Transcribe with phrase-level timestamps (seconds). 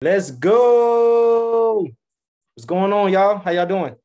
[0.00, 1.88] Let's go.
[2.54, 3.38] What's going on, y'all?
[3.38, 3.96] How y'all doing?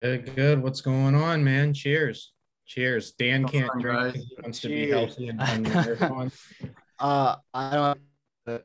[0.00, 0.62] Good, good.
[0.62, 1.74] What's going on, man?
[1.74, 2.32] Cheers.
[2.66, 3.10] Cheers.
[3.12, 3.98] Dan can't on, drink.
[3.98, 4.12] guys.
[4.12, 6.32] 'cause He wants to be healthy and on the.
[7.00, 8.00] Uh, I don't.
[8.46, 8.64] but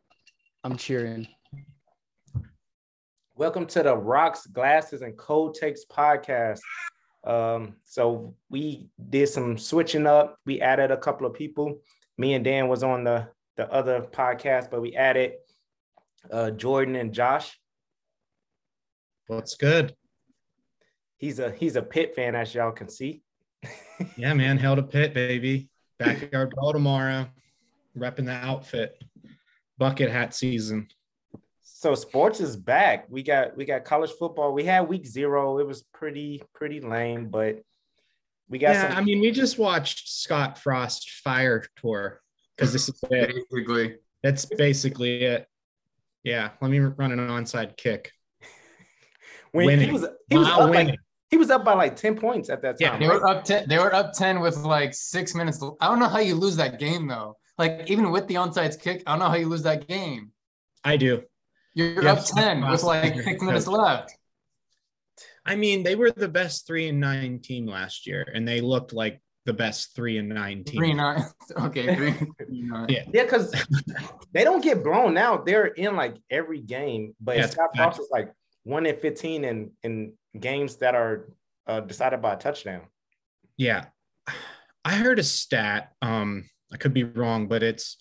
[0.63, 1.28] I'm cheering.
[3.35, 6.60] Welcome to the Rocks, Glasses, and Cold Takes podcast.
[7.24, 10.38] Um, so we did some switching up.
[10.46, 11.81] We added a couple of people.
[12.19, 15.33] Me and Dan was on the the other podcast, but we added
[16.31, 17.57] uh, Jordan and Josh.
[19.27, 19.94] What's good?
[21.18, 23.22] He's a he's a Pitt fan, as y'all can see.
[24.16, 24.59] Yeah, man.
[24.59, 25.70] Held a Pitt, baby.
[25.98, 27.26] Backyard brawl tomorrow.
[27.98, 29.02] Repping the outfit.
[29.80, 30.88] Bucket hat season.
[31.63, 33.07] So sports is back.
[33.09, 34.54] We got we got college football.
[34.54, 35.57] We had week zero.
[35.57, 37.62] It was pretty pretty lame, but
[38.49, 38.98] we got Yeah, some.
[38.98, 42.21] I mean, we just watched Scott Frost fire tour
[42.55, 43.34] because this is it.
[43.49, 45.48] Basically, That's basically it.
[46.23, 48.12] Yeah, let me run an onside kick.
[49.52, 49.88] when winning.
[49.88, 50.96] he was he was Wow, up like,
[51.29, 52.79] he was up by like 10 points at that time.
[52.79, 52.99] Yeah, time.
[52.99, 53.21] they right?
[53.21, 53.68] were up ten.
[53.68, 55.62] They were up ten with like six minutes.
[55.82, 57.37] I don't know how you lose that game though.
[57.57, 60.32] Like even with the onside kick, I don't know how you lose that game.
[60.84, 61.24] I do.
[61.74, 64.15] You're Yeah, up ten with like six minutes left.
[65.45, 68.93] I mean, they were the best three and nine team last year, and they looked
[68.93, 70.77] like the best three and nine team.
[70.77, 71.23] Three nine.
[71.57, 72.87] Okay, three, three nine.
[72.89, 73.05] Yeah.
[73.13, 73.55] Yeah, because
[74.33, 75.45] they don't get blown out.
[75.45, 77.69] They're in like every game, but Yeah, it's Scott.
[77.75, 81.29] Frost is like one in 15 in in games that are
[81.65, 82.81] uh, decided by a touchdown.
[83.55, 83.85] Yeah.
[84.83, 85.93] I heard a stat.
[86.01, 87.97] Um, I could be wrong, but it's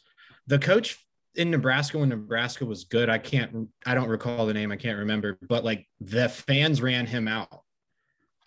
[0.49, 0.99] the coach
[1.37, 3.09] in Nebraska when Nebraska was good.
[3.09, 7.07] I can't I don't recall the name, I can't remember, but like the fans ran
[7.07, 7.63] him out.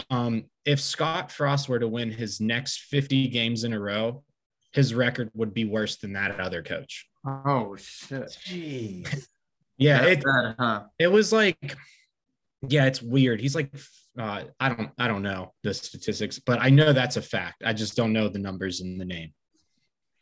[0.09, 4.23] Um, if Scott Frost were to win his next 50 games in a row,
[4.71, 7.07] his record would be worse than that other coach.
[7.25, 8.29] Oh shit.
[8.45, 9.25] Jeez.
[9.77, 10.83] Yeah, That's it, bad, huh?
[10.99, 11.75] it was like
[12.67, 13.73] yeah it's weird he's like
[14.19, 17.71] uh, i don't i don't know the statistics but i know that's a fact i
[17.71, 19.31] just don't know the numbers and the name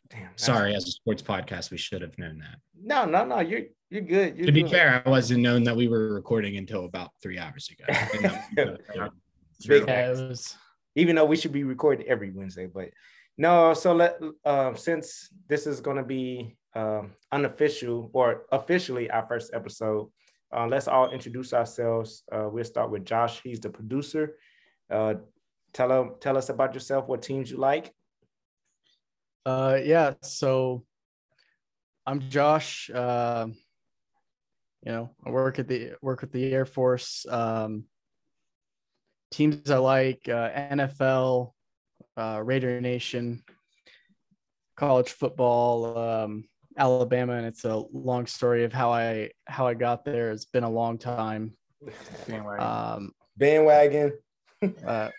[0.08, 0.30] Damn.
[0.36, 3.40] sorry as a sports podcast we should have known that No, no, no.
[3.40, 4.36] You're you're good.
[4.36, 4.70] You're to be good.
[4.70, 7.84] fair i wasn't known that we were recording until about three hours ago
[9.60, 10.20] And that- Big Yeah, facts.
[10.20, 10.56] was.
[10.94, 12.90] even though we should be recording every Wednesday, but
[13.36, 13.74] no.
[13.74, 19.52] So let um, since this is going to be um, unofficial or officially our first
[19.54, 20.10] episode,
[20.54, 22.24] uh, let's all introduce ourselves.
[22.32, 23.40] Uh, we'll start with Josh.
[23.42, 24.38] He's the producer.
[24.90, 25.14] Uh,
[25.72, 27.06] tell him, tell us about yourself.
[27.06, 27.92] What teams you like?
[29.46, 30.14] Uh, yeah.
[30.22, 30.84] So,
[32.06, 32.90] I'm Josh.
[32.90, 33.54] Um,
[34.84, 37.26] you know, I work at the work with the Air Force.
[37.28, 37.84] Um,
[39.30, 41.52] teams I like: uh, NFL,
[42.16, 43.42] uh, Raider Nation,
[44.76, 46.44] college football, um,
[46.76, 50.30] Alabama, and it's a long story of how I how I got there.
[50.30, 51.56] It's been a long time.
[52.28, 54.12] Anyway, Um, Bandwagon.
[54.86, 55.10] uh,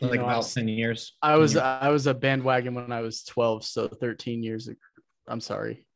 [0.00, 3.22] like know, I- about 10 years I was I was a bandwagon when I was
[3.24, 4.78] 12, so 13 years ago.
[5.28, 5.86] I'm sorry.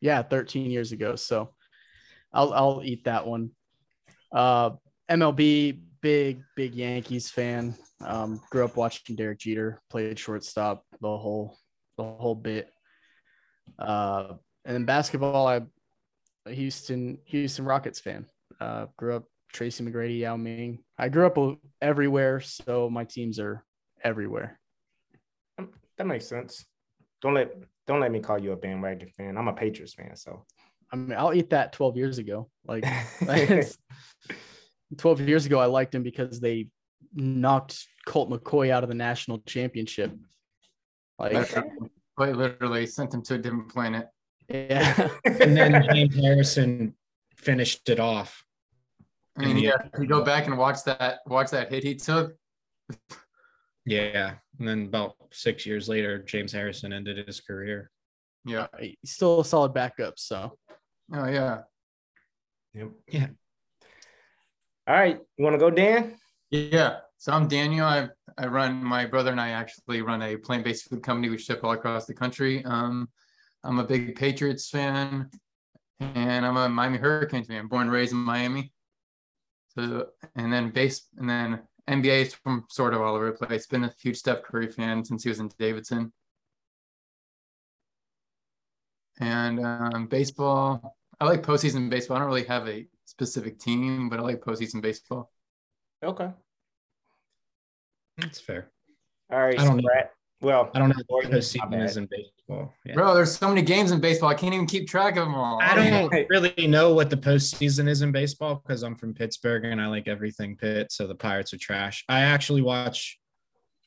[0.00, 1.14] Yeah, 13 years ago.
[1.16, 1.54] So
[2.32, 3.50] I'll I'll eat that one.
[4.32, 4.70] Uh
[5.10, 7.74] MLB, big, big Yankees fan.
[8.04, 11.56] Um, grew up watching Derek Jeter, played shortstop the whole
[11.96, 12.68] the whole bit.
[13.78, 15.60] Uh and then basketball, I
[16.46, 18.26] a Houston Houston Rockets fan.
[18.60, 20.80] Uh grew up Tracy McGrady, Yao Ming.
[20.98, 21.38] I grew up
[21.80, 23.64] everywhere, so my teams are
[24.02, 24.58] everywhere.
[25.98, 26.64] That makes sense.
[27.20, 27.54] Don't let
[27.86, 29.36] don't let me call you a bandwagon fan.
[29.36, 30.44] I'm a Patriots fan, so.
[30.92, 32.50] I mean, I'll eat that 12 years ago.
[32.66, 32.84] Like
[34.98, 36.68] 12 years ago, I liked him because they
[37.14, 40.12] knocked Colt McCoy out of the national championship.
[41.18, 41.48] Like,
[42.16, 44.08] quite literally sent him to a different planet.
[44.48, 46.94] yeah, and then james harrison
[47.36, 48.44] finished it off
[49.38, 52.34] I mean, yeah, if you go back and watch that, watch that hit he took.
[53.86, 57.90] yeah and then about six years later james harrison ended his career
[58.44, 58.66] Yeah.
[58.78, 60.18] he's still a solid backup.
[60.18, 60.58] So,
[61.14, 61.60] Oh yeah.
[62.74, 62.90] Yep.
[63.08, 63.26] Yeah.
[64.86, 65.18] All right.
[65.36, 66.16] You want to go, Dan?
[66.50, 66.98] Yeah.
[67.18, 67.86] So I'm Daniel.
[67.86, 71.28] I I run my brother and I actually run a plant-based food company.
[71.28, 72.64] We ship all across the country.
[72.64, 73.08] Um,
[73.62, 75.30] I'm a big Patriots fan,
[76.00, 77.68] and I'm a Miami Hurricanes fan.
[77.68, 78.72] Born and raised in Miami.
[79.68, 83.66] So and then base and then NBA is from sort of all over the place.
[83.68, 86.12] Been a huge Steph Curry fan since he was in Davidson.
[89.20, 92.16] And um, baseball, I like postseason baseball.
[92.16, 95.30] I don't really have a specific team, but I like postseason baseball.
[96.02, 96.30] Okay.
[98.16, 98.70] that's fair
[99.30, 99.82] All right, I don't know.
[99.82, 100.12] Sprat.
[100.40, 102.74] Well, I don't know what Oregon, my postseason is in baseball.
[102.84, 102.94] Yeah.
[102.94, 104.28] Bro, there's so many games in baseball.
[104.28, 105.60] I can't even keep track of them all.
[105.62, 109.80] I don't really know what the postseason is in baseball because I'm from Pittsburgh and
[109.80, 110.90] I like everything Pitt.
[110.90, 112.04] So the Pirates are trash.
[112.08, 113.20] I actually watch.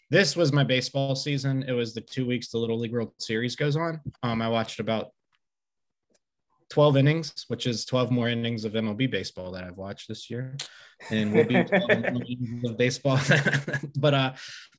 [0.09, 1.65] This was my baseball season.
[1.67, 3.99] It was the two weeks the Little League World Series goes on.
[4.23, 5.09] Um, I watched about
[6.75, 10.57] 12 innings, which is 12 more innings of MLB baseball that I've watched this year.
[11.09, 11.91] And will be 12
[12.65, 13.17] of baseball.
[13.97, 14.33] but uh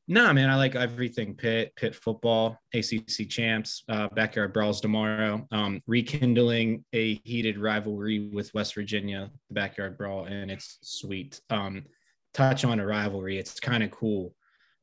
[0.07, 5.81] no, man, I like everything Pitt, Pitt football, ACC champs, uh, backyard brawls tomorrow, um,
[5.87, 11.41] rekindling a heated rivalry with West Virginia, the backyard brawl, and it's sweet.
[11.49, 11.87] Um,
[12.35, 14.35] touch on a rivalry, it's kind of cool,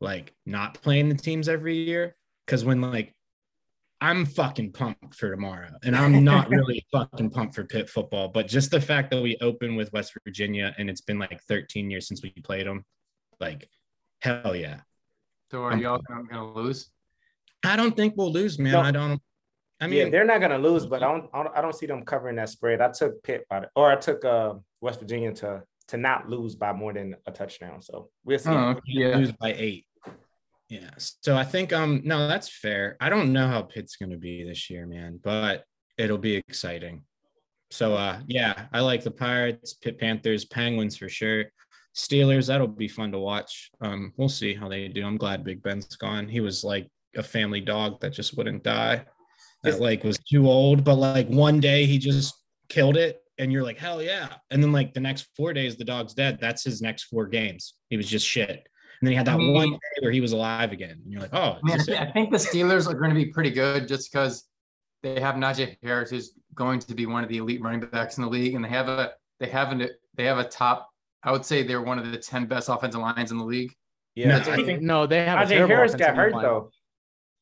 [0.01, 2.15] like not playing the teams every year.
[2.47, 3.13] Cause when like
[4.03, 8.49] I'm fucking pumped for tomorrow, and I'm not really fucking pumped for Pitt football, but
[8.49, 12.05] just the fact that we open with West Virginia and it's been like 13 years
[12.05, 12.83] since we played them,
[13.39, 13.69] like
[14.21, 14.81] hell yeah.
[15.51, 16.91] So are y'all gonna, gonna lose?
[17.63, 18.73] I don't think we'll lose, man.
[18.73, 18.81] No.
[18.81, 19.21] I don't.
[19.79, 21.85] I yeah, mean, they're not gonna lose, but I don't, I don't, I don't see
[21.85, 22.81] them covering that spread.
[22.81, 26.55] I took Pitt by the, or I took uh, West Virginia to to not lose
[26.55, 27.81] by more than a touchdown.
[27.81, 28.49] So we'll see.
[28.49, 29.15] Oh, yeah.
[29.15, 29.85] lose by eight.
[30.73, 30.89] Yeah.
[30.97, 32.97] So I think um no, that's fair.
[32.99, 35.65] I don't know how Pitt's gonna be this year, man, but
[35.99, 37.03] it'll be exciting.
[37.69, 41.45] So uh yeah, I like the Pirates, Pitt Panthers, Penguins for sure.
[41.95, 43.69] Steelers, that'll be fun to watch.
[43.81, 45.05] Um, we'll see how they do.
[45.05, 46.27] I'm glad Big Ben's gone.
[46.27, 49.05] He was like a family dog that just wouldn't die.
[49.61, 52.33] That like was too old, but like one day he just
[52.67, 54.29] killed it, and you're like, hell yeah.
[54.49, 56.39] And then like the next four days, the dog's dead.
[56.41, 57.75] That's his next four games.
[57.89, 58.67] He was just shit.
[59.03, 61.01] And then he had that I mean- one day where he was alive again.
[61.03, 63.09] And you're like, oh, Man, I, is thi- this I think the Steelers are going
[63.09, 64.45] to be pretty good just because
[65.01, 68.23] they have Najee Harris, who's going to be one of the elite running backs in
[68.23, 69.11] the league, and they have a
[69.41, 70.89] they have an they have a top.
[71.21, 73.73] I would say they're one of the ten best offensive lines in the league.
[74.15, 75.39] Yeah, No, I I think think- no, they have.
[75.39, 76.43] a Najee terrible Harris got hurt line.
[76.43, 76.69] though.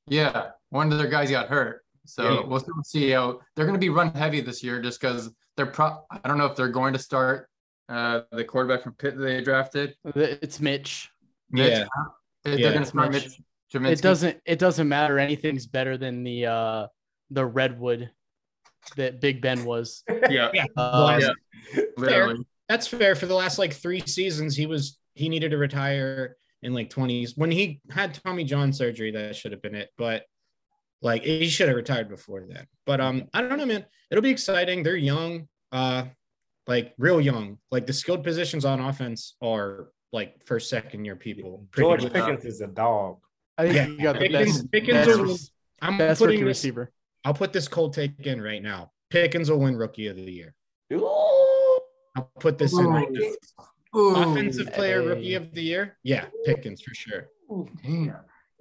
[0.08, 2.30] Yeah, one of their guys got hurt, so Yeah.
[2.48, 5.68] we'll we'll see how they're going to be run heavy this year, just because they're
[5.68, 6.04] pro.
[6.10, 7.48] I don't know if they're going to start
[7.90, 9.94] uh, the quarterback from Pitt that they drafted.
[10.16, 11.11] It's Mitch.
[11.52, 11.72] Mitch.
[11.72, 11.86] Yeah.
[12.44, 13.24] They're Yeah, going to start Mitch.
[13.26, 13.42] Mitch.
[13.74, 13.92] Trubisky.
[13.92, 14.42] It doesn't.
[14.46, 15.18] It doesn't matter.
[15.20, 16.88] Anything's better than the uh
[17.30, 18.10] the redwood
[18.98, 20.04] that Big Ben was.
[20.30, 20.66] Yeah, Yeah.
[20.76, 21.82] Uh, Yeah.
[21.98, 22.46] literally.
[22.68, 23.16] That's fair.
[23.16, 27.34] For the last like three seasons, he was he needed to retire in like 20s.
[27.38, 29.90] When he had Tommy John surgery, that should have been it.
[29.98, 30.24] But
[31.02, 32.66] like he should have retired before then.
[32.86, 33.86] But um, I don't know, man.
[34.10, 34.84] It'll be exciting.
[34.84, 36.06] They're young, uh,
[36.68, 37.58] like real young.
[37.72, 41.66] Like the skilled positions on offense are like first, second year people.
[41.76, 42.14] George much.
[42.14, 43.18] Pickens is a dog.
[43.58, 43.88] I think Yeah.
[43.88, 44.72] you got the Pickens- best.
[44.72, 45.38] Pickens best, will-
[45.82, 46.92] I'm best putting rookie this, receiver.
[47.24, 48.92] I'll put this cold take in right now.
[49.10, 50.54] Pickens will win rookie of the year.
[50.94, 51.80] Ooh.
[52.16, 53.32] I'll put this in right now.
[53.96, 55.08] Ooh, Offensive player hey.
[55.08, 55.98] rookie of the year.
[56.04, 57.28] Yeah, Pickens for sure.
[57.84, 58.16] damn.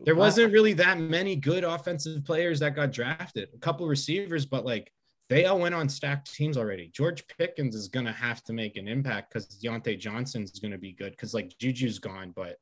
[0.05, 3.49] There wasn't really that many good offensive players that got drafted.
[3.55, 4.93] A couple receivers, but like
[5.31, 6.91] they all went on stacked teams already.
[6.93, 10.93] George Pickens is gonna have to make an impact because Diontae Johnson is gonna be
[10.93, 12.56] good because like Juju's gone, but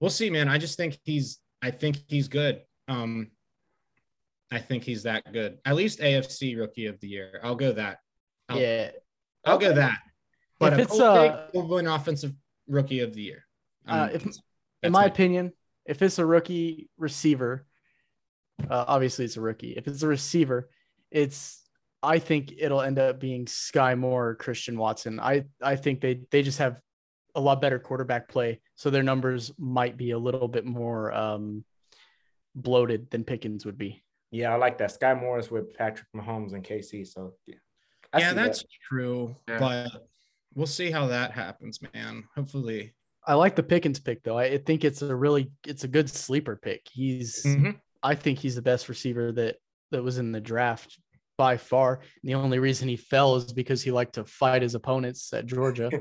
[0.00, 0.48] we'll see, man.
[0.48, 2.62] I just think he's I think he's good.
[2.88, 3.30] Um
[4.50, 5.58] I think he's that good.
[5.64, 7.40] At least AFC rookie of the year.
[7.42, 8.00] I'll go that.
[8.50, 8.90] I'll- Yeah.
[9.46, 9.98] I'll go that.
[10.58, 12.34] But If a it's, cold uh, take will win offensive
[12.68, 13.46] rookie of the year.
[13.88, 14.24] Uh, Um, if-
[14.82, 15.52] In my my- opinion,
[15.86, 17.66] if it's a rookie receiver,
[18.68, 19.72] uh, obviously it's a rookie.
[19.72, 20.68] If it's a receiver,
[21.12, 21.60] it's
[22.02, 25.20] I think it'll end up being Sky Moore or Christian Watson.
[25.20, 26.80] I I think they they just have
[27.34, 31.64] a lot better quarterback play, so their numbers might be a little bit more um,
[32.54, 34.02] bloated than Pickens would be.
[34.30, 34.90] Yeah, I like that.
[34.92, 37.06] Sky Morris with Patrick Mahomes and KC.
[37.06, 37.56] So yeah,
[38.12, 38.68] I yeah, that's that.
[38.88, 39.36] true.
[39.48, 39.58] Yeah.
[39.58, 40.08] But
[40.54, 42.24] we'll see how that happens, man.
[42.34, 42.94] Hopefully.
[43.24, 44.38] I like the Pickens pick though.
[44.38, 46.86] I, I think it's a really it's a good sleeper pick.
[46.92, 47.78] He's Mhm.
[48.02, 49.56] I think he's the best receiver that
[49.92, 50.98] that was in the draft
[51.42, 51.94] by far.
[51.94, 55.44] And the only reason he fell is because he liked to fight his opponents at
[55.46, 55.90] Georgia.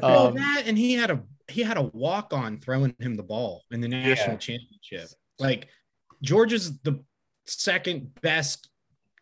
[0.00, 3.22] Well, Um, that and he had a he had a walk on throwing him the
[3.22, 4.46] ball in the national Yeah.
[4.48, 5.08] championship.
[5.38, 5.68] Like
[6.22, 7.04] Georgia's the
[7.46, 8.70] second best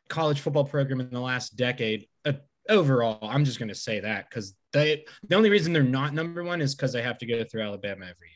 [0.08, 2.34] college football program in the last decade uh,
[2.68, 3.18] overall.
[3.28, 6.76] I'm just gonna say that because they the only reason they're not number one is
[6.76, 8.28] because they have to go through Alabama every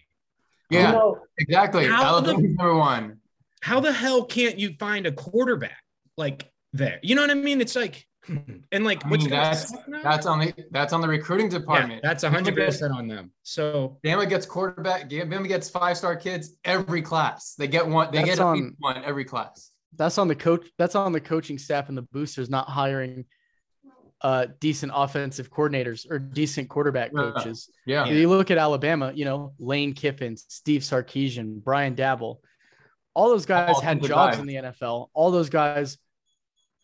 [0.72, 0.82] year.
[0.82, 1.86] Yeah, You exactly.
[1.86, 3.18] How the- number one.
[3.62, 5.78] How the hell can't you find a quarterback
[6.16, 6.98] like there?
[7.02, 7.60] You know what I mean?
[7.60, 8.06] It's like
[8.72, 12.02] and like I what's mean, that's that's on the that's on the recruiting yeah, department.
[12.02, 13.30] that's hundred percent on them.
[13.42, 15.08] So Bama gets quarterback.
[15.08, 17.54] Bama gets five star kids every class.
[17.56, 18.10] They get one.
[18.12, 19.70] They get on- one every class.
[19.96, 23.24] that's on the coach that's on the coaching staff and the boosters not hiring
[24.22, 27.70] uh decent offensive coordinators or decent quarterback coaches.
[27.86, 28.06] Yeah.
[28.06, 28.12] Yeah.
[28.14, 32.38] You look at Alabama, you know, Lane Kiffin, Steve Sarkisian, Brian Daboll.
[33.14, 34.40] all those guys All had jobs vibes.
[34.40, 35.08] in the NFL.
[35.14, 35.98] All those guys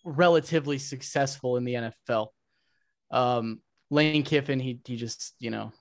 [0.05, 2.29] relatively successful in the NFL.
[3.11, 5.73] Um, Lane Kiffin, he he just you know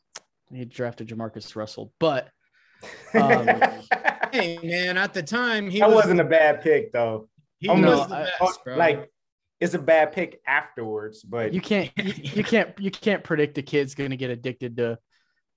[0.54, 2.30] he drafted JaMarcus Russell, but
[3.14, 3.48] Um,
[4.32, 7.28] Hey man, at the time he that was, wasn't a bad pick though.
[7.60, 8.78] he Oh, was no, the I- best, bro.
[8.78, 9.12] Like
[9.60, 13.62] it's a bad pick afterwards, but you can't you, you can't you can't predict a
[13.62, 14.98] kid's going to get addicted to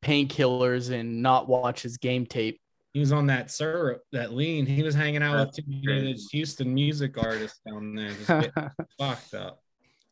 [0.05, 2.61] painkillers and not watch his game tape.
[2.95, 4.67] He was on that syrup, that lean.
[4.67, 8.53] He was hanging out with two of those Houston music artists down there, just getting
[8.99, 9.61] fucked up.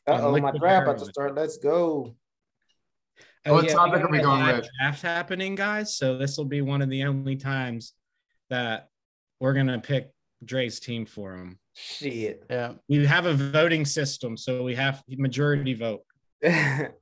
[0.08, 1.36] uh oh, my draft about to start.
[1.36, 2.16] Let's go.
[3.46, 4.68] What we topic got are we a going live with?
[4.80, 5.96] Draft happening, guys.
[5.96, 7.92] So this will be one of the only times
[8.50, 8.88] that
[9.38, 10.10] we're gonna pick
[10.44, 11.60] Dre's team for him.
[11.74, 12.44] Shit.
[12.50, 12.72] yeah.
[12.88, 16.02] We have a voting system, so we have majority vote.
[16.44, 16.50] All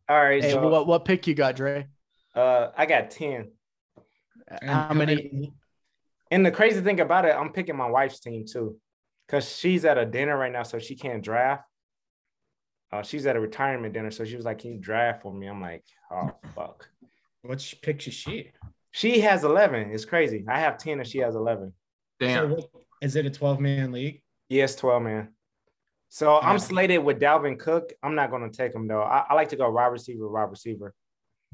[0.09, 0.43] right.
[0.45, 1.89] Hey, so, what what pick you got, Dre?
[2.35, 3.51] uh, I got 10.
[4.61, 5.53] And How many?
[6.31, 8.77] And the crazy thing about it, I'm picking my wife's team too,
[9.27, 11.65] because she's at a dinner right now, so she can't draft.
[12.93, 15.47] Uh, she's at a retirement dinner, so she was like, "Can you draft for me?"
[15.47, 16.89] I'm like, "Oh fuck."
[17.43, 18.53] Which picks is she?
[18.91, 19.93] She has 11.
[19.93, 20.45] It's crazy.
[20.49, 21.73] I have 10 and she has 11.
[22.21, 22.51] So Damn.
[22.51, 22.65] what,
[23.01, 24.23] is it a 12 man league?
[24.49, 25.29] Yes, 12 man.
[26.09, 27.93] So I'm slated with Dalvin Cook.
[28.03, 29.03] I'm not going to take him though.
[29.03, 30.93] I, I like to go wide receiver, wide receiver.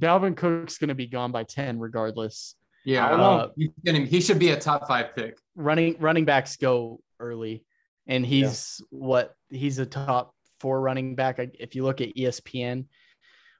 [0.00, 2.54] Dalvin Cook's going to be gone by 10 regardless.
[2.86, 3.52] Yeah, I don't know.
[3.56, 5.38] he's gonna- he should be a top five pick.
[5.56, 7.64] Running running backs go early
[8.06, 11.38] and he's what he's a top 4 running back.
[11.38, 12.86] If you look at ESPN,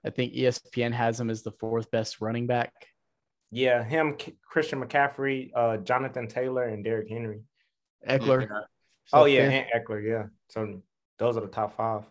[0.04, 2.72] I think ESPN has him as the fourth best running back.
[3.50, 7.40] Yeah, him, Christian McCaffrey, uh, Jonathan Taylor, and Derrick Henry.
[8.08, 8.48] Ekeler.
[8.48, 8.60] Yeah.
[9.12, 9.66] Oh yeah, fifth.
[9.74, 10.08] and Ekeler.
[10.08, 10.24] Yeah.
[10.48, 10.82] So
[11.18, 12.04] those are the top five.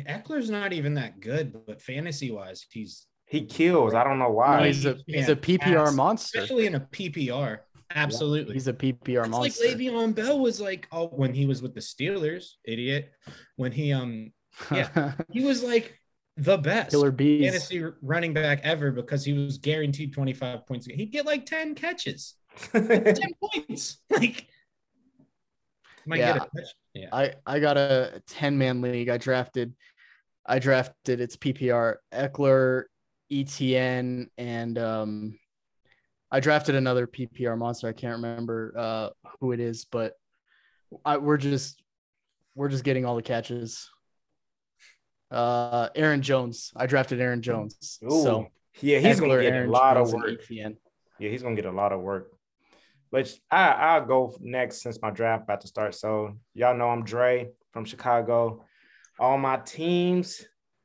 [0.00, 3.94] Ekeler's not even that good, but fantasy wise, he's He kills.
[3.94, 4.66] I don't know No, why.
[4.66, 5.96] he's a he's a PPR Fantastic.
[5.96, 6.38] monster.
[6.38, 7.58] especially in a PPR.
[7.94, 8.54] Absolutely.
[8.54, 9.76] He's a PPR It's like.
[9.76, 13.12] Le'Veon Bell was like, oh, when he was with the Steelers, idiot.
[13.56, 14.32] When he um
[14.70, 15.12] yeah.
[15.32, 15.98] he was like
[16.36, 17.44] the best Killer bees.
[17.44, 20.86] fantasy running back ever because he was guaranteed 25 points.
[20.86, 22.34] He'd get like 10 catches,
[22.72, 23.98] 10 points.
[24.10, 24.46] Like
[26.06, 26.62] might get a Yeah.
[26.94, 27.08] Yeah.
[27.12, 29.08] I I got a 10 man league.
[29.08, 29.74] I drafted
[30.46, 32.84] I drafted its PPR Ekeler,
[33.34, 35.38] ETN, and um
[36.30, 37.88] I drafted another PPR monster.
[37.88, 39.08] I can't remember uh
[39.40, 40.14] who it is, but
[41.04, 41.82] I, we're just
[42.54, 43.90] we're just getting all the catches.
[45.30, 46.72] Uh Aaron Jones.
[46.76, 47.98] I drafted Aaron Jones.
[48.04, 48.22] Ooh.
[48.22, 48.46] So
[48.80, 50.30] yeah, he's Ekeler, gonna get Aaron a lot Jones, of work.
[50.30, 50.76] ETN.
[51.18, 52.30] Yeah, he's gonna get a lot of work.
[53.10, 55.94] But I I'll go next since my draft about to start.
[55.94, 58.64] So y'all know I'm Dre from Chicago.
[59.18, 60.44] All my teams,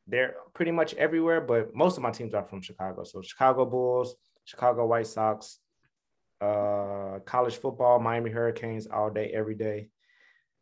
[0.10, 3.04] they're pretty much everywhere, but most of my teams are from Chicago.
[3.04, 5.60] So Chicago Bulls, Chicago White Sox,
[6.42, 9.90] uh, college football, Miami Hurricanes all day, every day.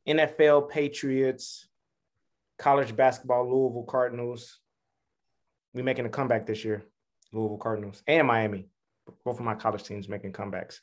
[0.08, 1.68] NFL Patriots,
[2.58, 4.60] college basketball, Louisville Cardinals.
[5.74, 6.84] We making a comeback this year,
[7.32, 8.70] Louisville Cardinals and Miami
[9.24, 10.80] both of my college teams making comebacks.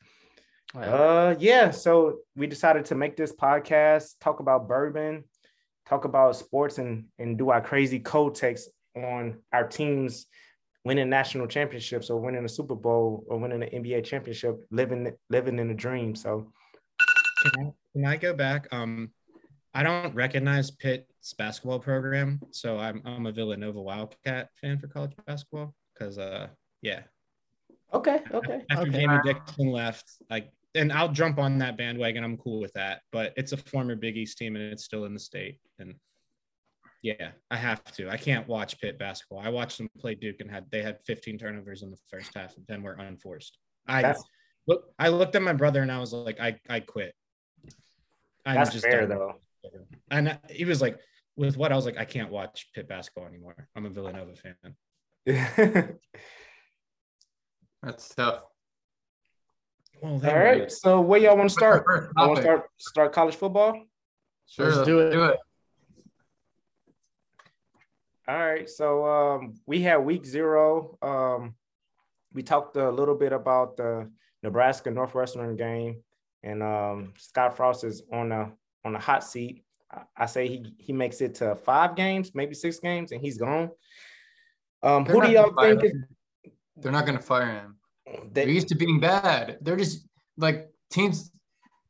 [0.74, 1.70] Uh, yeah.
[1.70, 5.24] So we decided to make this podcast, talk about bourbon,
[5.86, 10.26] talk about sports, and and do our crazy code takes on our teams
[10.84, 15.58] winning national championships or winning a Super Bowl or winning an NBA championship, living living
[15.58, 16.14] in a dream.
[16.14, 16.52] So
[17.42, 18.68] Can I, can I go back?
[18.72, 19.10] Um,
[19.74, 25.12] I don't recognize Pitt's basketball program, so I'm I'm a Villanova Wildcat fan for college
[25.26, 26.48] basketball because uh
[26.82, 27.02] yeah
[27.92, 28.98] okay, okay, after Okay.
[28.98, 32.24] Jamie Dixon left, like and I'll jump on that bandwagon.
[32.24, 35.14] I'm cool with that, but it's a former Big East team and it's still in
[35.14, 35.94] the state, and
[37.04, 38.08] yeah, I have to.
[38.08, 39.40] I can't watch Pitt basketball.
[39.40, 42.56] I watched them play Duke and had they had 15 turnovers in the first half
[42.56, 43.58] and 10 were unforced.
[43.86, 44.24] I That's
[44.66, 47.14] look, I looked at my brother and I was like, I I quit.
[48.46, 49.18] I'm that's fair done.
[49.18, 49.34] though.
[50.10, 50.98] And he was like,
[51.36, 53.68] with what I was like, I can't watch Pitt basketball anymore.
[53.76, 54.54] I'm a Villanova fan.
[57.82, 58.44] That's tough.
[60.00, 60.72] Well, All then right.
[60.72, 61.84] So where y'all want to start?
[62.16, 63.82] I want to start start college football.
[64.46, 65.10] Sure, Let's let's do it.
[65.10, 65.38] Do it.
[68.28, 68.68] All right.
[68.68, 70.98] So um, we had week zero.
[71.02, 71.54] Um,
[72.32, 74.10] we talked a little bit about the
[74.42, 76.02] Nebraska Northwestern game,
[76.42, 78.50] and um, Scott Frost is on the
[78.84, 79.64] on the hot seat.
[79.90, 83.38] I, I say he he makes it to five games, maybe six games, and he's
[83.38, 83.70] gone.
[84.82, 85.82] Um, who do y'all think?
[85.82, 86.04] him.
[86.76, 87.73] They're not going to fire him.
[88.14, 89.58] Is, They're used to being bad.
[89.60, 90.06] They're just
[90.36, 91.30] like teams,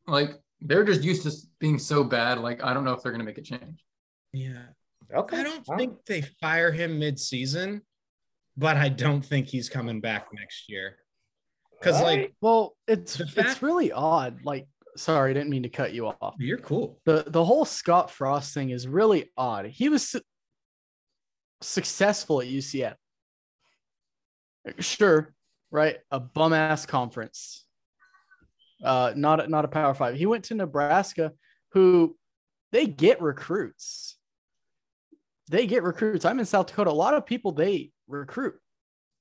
[0.06, 2.38] like they're just used to being so bad.
[2.38, 3.84] Like I don't know if they're going to make a change.
[4.32, 4.62] yeah.
[5.14, 5.38] okay.
[5.38, 7.82] I don't Well, think they fire him mid-season,
[8.56, 10.96] but I don't think he's coming back next year.
[11.78, 12.34] Because all like.
[12.40, 14.40] Well, it's The it's really odd.
[14.44, 14.66] Like
[14.96, 16.34] sorry, I didn't mean to cut you off.
[16.38, 17.00] You're cool.
[17.04, 19.66] The the whole Scott Frost thing is really odd.
[19.66, 20.20] He was su-
[21.60, 22.94] successful at UCF.
[24.78, 25.34] Sure,
[25.74, 25.96] right?
[26.12, 27.66] A bum ass conference.
[28.82, 30.14] Uh, not a- not a Power Five.
[30.14, 31.32] He went to Nebraska,
[31.72, 32.16] who
[32.70, 34.16] they get recruits.
[35.50, 36.24] They get recruits.
[36.24, 36.90] I'm in South Dakota.
[36.90, 38.54] A lot of people they recruit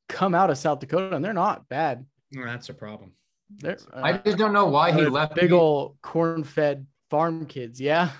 [0.07, 2.05] come out of South Dakota, and they're not bad.
[2.35, 3.13] Well, that's a problem.
[3.49, 5.35] They're I uh, just don't know why he left.
[5.35, 7.81] big old corn-fed farm kids.
[7.81, 8.11] Yeah,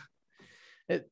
[0.89, 1.07] it,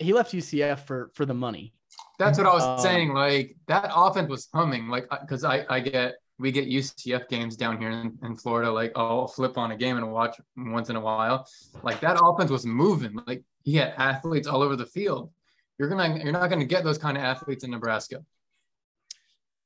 [0.00, 1.72] he left UCF for for the money.
[2.18, 3.14] That's what I was Um, saying.
[3.14, 4.88] Like that offense was humming.
[4.88, 8.70] Like because I I get we get UCF games down here in, in Florida.
[8.70, 11.46] Like I'll flip on a game and watch once in a while.
[11.82, 13.18] Like that offense was moving.
[13.26, 15.30] Like he had athletes all over the field.
[15.78, 18.24] You're gonna you're not gonna get those kind of athletes in Nebraska.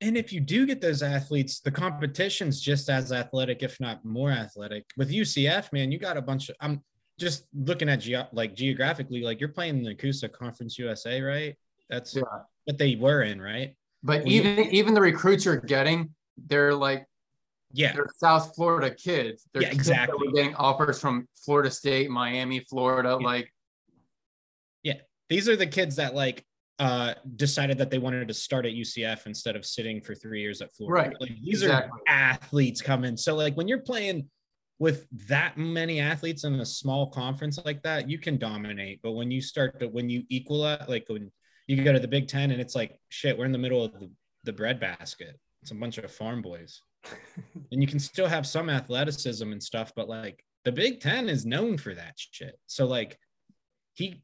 [0.02, 4.30] And if you do get those athletes, the competition's just as athletic, if not more
[4.30, 4.84] athletic.
[4.98, 6.56] With UCF, man, you got a bunch of.
[6.60, 6.82] I'm
[7.18, 11.56] just looking at geo, like geographically, like you're playing the Coosa Conference USA, right?
[11.88, 12.22] That's Yeah.
[12.64, 13.76] what they were in, right?
[14.02, 17.06] But you- even even the recruits you're getting, they're like
[17.72, 19.48] Yeah, they're South Florida kids.
[19.52, 20.28] They're Yeah, kids exactly.
[20.32, 23.16] getting offers from Florida State, Miami, Florida.
[23.20, 23.26] Yeah.
[23.26, 23.52] Like
[24.82, 26.44] yeah, these are the kids that like
[26.78, 30.60] uh decided that they wanted to start at UCF instead of sitting for three years
[30.60, 31.08] at Florida.
[31.08, 31.90] Right, Like these exactly.
[32.08, 33.16] are athletes coming.
[33.16, 34.28] So like when you're playing
[34.78, 39.00] with that many athletes in a small conference like that, you can dominate.
[39.02, 41.32] But when you start to when you equal that, like when
[41.66, 43.92] you go to the Big Ten and it's like shit, we're in the middle of
[43.98, 44.10] the,
[44.44, 45.38] the bread basket.
[45.62, 46.80] It's a bunch of farm boys.
[47.72, 51.46] and you can still have some athleticism and stuff, but like the Big Ten is
[51.46, 52.58] known for that shit.
[52.66, 53.18] So like
[53.94, 54.22] he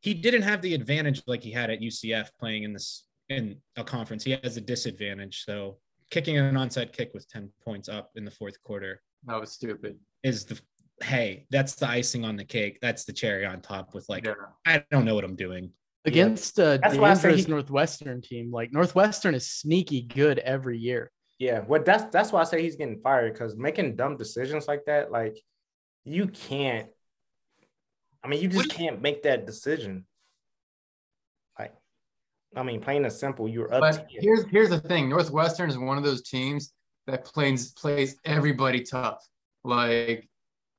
[0.00, 3.84] he didn't have the advantage like he had at UCF playing in this in a
[3.84, 4.24] conference.
[4.24, 5.44] He has a disadvantage.
[5.44, 5.78] So
[6.10, 9.98] kicking an onside kick with 10 points up in the fourth quarter that was stupid.
[10.22, 10.60] is the
[11.02, 12.78] hey, that's the icing on the cake.
[12.80, 14.34] That's the cherry on top with like Yeah.
[14.66, 15.70] I don't know what I'm doing.
[16.04, 18.50] Against a That's why dangerous he- Northwestern team.
[18.50, 21.10] Like Northwestern is sneaky good every year.
[21.38, 24.84] Yeah, well, that's that's why I say he's getting fired because making dumb decisions like
[24.86, 25.36] that, like
[26.04, 26.88] you can't.
[28.24, 30.06] I mean, you just can't make that decision.
[31.58, 31.74] Like,
[32.54, 33.80] I mean, plain and simple, you're up.
[33.80, 34.06] But 10.
[34.10, 36.72] here's here's the thing: Northwestern is one of those teams
[37.08, 39.26] that plays plays everybody tough.
[39.64, 40.28] Like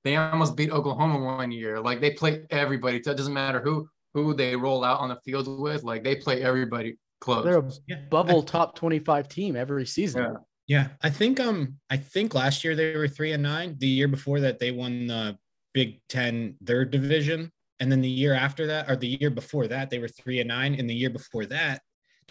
[0.06, 1.80] they almost beat Oklahoma one year.
[1.82, 3.02] Like they play everybody.
[3.02, 3.16] tough.
[3.16, 5.84] It doesn't matter who who they roll out on the field with.
[5.84, 7.44] Like they play everybody close.
[7.46, 8.02] They're a Yeah.
[8.10, 10.24] bubble top 25 team every season.
[10.24, 10.34] Yeah.
[10.66, 13.76] Yeah, I think um I think last year they were three and nine.
[13.80, 15.38] The year before that they won the
[15.74, 19.90] Big Ten third division, and then the year after that, or the year before that,
[19.90, 21.82] they were three and nine, and the year before that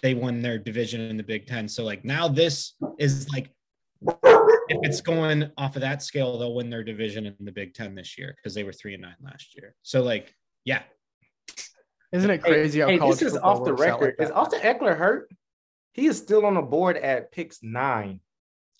[0.00, 1.68] they won their division in the Big Ten.
[1.68, 3.50] So like now this is like
[4.02, 7.94] if it's going off of that scale, they'll win their division in the Big Ten
[7.94, 9.74] this year because they were three and nine last year.
[9.82, 10.84] So like yeah,
[12.12, 14.14] Isn't it Hey, crazy how hey, this is off the record.
[14.18, 14.34] like is that?
[14.36, 15.30] Austin Ekeler hurt?
[15.94, 18.20] He is still on the board at picks nine.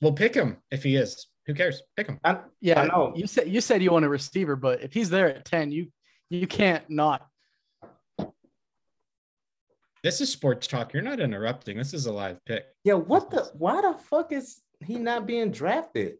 [0.01, 1.27] we'll pick him if he is.
[1.47, 1.83] Who cares?
[1.97, 2.21] Pick him.
[2.25, 3.13] I, yeah, I know.
[3.17, 5.89] you said you said you want a receiver, but if he's there at 10, you
[6.31, 7.27] you can't not.
[10.03, 10.93] This is sports talk.
[10.93, 11.77] You're not interrupting.
[11.77, 12.65] This is a live pick.
[12.85, 13.51] Yeah, what the?
[13.55, 16.15] Why the fuck is he not being drafted?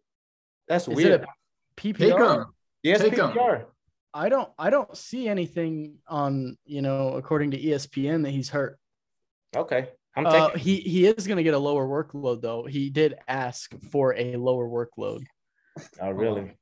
[0.69, 1.23] That's Is weird.
[1.23, 1.99] it a PPR?
[1.99, 2.45] Take him.
[2.83, 3.31] yes, take 'em.
[3.33, 3.65] PPR.
[4.15, 8.79] I don't I don't see anything on, you know, according to ESPN that he's hurt.
[9.57, 12.65] Okay, I'm Uh, he he is going to get a lower workload though.
[12.65, 15.25] He did ask for a lower workload.
[16.01, 16.53] oh, really?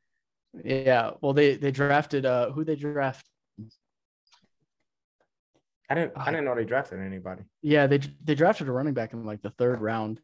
[0.64, 3.26] Yeah, well they they drafted uh who they draft?
[5.88, 6.12] I didn't.
[6.16, 7.42] I didn't know they drafted anybody.
[7.62, 10.20] Yeah, they they drafted a running back in like the third round.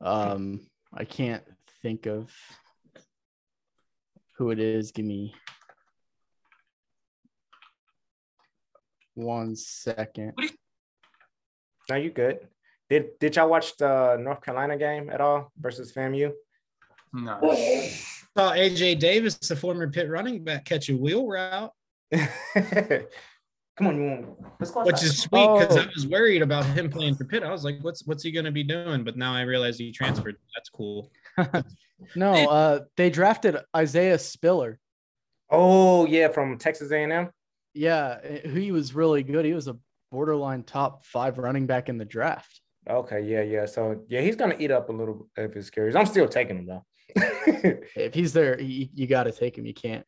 [0.00, 0.60] Um
[0.92, 1.42] I can't
[1.82, 2.32] think of
[4.36, 4.92] who it is.
[4.92, 5.34] Give me
[9.20, 10.32] one second.
[11.88, 12.48] No, you good.
[12.88, 16.32] Did Did y'all watch the North Carolina game at all versus FAMU?
[17.12, 17.38] No.
[18.36, 21.72] Saw AJ Davis, the former Pitt running back, catch a wheel route,
[23.76, 24.26] Come on, you want?
[24.60, 24.82] Let's go.
[24.84, 25.06] which outside.
[25.06, 25.80] is sweet because Oh.
[25.80, 27.42] I was worried about him playing for Pitt.
[27.42, 29.90] I was like, "What's what's he going to be doing?" But now I realize he
[29.90, 30.36] transferred.
[30.54, 31.10] That's cool.
[32.16, 34.78] No, uh they drafted Isaiah Spiller.
[35.50, 37.28] Oh yeah, from Texas A&M.
[37.74, 39.44] Yeah, eh, he was really good.
[39.44, 39.76] He was a
[40.10, 42.60] borderline top 5 running back in the draft.
[42.88, 43.66] Okay, yeah, yeah.
[43.66, 45.94] So yeah, he's gonna eat up a little of his carries.
[45.94, 46.84] I'm still taking him though.
[47.96, 49.66] If he's there, you, you got to take him.
[49.66, 50.06] You can't.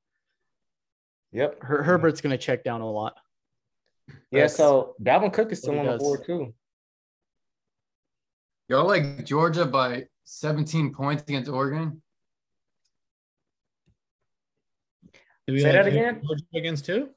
[1.33, 1.61] yep.
[1.63, 3.17] Her, Herbert's going to check down a lot.
[4.31, 4.43] Yeah.
[4.43, 6.55] That's So Dalvin Cook is still he on the board too.
[8.69, 12.01] Y'all like Georgia by 17 points against Oregon?
[15.47, 16.23] Do we Say that again?
[16.25, 17.09] Georgia against who?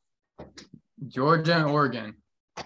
[1.07, 2.15] Georgia and Oregon.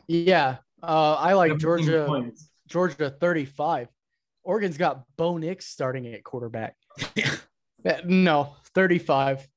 [0.08, 0.58] Yeah.
[0.82, 2.06] Uh, I like Georgia.
[2.08, 2.50] points.
[2.68, 3.88] Georgia 35.
[4.44, 6.76] Oregon's got Bo Nix starting at quarterback.
[7.16, 9.48] Uh, no, 35.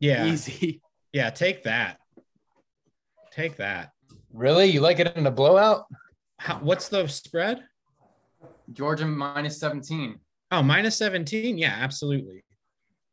[0.00, 0.80] Yeah, Easy.
[1.12, 1.30] yeah.
[1.30, 1.98] Take that.
[3.32, 3.90] Take that.
[4.32, 4.66] Really?
[4.66, 5.86] You like it in a blowout?
[6.38, 7.64] How, what's the spread?
[8.72, 10.18] Georgia minus 17.
[10.50, 11.58] Oh, minus 17.
[11.58, 12.44] Yeah, absolutely.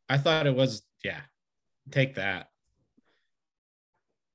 [0.08, 1.20] I thought it was, yeah.
[1.90, 2.48] Take that.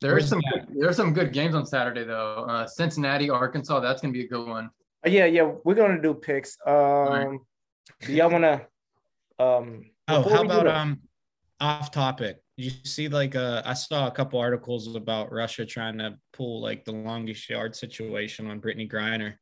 [0.02, 0.68] There's Where's some that?
[0.68, 2.46] good, there's some good games on Saturday though.
[2.50, 3.80] Uh, Cincinnati, Arkansas.
[3.80, 4.72] That's gonna be a good one.
[5.06, 6.58] Uh, yeah, yeah, we're gonna do picks.
[6.66, 7.40] Um,
[8.02, 8.66] do y'all wanna?
[9.40, 11.02] Um, Oh, how about that- um
[11.60, 12.38] off topic?
[12.58, 16.84] You see, like uh I saw a couple articles about Russia trying to pull like
[16.84, 19.36] the longest yard situation on Brittney Griner.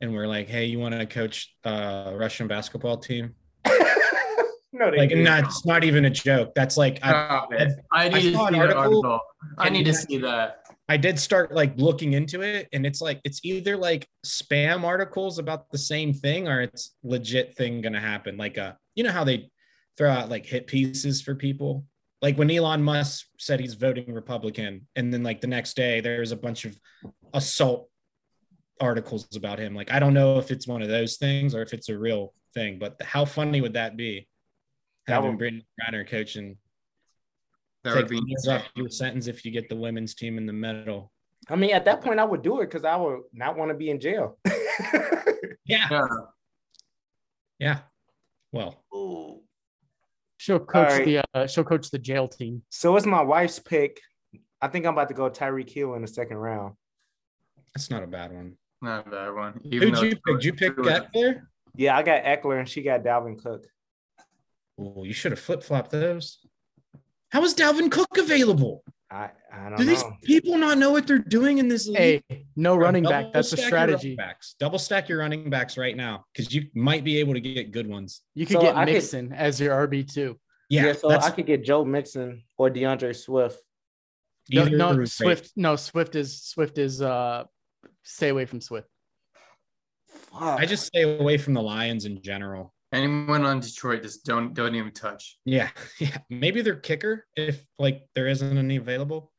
[0.00, 3.34] And we're like, hey, you want to coach uh Russian basketball team?
[4.72, 5.24] no, Like, didn't.
[5.24, 6.52] not it's not even a joke.
[6.54, 7.72] That's like I, Stop it.
[7.92, 9.20] I need to saw see an that article, article.
[9.58, 10.64] I need to see that.
[10.90, 15.38] I did start like looking into it, and it's like it's either like spam articles
[15.38, 18.36] about the same thing, or it's legit thing gonna happen.
[18.36, 19.50] Like uh, you know how they
[19.96, 21.84] throw out like hit pieces for people.
[22.20, 26.32] Like when Elon Musk said he's voting Republican, and then like the next day there's
[26.32, 26.78] a bunch of
[27.32, 27.88] assault
[28.80, 29.74] articles about him.
[29.74, 32.32] Like I don't know if it's one of those things or if it's a real
[32.54, 34.26] thing, but how funny would that be?
[35.08, 36.58] That Having would- Brittney Griner coaching
[37.82, 40.36] That take would be the years off your sentence if you get the women's team
[40.38, 41.10] in the medal.
[41.48, 43.74] I mean, at that point, I would do it because I would not want to
[43.74, 44.38] be in jail.
[45.64, 45.86] Yeah.
[45.90, 46.06] Yeah.
[47.58, 47.78] Yeah.
[48.52, 48.82] Well,
[50.38, 51.04] She'll coach right.
[51.04, 52.62] the uh, she'll coach the jail team.
[52.70, 54.00] so it's my wife's pick.
[54.62, 56.74] I think I'm about to go Tyreek Hill in the second round.
[57.74, 58.56] that's not a bad one.
[58.80, 59.60] Not a bad one.
[59.62, 60.22] Who'd you pick?
[60.26, 61.40] Did you pick Ekeler?
[61.76, 63.66] Yeah, I got Ekeler and she got Dalvin Cook.
[64.78, 66.38] Oh, you should have flip flopped those.
[67.30, 68.84] How is Dalvin Cook available?
[69.10, 70.12] I I don't Do these know.
[70.22, 72.22] people not know what they're doing in this league?
[72.28, 73.32] Hey, no running double back.
[73.32, 74.16] That's a stack your running strategy.
[74.16, 74.54] Backs.
[74.60, 77.86] Double stack your running backs right now because you might be able to get good
[77.86, 78.20] ones.
[78.34, 80.38] You could So get I could- Mixon as your RB two.
[80.68, 83.60] Yeah, Yeah, so that's I could get Joe Mixon or D'Andre Swift.
[84.50, 85.38] No, no or is great.
[85.38, 85.52] Swift.
[85.56, 87.44] No, Swift is Swift is uh
[88.02, 88.88] stay away from Swift.
[90.08, 90.42] Fuck.
[90.60, 92.74] I just stay away from the Lions in general.
[92.90, 95.38] Anyone on Detroit just don't don't even touch.
[95.44, 96.18] Yeah, yeah.
[96.30, 99.32] Maybe their kicker if like there isn't any available.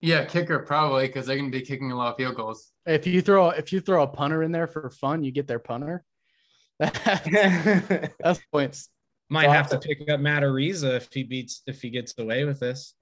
[0.00, 2.72] Yeah, kicker probably because they're gonna be kicking a lot of field goals.
[2.86, 5.58] If you throw if you throw a punter in there for fun, you get their
[5.58, 6.04] punter.
[6.78, 8.88] That's points.
[9.28, 12.44] Might So have to pick up Matt Araiza if he beats if he gets away
[12.44, 12.94] with this.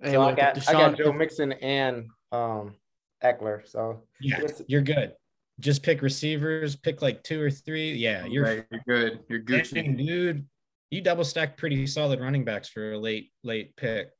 [0.00, 2.76] Hey, so I look, if got I got Joe Mixon and um
[3.22, 3.68] Ekeler.
[3.68, 5.12] So Yeah, you're good.
[5.58, 7.92] Just pick receivers, pick like two or three.
[7.94, 9.20] Yeah, you're Right, you're good.
[9.28, 10.06] You're dang, Gucci.
[10.06, 10.46] dude.
[10.90, 14.10] You double stack pretty solid running backs for a late late pick.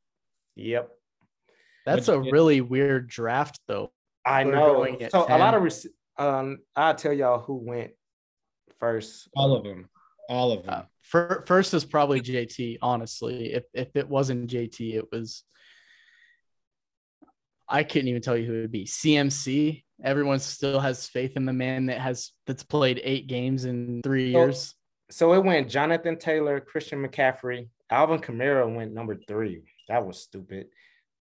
[0.57, 0.90] yep.
[1.85, 2.33] That's a What'd you get?
[2.33, 3.92] really weird draft though.
[4.25, 4.75] I We're know.
[4.75, 7.92] going at So a lot of rec- um I'll tell y'all who went
[8.81, 9.29] first.
[9.37, 9.88] All of them,
[10.29, 10.75] all of them.
[10.75, 12.79] Uh, fir- first is probably JT.
[12.83, 15.44] Honestly, if if it wasn't JT, it was.
[17.68, 18.85] I couldn't even tell you who it would be.
[18.87, 19.85] CMC.
[20.03, 24.33] Everyone still has faith in the man that has that's played eight games in three
[24.33, 24.75] So- years.
[25.11, 29.63] So it went Jonathan Taylor, Christian McCaffrey, Alvin Kamara went number three.
[29.89, 30.67] That was stupid.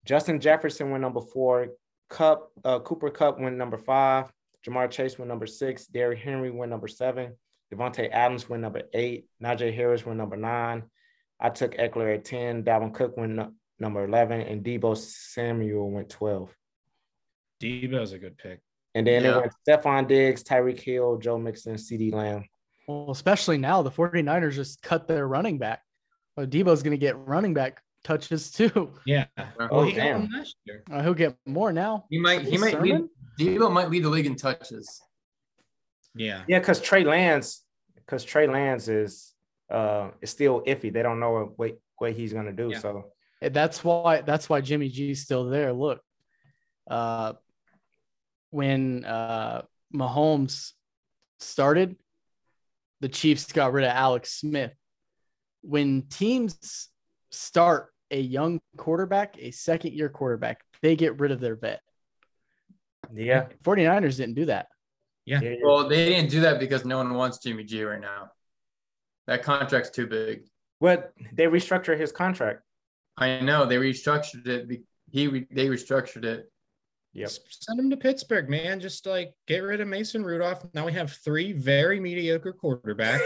[0.05, 1.67] Justin Jefferson went number four.
[2.09, 4.31] Kupp, uh, Cooper Kupp went number five.
[4.65, 5.85] Ja'Marr Chase went number six.
[5.85, 7.35] Derrick Henry went number seven.
[7.71, 9.27] Davante Adams went number eight.
[9.41, 10.83] Najee Harris went number nine.
[11.39, 12.63] I took Ekeler at 10.
[12.63, 14.41] Dalvin Cook went nu- number 11.
[14.41, 16.55] And Deebo Samuel went 12.
[17.61, 18.61] Deebo's a good pick.
[18.95, 19.37] And then Yeah.
[19.37, 22.45] it went Stefon Diggs, Tyreek Hill, Joe Mixon, CeeDee Lamb.
[22.87, 25.81] Well, especially now, the 49ers just cut their running back.
[26.37, 28.93] Well, Deebo's going to get running back touches too.
[29.05, 29.25] Yeah.
[29.37, 30.21] Oh, Oh, he got damn.
[30.21, 30.45] one.
[30.91, 32.05] Uh, he'll get more now.
[32.09, 33.03] He might he might lead
[33.39, 35.01] Deebo might lead the league in touches.
[36.15, 36.43] Yeah.
[36.47, 37.63] Yeah, because Trey Lance,
[37.95, 39.33] because Trey Lance is
[39.69, 40.93] uh is still iffy.
[40.93, 42.69] They don't know what what he's gonna do.
[42.71, 42.79] Yeah.
[42.79, 45.73] So That's why that's why Jimmy G's still there.
[45.73, 45.99] Look,
[46.89, 47.33] uh,
[48.55, 49.63] when uh,
[49.93, 50.71] Mahomes
[51.41, 51.97] started,
[53.01, 54.71] the Chiefs got rid of Alex Smith.
[55.61, 56.87] When teams
[57.31, 61.81] start a young quarterback, a second year quarterback, they get rid of their vet.
[63.13, 64.67] yeah, 49ers didn't do that.
[65.25, 65.41] Yeah.
[65.41, 65.55] yeah, yeah.
[65.61, 68.29] Well, they didn't do that because no one wants Jimmy G right now.
[69.27, 70.43] That contract's too big.
[70.79, 72.61] But they restructured his contract.
[73.17, 74.81] I know they restructured it.
[75.11, 76.49] He re- they restructured it.
[77.15, 77.29] Yep.
[77.49, 78.81] Send him to Pittsburgh, man.
[78.81, 80.65] Just like get rid of Mason Rudolph.
[80.73, 83.21] Now we have three very mediocre quarterbacks.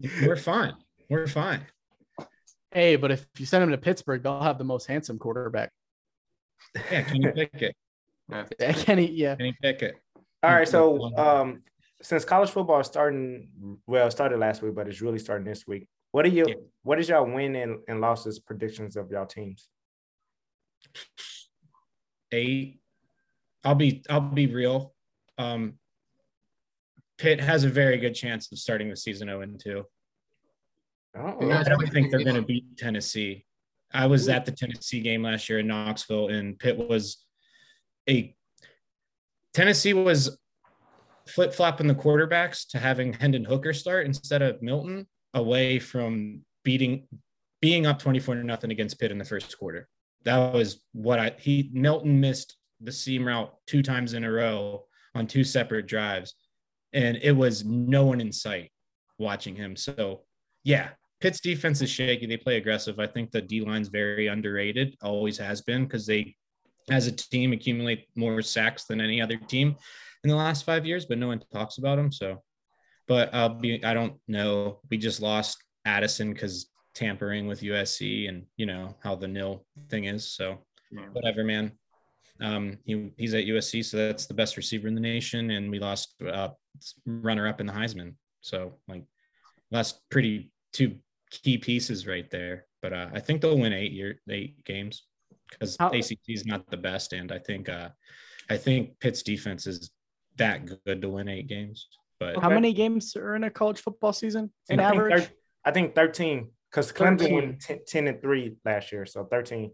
[0.26, 0.74] We're fine.
[1.08, 1.64] We're fine.
[2.72, 5.70] Hey, but if you send him to Pittsburgh, they'll have the most handsome quarterback.
[6.90, 7.76] Yeah, Kenny Pickett.
[8.28, 8.72] Yeah.
[8.72, 9.36] Kenny, yeah.
[9.36, 9.94] Kenny Pickett.
[10.42, 11.62] All right, so um,
[12.00, 13.48] since college football is starting,
[13.86, 15.86] well, it started last week, but it's really starting this week.
[16.10, 16.46] What are you?
[16.48, 16.54] Yeah.
[16.82, 19.68] What is y'all win and, and losses predictions of y'all teams?
[22.32, 22.80] Eight.
[23.64, 24.94] I'll be I'll be real.
[25.38, 25.74] Um,
[27.18, 29.84] Pitt has a very good chance of starting the season 0 and 2.
[31.16, 31.60] Oh, Yeah.
[31.60, 33.44] I don't think they're going to beat Tennessee.
[33.94, 37.24] I was at the Tennessee game last year in Knoxville, and Pitt was
[38.08, 38.34] a
[39.54, 40.38] Tennessee was
[41.28, 47.06] flip flopping the quarterbacks to having Hendon Hooker start instead of Milton away from beating
[47.60, 49.88] being up 24 to nothing against Pitt in the first quarter.
[50.24, 54.84] That was what I he Milton missed the seam route two times in a row
[55.14, 56.34] on two separate drives,
[56.92, 58.70] and it was no one in sight
[59.18, 59.76] watching him.
[59.76, 60.22] So
[60.64, 62.26] yeah, Pitt's defense is shaky.
[62.26, 62.98] They play aggressive.
[62.98, 66.34] I think the D line's very underrated, always has been, because they,
[66.90, 69.76] as a team, accumulate more sacks than any other team
[70.24, 72.10] in the last five years, but no one talks about them.
[72.10, 72.42] So,
[73.06, 74.80] but I'll be, I don't know.
[74.90, 80.04] We just lost Addison because tampering with USC and you know how the nil thing
[80.04, 80.30] is.
[80.32, 80.58] So,
[80.90, 81.06] Yeah.
[81.12, 81.72] whatever, man.
[82.40, 85.78] Um, he, he's at USC, so that's the best receiver in the nation, and we
[85.78, 86.48] lost uh,
[87.06, 88.14] runner up in the Heisman.
[88.40, 89.04] So, like,
[89.70, 90.96] that's pretty two
[91.30, 92.66] key pieces right there.
[92.80, 95.04] But uh, I think they'll win eight year eight games
[95.50, 97.90] because How- ACC is not the best, and I think uh,
[98.50, 99.90] I think Pitt's defense is
[100.36, 101.86] that good to win eight games.
[102.18, 105.24] But How many games are in a college football season in I think average?
[105.26, 105.32] thir-
[105.64, 107.34] I think 13 because Clemson 13.
[107.34, 109.04] won 10, 10 and 3 last year.
[109.04, 109.70] So 13.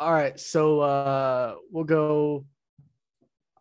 [0.00, 2.44] All right, so uh we'll go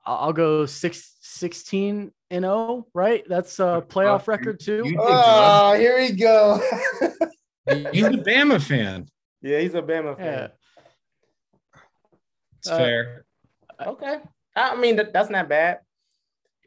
[0.06, 3.24] I'll I'll go six, 16 and 0, right?
[3.30, 4.82] That's a playoff you- record too.
[4.86, 6.60] you- Oh, here we go.
[7.92, 9.08] he's a Bama fan.
[9.44, 10.48] yeah, he's a Bama yeah.
[10.48, 10.52] fan.
[12.60, 13.26] It's Uh, fair.
[13.86, 14.20] Okay.
[14.56, 15.80] I mean, that's not bad.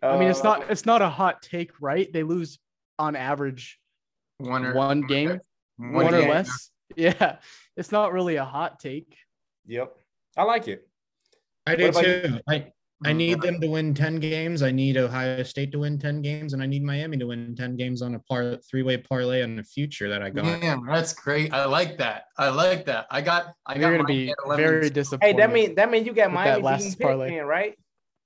[0.02, 2.12] I mean, it's Uh, not it's not a hot take, right?
[2.12, 2.58] They lose
[2.98, 3.80] on average
[4.38, 5.40] One or one game,
[5.80, 5.94] Mm-hmm.
[5.94, 6.70] One, one or less.
[6.96, 7.36] Yeah.
[7.76, 9.16] It's not really a hot take.
[9.66, 9.96] Yep.
[10.36, 10.86] I like it.
[11.66, 12.40] I do what about too.
[12.46, 12.54] I,
[13.04, 13.16] I mm-hmm.
[13.16, 14.62] need them to win 10 games.
[14.62, 17.76] I need Ohio State to win 10 games, and I need Miami to win 10
[17.76, 20.44] games on a par three-way parlay on the future that I got.
[20.60, 21.52] Damn, that's great.
[21.52, 22.24] I like that.
[22.38, 23.06] I like that.
[23.10, 23.52] I got.
[23.66, 25.32] I You're got gonna be very and disappointed.
[25.32, 27.30] Hey, that mean that mean you got With that last parlay.
[27.30, 27.74] then, right?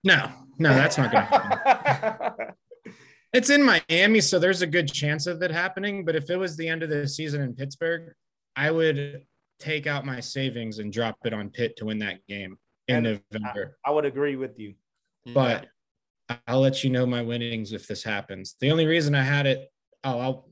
[0.04, 2.46] No, no, that's not going to happen.
[3.32, 6.04] It's in Miami, so there's a good chance of it happening.
[6.04, 8.12] But if it was the end of the season in Pittsburgh,
[8.56, 9.22] I would
[9.58, 13.20] take out my savings and drop it on Pitt to win that game in And
[13.32, 13.76] November.
[13.84, 14.74] I would agree with you.
[15.24, 15.34] Yeah.
[15.34, 15.66] but
[16.46, 18.56] I'll let you know my winnings if this happens.
[18.60, 19.68] The only reason I had it,
[20.04, 20.48] oh, I'll,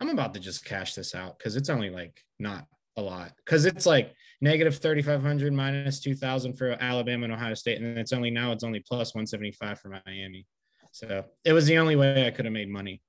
[0.00, 3.64] I'm about to just cash this out because it's only like not a lot because
[3.64, 8.30] it's like negative 3,500 minus 2,000 for Alabama and Ohio State, and then it's only
[8.30, 10.46] now it's only plus 175 for Miami.
[10.92, 13.02] So it was the only way I could have made money.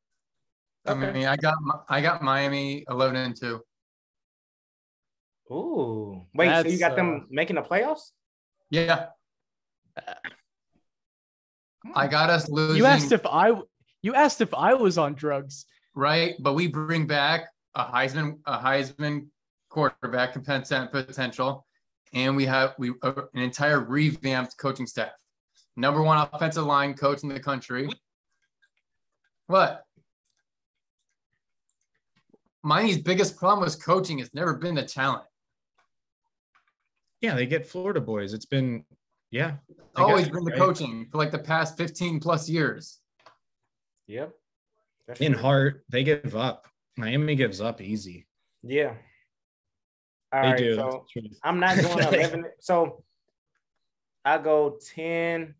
[0.85, 1.55] I mean, I got
[1.87, 3.61] I got Miami 11 and two.
[5.51, 6.25] Ooh.
[6.33, 8.11] Wait, so you got uh, them making the playoffs?
[8.69, 9.07] Yeah,
[11.95, 12.77] I got us losing.
[12.77, 13.53] you asked if I
[14.01, 15.65] you asked if I was on drugs.
[15.95, 19.27] right, but we bring back a Heisman a Heisman
[19.69, 21.65] quarterback poten- potential,
[22.13, 25.11] and we have we uh, an entire revamped coaching staff.
[25.79, 27.87] Number one offensive line coach in the country.
[29.47, 29.85] What?
[32.63, 34.19] Miami's biggest problem with coaching.
[34.19, 35.23] has never been the talent.
[37.21, 38.33] Yeah, they get Florida boys.
[38.33, 38.83] It's been,
[39.31, 39.53] yeah,
[39.95, 40.59] I Always guess, been the right?
[40.59, 42.99] coaching for like the past 15 plus years.
[44.07, 44.33] Yep.
[45.07, 45.41] That's in true.
[45.41, 46.67] heart, they give up.
[46.97, 48.27] Miami gives up easy.
[48.63, 48.95] Yeah.
[50.33, 50.57] All they right.
[50.57, 50.75] do.
[50.75, 51.05] So
[51.41, 52.45] I'm not going 11.
[52.59, 53.01] So
[54.25, 55.55] I go 10.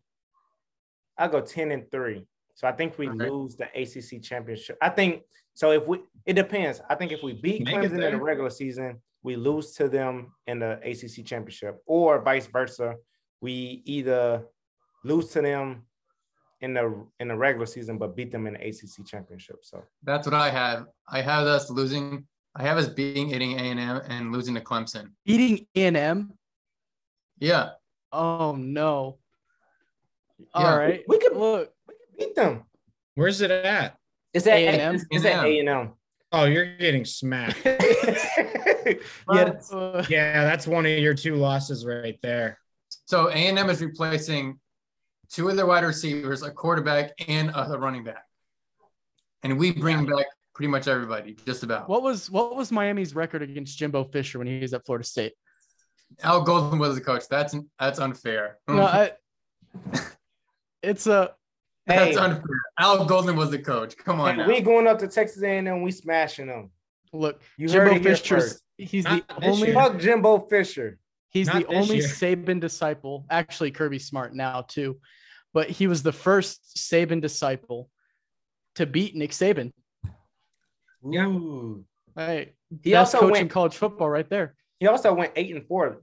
[1.20, 2.26] I go 10 and 3.
[2.54, 3.28] So I think we Okay.
[3.30, 4.76] lose the ACC championship.
[4.82, 5.22] I think
[5.54, 5.70] so.
[5.72, 6.80] If we, it depends.
[6.88, 10.32] I think if we beat Make Clemson in the regular season, we lose to them
[10.46, 12.96] in the ACC championship, or vice versa.
[13.42, 14.44] We either
[15.04, 15.82] lose to them
[16.62, 19.58] in the in the regular season, but beat them in the ACC championship.
[19.62, 20.86] So That's what I have.
[21.08, 22.26] I have us losing.
[22.56, 25.12] I have us beating hitting A and M and losing to Clemson.
[25.24, 26.32] Beating A&M.
[27.38, 27.70] Yeah,
[28.12, 29.19] Oh no.
[30.54, 30.76] All Yeah.
[30.76, 31.04] right.
[31.08, 31.72] We could- look.
[31.88, 32.64] we can beat them.
[33.14, 33.96] Where's it at?
[34.32, 34.94] Is that A&M?
[34.94, 35.92] It's, it's at A and M.
[36.32, 37.58] Oh, you're getting smacked.
[39.32, 42.58] Yeah, Uh, yeah, that's one of your two losses right there.
[43.06, 44.58] So A and M is replacing
[45.30, 48.24] two of their wide receivers, a quarterback, and a running back,
[49.42, 51.88] and we bring back pretty much everybody, just about.
[51.88, 55.34] What was what was Miami's record against Jimbo Fisher when he was at Florida State?
[56.22, 57.24] Al Golden was the coach.
[57.30, 58.58] That's that's unfair.
[58.66, 59.12] No, I,
[60.82, 61.34] it's a
[61.86, 62.44] that's unfair.
[62.78, 63.96] Al Golden was the coach.
[63.96, 64.46] Come on And now.
[64.48, 66.70] we going up to Texas A&M, we smashing them.
[67.12, 67.40] look.
[67.56, 69.74] You heard Jimbo it here Fisher's he's Not the only year.
[69.74, 70.98] Fuck Jimbo Fisher.
[71.30, 72.06] he's Not the only year.
[72.06, 73.26] Saban disciple.
[73.30, 74.98] Actually, Kirby Smart now too,
[75.52, 77.90] but he was the first Saban disciple
[78.76, 79.72] to beat Nick Saban.
[81.04, 81.26] Yeah.
[81.26, 81.84] Ooh.
[82.14, 84.54] Hey, He best also coach in college football right there.
[84.78, 85.98] He also went eight and four.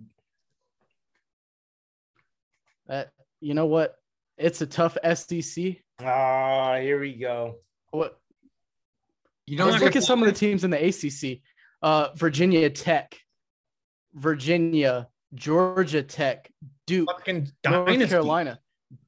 [2.87, 3.11] That
[3.41, 3.95] you know what?
[4.37, 5.77] It's a tough SEC.
[6.01, 7.55] Ah, here we go.
[7.91, 8.19] What?
[9.47, 11.39] you don't Let's look at some of the teams in the ACC.
[11.81, 13.17] Uh, Virginia Tech,
[14.13, 16.51] Virginia, Georgia Tech,
[16.85, 18.09] Duke, Fucking North dynasty.
[18.09, 18.59] Carolina.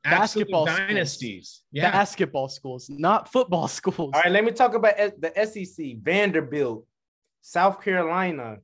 [0.04, 0.80] Absolute basketball schools.
[0.88, 1.62] dynasties.
[1.72, 1.92] Yeah.
[1.92, 4.12] Basketball schools, not football schools.
[4.14, 5.98] All right, let me talk about the SEC.
[6.02, 6.86] Vanderbilt,
[7.42, 8.58] South Carolina.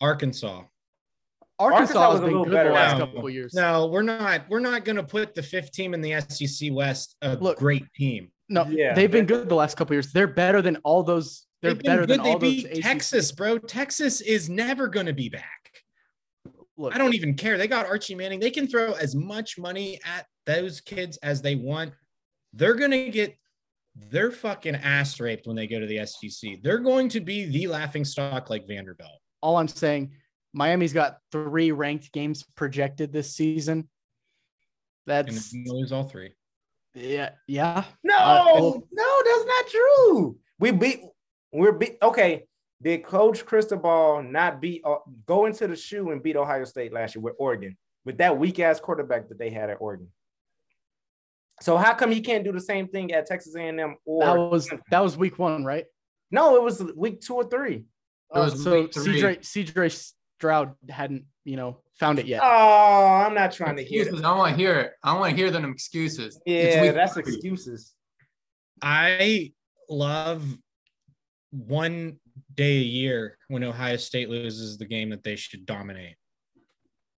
[0.00, 0.62] Arkansas.
[1.62, 3.54] Arkansas, Arkansas was has a been little good the better last at- couple of years.
[3.54, 4.48] No, we're not.
[4.48, 7.84] We're not going to put the fifth team in the SEC West a Look, great
[7.94, 8.30] team.
[8.48, 8.94] No, Yeah.
[8.94, 10.12] they've been good the last couple of years.
[10.12, 11.46] They're better than all those.
[11.62, 12.22] They're They've been better than.
[12.22, 12.50] They all those.
[12.64, 13.58] beat ACC Texas, bro.
[13.58, 15.70] Texas is never going to be back.
[16.76, 17.56] Look, I don't even care.
[17.58, 18.40] They got Archie Manning.
[18.40, 21.92] They can throw as much money at those kids as they want.
[22.52, 23.36] They're going to get
[23.94, 26.58] their fucking ass raped when they go to the SEC.
[26.62, 29.10] They're going to be the laughing stock like Vanderbilt.
[29.42, 30.12] all I'm saying,
[30.52, 33.88] Miami's got three ranked games projected this season.
[35.06, 36.32] That's they lose all three.
[36.94, 37.84] yeah, yeah.
[38.04, 40.38] No, Uh, well- no, that's not true.
[40.58, 41.00] We beat.
[41.52, 41.96] We're beat.
[42.02, 42.44] Okay,
[42.80, 44.82] did Coach Cristobal not beat?
[44.84, 48.36] Uh, go into the shoe and beat Ohio State last year with Oregon with that
[48.38, 50.08] weak ass quarterback that they had at Oregon.
[51.60, 54.68] So how come he can't do the same thing at Texas A&M or That was
[54.90, 55.86] that was week one, right?
[56.30, 56.56] no?
[56.56, 57.84] It was week two or three.
[58.34, 59.20] It was Uh, so week three.
[59.20, 62.40] CJ CJ Stroud hadn't you know found it yet.
[62.42, 64.02] Oh, I'm not trying to hear.
[64.02, 64.24] excuses.
[64.24, 64.92] I want to hear it.
[65.04, 66.40] I want to hear them excuses.
[66.44, 67.22] Yeah, that's three.
[67.22, 67.92] excuses.
[68.82, 69.52] I
[69.88, 70.44] love
[71.52, 72.18] one
[72.56, 76.16] day a year when Ohio State loses the game that they should dominate.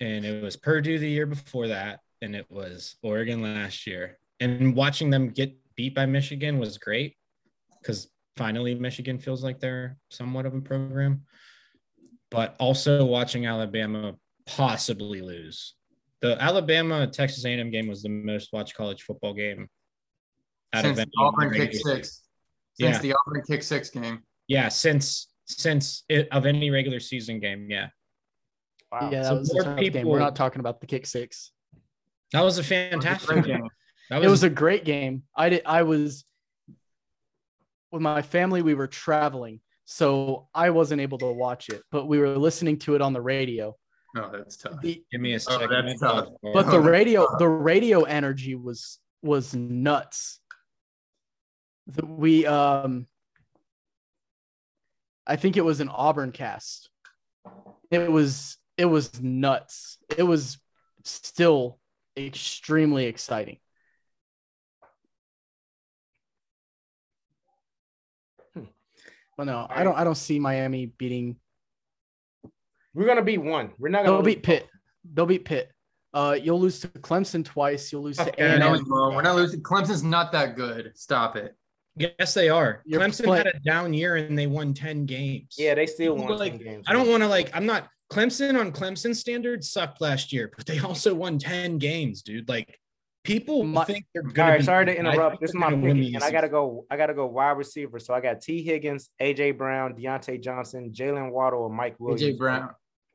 [0.00, 4.18] And it was Purdue the year before that, and it was Oregon last year.
[4.38, 7.16] And watching them get beat by Michigan was great
[7.80, 8.06] because
[8.36, 11.22] finally Michigan feels like they're somewhat of a program.
[12.34, 14.14] But also watching Alabama
[14.46, 15.74] possibly lose.
[16.20, 19.68] The Alabama Texas A&M game was the most watched college football game
[20.72, 21.96] out Since of the any Auburn kick season.
[21.96, 22.22] six.
[22.80, 22.98] Since Yeah.
[23.02, 24.22] the Auburn kick six game.
[24.48, 27.70] Yeah, since since it, of any regular season game.
[27.70, 27.88] Yeah,
[28.90, 29.10] Wow.
[29.12, 30.06] yeah, that So was a more tough game.
[30.06, 31.52] We're not talking about the kick six.
[32.32, 33.60] that was a It was a fantastic game.
[33.60, 33.68] game.
[34.10, 35.22] That It was a great game.
[35.36, 35.62] I did.
[35.66, 36.24] I was
[37.92, 38.62] with my family.
[38.62, 42.94] We were traveling, so I wasn't able to watch it, but we were listening to
[42.94, 43.76] it on the radio.
[44.14, 44.80] No, that's tough.
[44.80, 46.28] The, give me a Oh, that's tough.
[46.42, 50.40] but the radio, the radio energy was was nuts.
[51.88, 53.06] The, we um,
[55.26, 56.88] I think it was an Auburn cast.
[57.90, 59.98] It was it was nuts.
[60.16, 60.58] It was
[61.04, 61.78] still
[62.16, 63.58] extremely exciting.
[69.36, 69.96] But no, I don't.
[69.96, 71.36] I don't see Miami beating.
[72.94, 73.72] We're gonna beat one.
[73.78, 74.68] We're not They'll gonna beat Pitt.
[75.12, 75.70] They'll beat Pitt.
[76.12, 77.90] Uh, you'll lose to Clemson twice.
[77.90, 78.84] You'll lose to Okay, A I and know No, M.
[78.88, 79.60] no, we're not losing.
[79.62, 80.92] Clemson's not that good.
[80.94, 81.56] Stop it.
[81.96, 82.82] yes, they are.
[82.84, 85.56] You're Clemson play- had a down year and they won ten games.
[85.58, 86.84] Yeah, they still won Like, 10 games.
[86.88, 87.50] I don't want to like.
[87.52, 92.22] I'm not Clemson on Clemson standards sucked last year, but they also won ten games,
[92.22, 92.48] dude.
[92.48, 92.78] Like
[93.24, 94.58] people My- think they're All gonna.
[94.58, 95.32] be- sorry to interrupt.
[95.32, 96.86] think This is my gonna pick, and I gotta go.
[96.90, 97.98] I gotta go wide receiver.
[97.98, 98.62] So I got T.
[98.62, 102.22] Higgins, AJ Brown, Diontae Johnson, Jalen Waddle, and Mike Williams.
[102.22, 102.70] AJ Brown.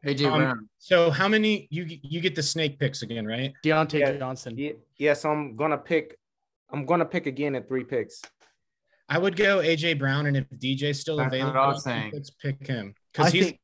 [0.06, 0.70] AJ Um, Brown.
[0.80, 3.54] So how many you you get the snake picks again, right?
[3.64, 4.18] Diontae Yeah.
[4.18, 4.58] Johnson.
[4.58, 6.18] Yeah, yeah, so I'm gonna pick.
[6.72, 8.22] I'm gonna pick again at three picks.
[9.08, 12.12] I would go AJ Brown, and if DJ's still That's available, I was saying.
[12.14, 13.60] let's pick him because he's think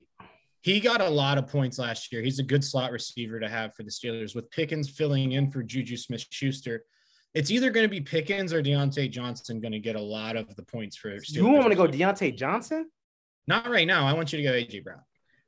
[0.65, 2.23] he got a lot of points last year.
[2.23, 5.61] He's a good slot receiver to have for the Steelers with Pickens filling in for
[5.61, 6.85] Juju Smith Schuster.
[7.35, 10.55] It's either going to be Pickens or Diontae Johnson going to get a lot of
[10.55, 11.35] the points for Steelers.
[11.35, 12.89] You want me to go Diontae Johnson?
[13.45, 14.07] Not right now.
[14.07, 15.01] I want you to go AJ Brown.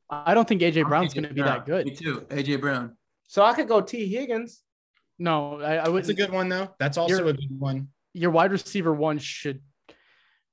[0.07, 1.87] I don't think AJ Brown's going to be that good.
[1.87, 2.21] Me too.
[2.29, 2.95] AJ Brown.
[3.27, 4.07] So I could go T.
[4.07, 4.61] Higgins.
[5.17, 6.75] No, I, I That's a good one though.
[6.77, 7.87] That's also You're- a good one.
[8.13, 9.61] Your wide receiver one should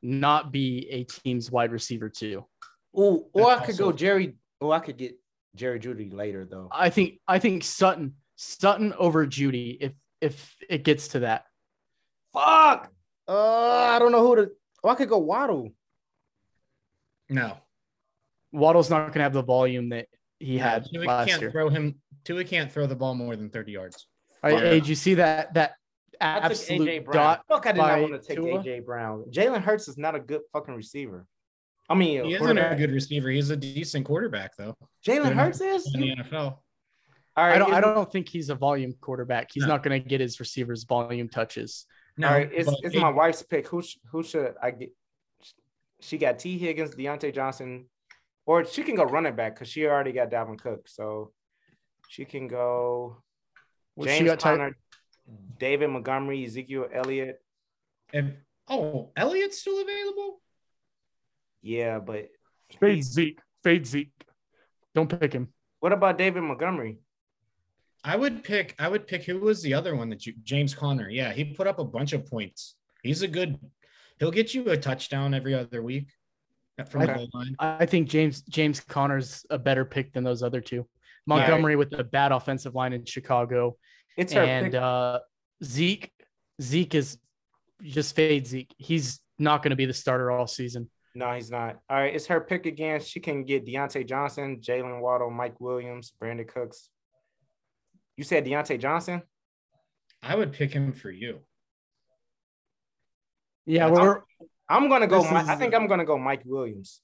[0.01, 2.47] not be a team's wide receiver two.
[2.99, 4.37] Ooh, or I That's could go Jerry.
[4.61, 5.17] Oh, I could get
[5.55, 6.69] Jerry Jeudy later though.
[6.73, 11.45] I think I think Sutton Sutton over Jeudy if if it gets to that.
[12.33, 12.91] Fuck.
[13.29, 14.51] Uh, I don't know who to.
[14.83, 15.73] Oh, I could go Waddle.
[17.31, 17.57] No,
[18.53, 21.51] Waddle's not going to have the volume that he had Tua last can't year.
[21.51, 21.97] throw him.
[22.25, 24.07] Tua can't throw the ball more than thirty yards.
[24.43, 24.61] I, Yeah.
[24.71, 25.75] Did you see that that
[26.21, 27.15] I took absolute AJ Brown.
[27.17, 27.45] dot?
[27.49, 28.63] Fuck, I did by not want to take Tua?
[28.63, 29.25] AJ Brown.
[29.31, 31.27] Jalen Hurts is not a good fucking receiver.
[31.89, 33.29] I mean, He isn't a good receiver.
[33.29, 34.75] He's a decent quarterback though
[35.07, 35.95] Jalen They're Hurts is.
[35.95, 36.59] in the NFL.
[37.37, 37.75] All right, I don't.
[37.75, 39.49] I don't think he's a volume quarterback.
[39.53, 39.71] He's No.
[39.71, 41.85] not going to get his receivers volume touches.
[42.17, 43.67] No, All right, it's, it's it- my wife's pick.
[43.69, 43.83] Who
[44.13, 44.91] who should I get?
[46.01, 47.87] She got T Higgins, Diontae Johnson,
[48.47, 50.87] or she can go running back because she already got Dalvin Cook.
[50.89, 51.33] So
[52.09, 53.23] she can go
[53.97, 54.77] Well, James got Ty- Conner,
[55.59, 57.43] David Montgomery, Ezekiel Elliott.
[58.13, 58.27] if,
[58.69, 60.41] oh, Elliott's still available.
[61.65, 62.29] Yeah, but
[62.79, 63.39] Fade he's- Zeke.
[63.65, 64.13] Fade Zeke.
[64.95, 65.49] Don't pick him.
[65.81, 66.99] what about David Montgomery?
[68.05, 68.75] I would pick.
[68.79, 69.25] I would pick.
[69.25, 70.35] Who was the other one that you?
[70.45, 71.09] James Conner.
[71.09, 72.77] Yeah, he put up a bunch of points.
[73.03, 73.59] He's a good.
[74.19, 76.09] He'll get you a touchdown every other week
[76.91, 77.57] from the goal line.
[77.59, 80.87] I think James James Conner's a better pick than those other two.
[81.27, 83.79] Montgomery with the bad offensive line in Chicago,
[84.19, 84.75] It's her and pick.
[84.81, 85.21] uh,
[85.65, 86.13] Zeke.
[86.61, 87.19] Zeke is
[87.83, 88.73] just fade Zeke.
[88.77, 90.91] He's not going to be the starter all season.
[91.15, 91.79] No, he's not.
[91.89, 93.01] All right, it's her pick again.
[93.01, 96.89] She can get Diontae Johnson, Jalen Waddle, Mike Williams, Brandin Cooks.
[98.17, 99.23] You said Diontae Johnson?
[100.23, 101.41] I would pick him for you.
[103.67, 104.23] Yeah, That's- we're
[104.69, 105.23] I'm gonna go.
[105.23, 107.01] This Mi- is- I think I'm gonna go Mike Williams.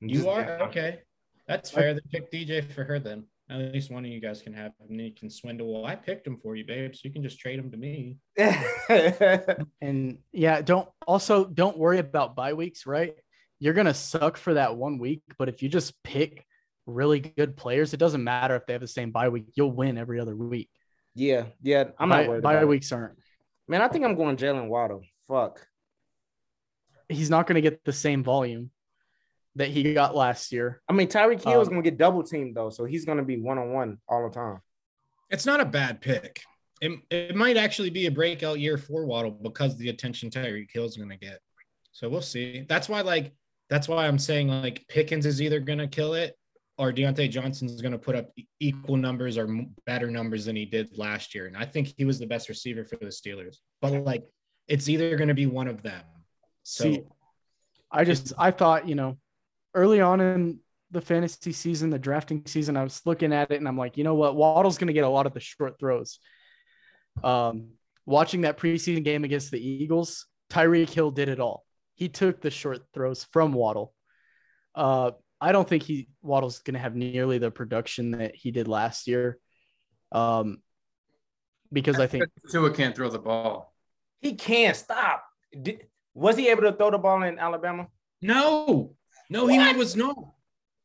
[0.00, 1.00] You Just- are okay.
[1.48, 1.94] That's fair.
[1.94, 3.26] They pick DJ for her then.
[3.50, 4.86] At least one of you guys can have him.
[4.90, 5.72] and You can swindle.
[5.72, 6.94] Well, I picked him for you, babe.
[6.94, 8.16] So you can just trade him to me.
[9.80, 13.14] and yeah, don't also don't worry about bye weeks, right?
[13.62, 16.44] You're gonna suck for that one week, but if you just pick
[16.84, 19.44] really good players, it doesn't matter if they have the same bye week.
[19.54, 20.68] You'll win every other week.
[21.14, 21.84] yeah, yeah.
[21.96, 22.68] I'm bye, not worried bye about it.
[22.68, 23.18] weeks aren't.
[23.68, 25.02] Man, I think I'm going Jalen Waddle.
[25.28, 25.64] Fuck.
[27.08, 28.70] He's not gonna get the same volume
[29.54, 30.82] that he got last year.
[30.88, 33.40] I mean, Tyreek Hill is Um, gonna get double teamed though, so he's gonna be
[33.40, 34.60] one on one all the time.
[35.30, 36.42] It's not a bad pick.
[36.80, 40.72] It, it might actually be a breakout year for Waddle because of the attention Tyreek
[40.72, 41.38] Hill is going to get.
[41.92, 42.66] So we'll see.
[42.68, 43.32] That's why, like,
[43.72, 46.36] that's why I'm saying like Pickens is either going to kill it
[46.76, 48.28] or Diontae Johnson's going to put up
[48.60, 49.48] equal numbers or
[49.86, 51.46] better numbers than he did last year.
[51.46, 53.56] And I think he was the best receiver for the Steelers.
[53.80, 54.24] But like,
[54.68, 56.02] it's either going to be one of them.
[56.64, 57.02] So See,
[57.90, 59.16] I just I thought, you know,
[59.72, 60.60] early on in
[60.90, 64.04] the fantasy season, the drafting season, I was looking at it and I'm like, you
[64.04, 66.18] know what, Waddle's gonna get a lot of the short throws.
[67.24, 67.70] Um,
[68.04, 71.64] watching that preseason game against the Eagles, Tyreek Hill did it all.
[71.94, 73.94] He took the short throws from Waddle.
[74.74, 79.06] Uh, I don't think he Waddle's gonna have nearly the production that he did last
[79.06, 79.38] year.
[80.10, 80.58] Um,
[81.72, 83.74] because I think Tua can't throw the ball.
[84.20, 85.24] He can't stop.
[85.60, 87.88] Did, was he able to throw the ball in Alabama?
[88.20, 88.94] no,
[89.30, 90.16] no, he was not.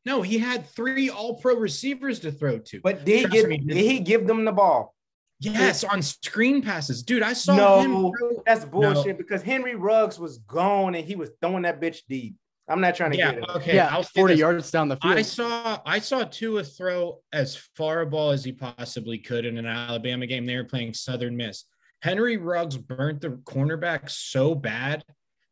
[0.05, 2.79] No, he had three all pro receivers to throw to.
[2.81, 4.95] But did he give me, did he give them the ball?
[5.39, 7.03] Yes, on screen passes.
[7.03, 7.79] Dude, I saw No.
[7.81, 7.91] him.
[8.17, 12.35] throw- That's bullshit because Henry Ruggs was gone and he was throwing that bitch deep.
[12.69, 13.49] I'm not trying to Yeah, get it.
[13.49, 13.75] okay.
[13.75, 15.13] yeah, I'll say 40 yards down the field.
[15.17, 19.57] I saw I saw Tua throw as far a ball as he possibly could in
[19.57, 20.45] an Alabama game.
[20.45, 21.63] They were playing Southern Miss.
[22.01, 25.03] Henry Ruggs burnt the cornerback so bad.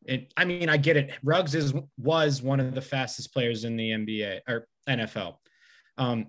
[0.05, 1.11] It, I mean, I get it.
[1.23, 5.37] Ruggs is was one of the fastest players in the NBA or NFL.
[5.97, 6.27] Um,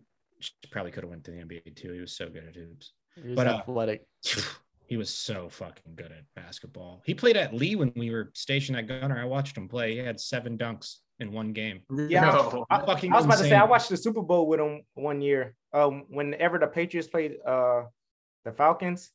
[0.70, 1.92] probably could have went to the NBA too.
[1.92, 2.92] He was so good at hoops.
[3.20, 4.06] He was but, uh, athletic.
[4.88, 7.02] He was so fucking good at basketball.
[7.04, 9.18] He played at Lee when we were stationed at Gunter.
[9.18, 9.94] I watched him play.
[9.94, 11.80] He had seven dunks in one game.
[11.90, 12.64] Yeah, No.
[12.70, 13.56] I, Fucking I was about to say.
[13.56, 15.56] I watched the Super Bowl with him one year.
[15.72, 17.82] Um, whenever the Patriots played uh
[18.44, 19.10] the Falcons.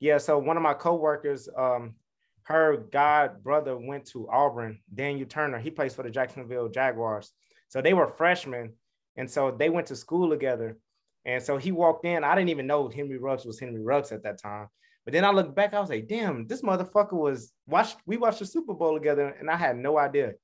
[0.00, 1.94] Yeah, so one of my coworkers, um,
[2.42, 4.80] her god brother went to Auburn.
[4.92, 7.30] Daniel Turner, he plays for the Jacksonville Jaguars.
[7.68, 8.72] So they were freshmen,
[9.16, 10.76] and so they went to school together.
[11.24, 12.24] And so he walked in.
[12.24, 14.68] I didn't even know Henry Ruggs was Henry Ruggs at that time.
[15.04, 17.96] But then I looked back, I was like, damn, this motherfucker was watched.
[18.06, 20.34] We watched the Super Bowl together, and I had no idea.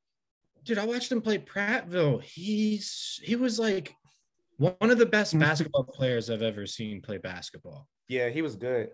[0.64, 2.22] dude, I watched him play Prattville.
[2.22, 3.94] He's he was like
[4.56, 7.86] one of the best basketball players I've ever seen play basketball.
[8.08, 8.90] Yeah, he was good.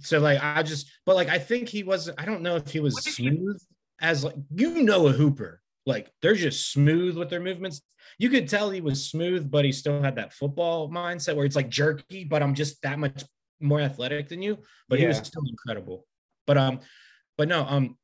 [0.00, 2.80] So like I just but like I think he was I don't know if he
[2.80, 3.60] was smooth
[4.00, 5.60] as like you know a hooper.
[5.88, 7.80] Like they're just smooth with their movements.
[8.18, 11.56] You could tell he was smooth, but he still had that football mindset where it's
[11.56, 13.24] like jerky, but I'm just that much
[13.58, 14.58] more athletic than you.
[14.90, 16.04] But he was still incredible.
[16.46, 16.80] But um,
[17.38, 17.96] but no, um,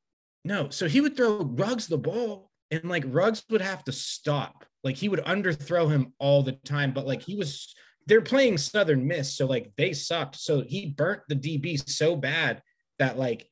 [0.46, 0.70] no.
[0.70, 4.64] So he would throw Ruggs the ball, and like Ruggs would have to stop.
[4.82, 6.92] Like he would underthrow him all the time.
[6.92, 7.74] But like he was,
[8.06, 10.36] they're playing Southern Miss, so like they sucked.
[10.36, 12.62] So he burnt the DB so bad
[12.98, 13.46] that like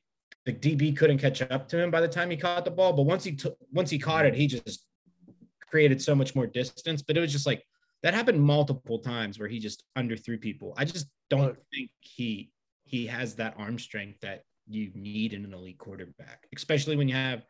[0.45, 2.93] the DB couldn't catch up to him by the time he caught the ball.
[2.93, 4.85] But once he took, once he caught it, he just
[5.69, 7.01] created so much more distance.
[7.01, 7.63] But it was just like
[8.03, 10.73] that happened multiple times where he just underthrew people.
[10.77, 12.51] I just don't think he
[12.83, 17.15] he has that arm strength that you need in an elite quarterback, especially when you
[17.15, 17.43] have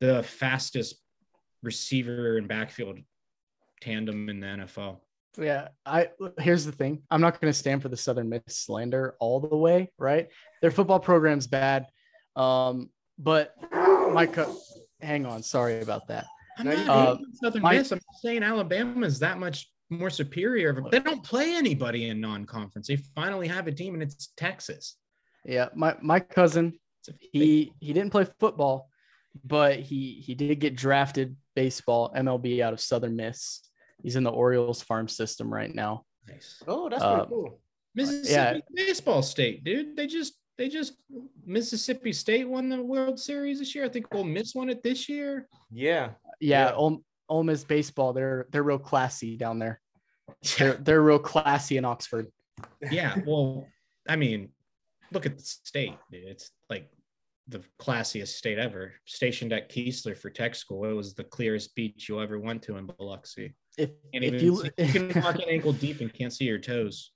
[0.00, 0.96] the fastest
[1.62, 2.98] receiver and backfield
[3.80, 4.98] tandem in the NFL.
[5.38, 6.08] Yeah, I
[6.38, 7.02] here's the thing.
[7.10, 10.28] I'm not going to stand for the Southern Miss slander all the way, right?
[10.60, 11.86] Their football program's bad,
[12.36, 13.54] um, but
[14.12, 14.56] my co-
[15.00, 16.26] hang on, sorry about that.
[16.58, 17.92] I'm not Uh, Southern my- Miss.
[17.92, 20.82] I'm saying Alabama is that much more superior.
[20.90, 22.88] They don't play anybody in non-conference.
[22.88, 24.96] They finally have a team, and it's Texas.
[25.44, 26.78] Yeah, my my cousin,
[27.18, 28.88] he he didn't play football,
[29.44, 33.60] but he he did get drafted baseball MLB out of Southern Miss.
[34.02, 36.04] He's in the Orioles farm system right now.
[36.28, 36.62] nice.
[36.66, 37.60] Oh, that's Uh, pretty cool.
[37.94, 39.96] Mississippi baseball state, dude.
[39.96, 40.94] They just they just
[41.46, 43.84] Mississippi State won the World Series this year.
[43.84, 45.48] I think Ole Miss won it this year.
[45.70, 46.10] Yeah.
[46.40, 46.72] Yeah, Yeah.
[46.74, 49.80] Ole, Ole Miss baseball, they're they're real classy down there.
[50.58, 52.26] They're they're real classy in Oxford.
[52.90, 53.16] yeah.
[53.26, 53.66] Well,
[54.08, 54.50] I mean,
[55.12, 55.94] look at the state.
[56.10, 56.24] Dude.
[56.24, 56.88] It's like
[57.48, 58.92] the classiest state ever.
[59.04, 60.84] Stationed at Keesler for tech school.
[60.88, 63.54] It was the clearest beach you'll ever went to in Biloxi.
[63.78, 66.58] If Can't if you see- you can walk in ankle deep and can't see your
[66.58, 67.10] toes.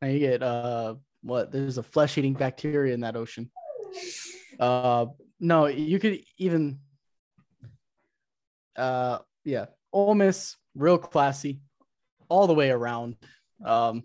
[0.00, 3.50] and you get uh what there's a flesh eating bacteria in that ocean.
[4.58, 5.06] Uh
[5.40, 6.78] no, you could even
[8.76, 11.60] uh yeah, Ole Miss, real classy,
[12.28, 13.16] all the way around.
[13.64, 14.04] Um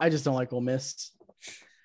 [0.00, 1.10] I just don't like Ole Miss.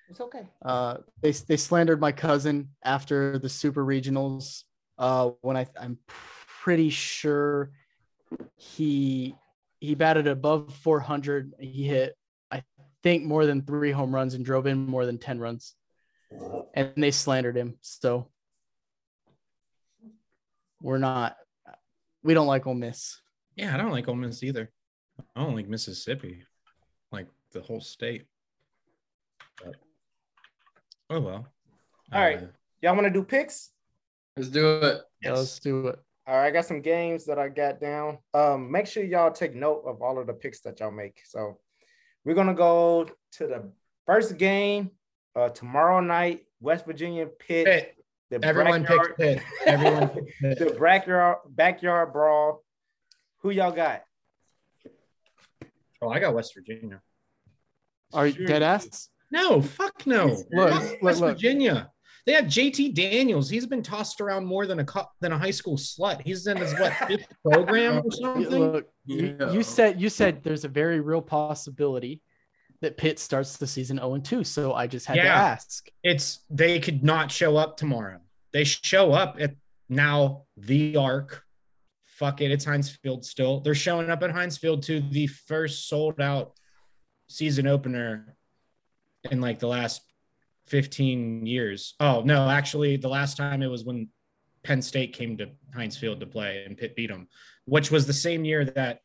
[0.08, 0.46] It's okay.
[0.64, 4.64] Uh they they slandered my cousin after the super regionals.
[4.98, 7.70] Uh when I I'm pretty sure
[8.56, 9.34] he
[9.80, 11.54] he batted above 400.
[11.58, 12.16] He hit
[13.02, 15.74] think more than 3 home runs and drove in more than 10 runs.
[16.74, 17.76] And they slandered him.
[17.80, 18.30] So
[20.82, 21.36] we're not
[22.22, 23.20] we don't like Ole Miss.
[23.56, 24.70] Yeah, I don't like Ole Miss either.
[25.34, 26.42] I don't like Mississippi,
[27.12, 28.26] like the whole state.
[29.62, 29.76] But,
[31.08, 31.46] oh well.
[32.12, 32.38] All right.
[32.38, 32.46] Uh,
[32.82, 33.70] Y'all want to do picks?
[34.36, 35.02] Let's do it.
[35.22, 35.98] Yeah, let's do it.
[36.26, 38.18] All right, I got some games that I got down.
[38.32, 41.20] Um, make sure y'all take note of all of the picks that y'all make.
[41.26, 41.58] So
[42.24, 43.70] we're gonna go to the
[44.06, 44.90] first game
[45.36, 47.66] uh tomorrow night, West Virginia Pitt.
[47.66, 47.96] Pitt.
[48.30, 49.42] The Everyone picks backyard- Pitt.
[49.66, 50.58] Everyone picks Pitt.
[50.58, 52.62] the backyard backyard brawl.
[53.38, 54.02] Who y'all got?
[56.02, 57.00] Oh, I got West Virginia.
[58.12, 58.46] Are you Sure.
[58.46, 59.08] dead ass?
[59.30, 60.26] No, fuck no.
[60.52, 61.30] Look, Fuck look, West look.
[61.36, 61.90] Virginia.
[62.26, 63.48] They have JT Daniels.
[63.48, 66.20] He's been tossed around more than a co- than a high school slut.
[66.22, 68.58] He's in his what fifth program or something.
[68.72, 69.52] Look, you, Yeah.
[69.52, 72.20] you said you said there's a very real possibility
[72.82, 74.44] that Pitt starts the season 0 and 2.
[74.44, 75.34] So I just had to Yeah.
[75.34, 75.86] ask.
[76.02, 78.20] It's they could not show up tomorrow.
[78.52, 79.54] They show up at
[79.88, 81.42] now the arc.
[82.04, 83.60] Fuck it, it's Heinz Field still.
[83.60, 86.52] They're showing up at Heinz Field to the first sold out
[87.28, 88.36] season opener
[89.30, 90.02] in like the last
[90.70, 91.94] 15 years.
[92.00, 94.08] Oh no, actually, the last time it was when
[94.62, 97.28] Penn State came to Heinz Field to play and Pitt beat them,
[97.64, 99.00] which was the same year that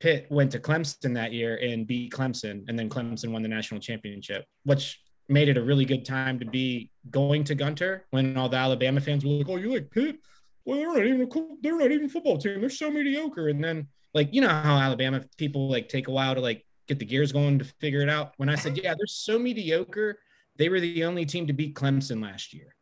[0.00, 3.80] Pitt went to Clemson that year and beat Clemson, and then Clemson won the national
[3.80, 8.48] championship, which made it a really good time to be going to Gunter when all
[8.48, 10.18] the Alabama fans were like, "Oh, you like Pitt?
[10.64, 12.60] Well, they're not even a cool, they're not even a football team.
[12.60, 16.34] They're so mediocre." And then, like, you know how Alabama people like take a while
[16.34, 18.34] to like get the gears going to figure it out.
[18.36, 20.20] When I said, "Yeah, they're so mediocre,"
[20.58, 22.74] they were the only team to beat Clemson last year,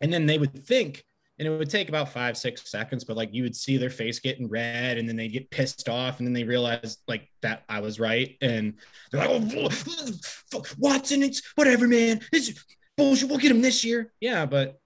[0.00, 1.04] and then they would think.
[1.38, 4.20] And it would take about five, six seconds, but like you would see their face
[4.20, 7.80] getting red, and then they get pissed off, and then they realize like that I
[7.80, 8.74] was right, and
[9.10, 10.10] they're like, "Oh, oh
[10.50, 12.20] fuck, Watson, it's whatever, man.
[12.32, 12.52] It's
[12.96, 13.28] bullshit.
[13.28, 14.78] We'll get him this year." Yeah, but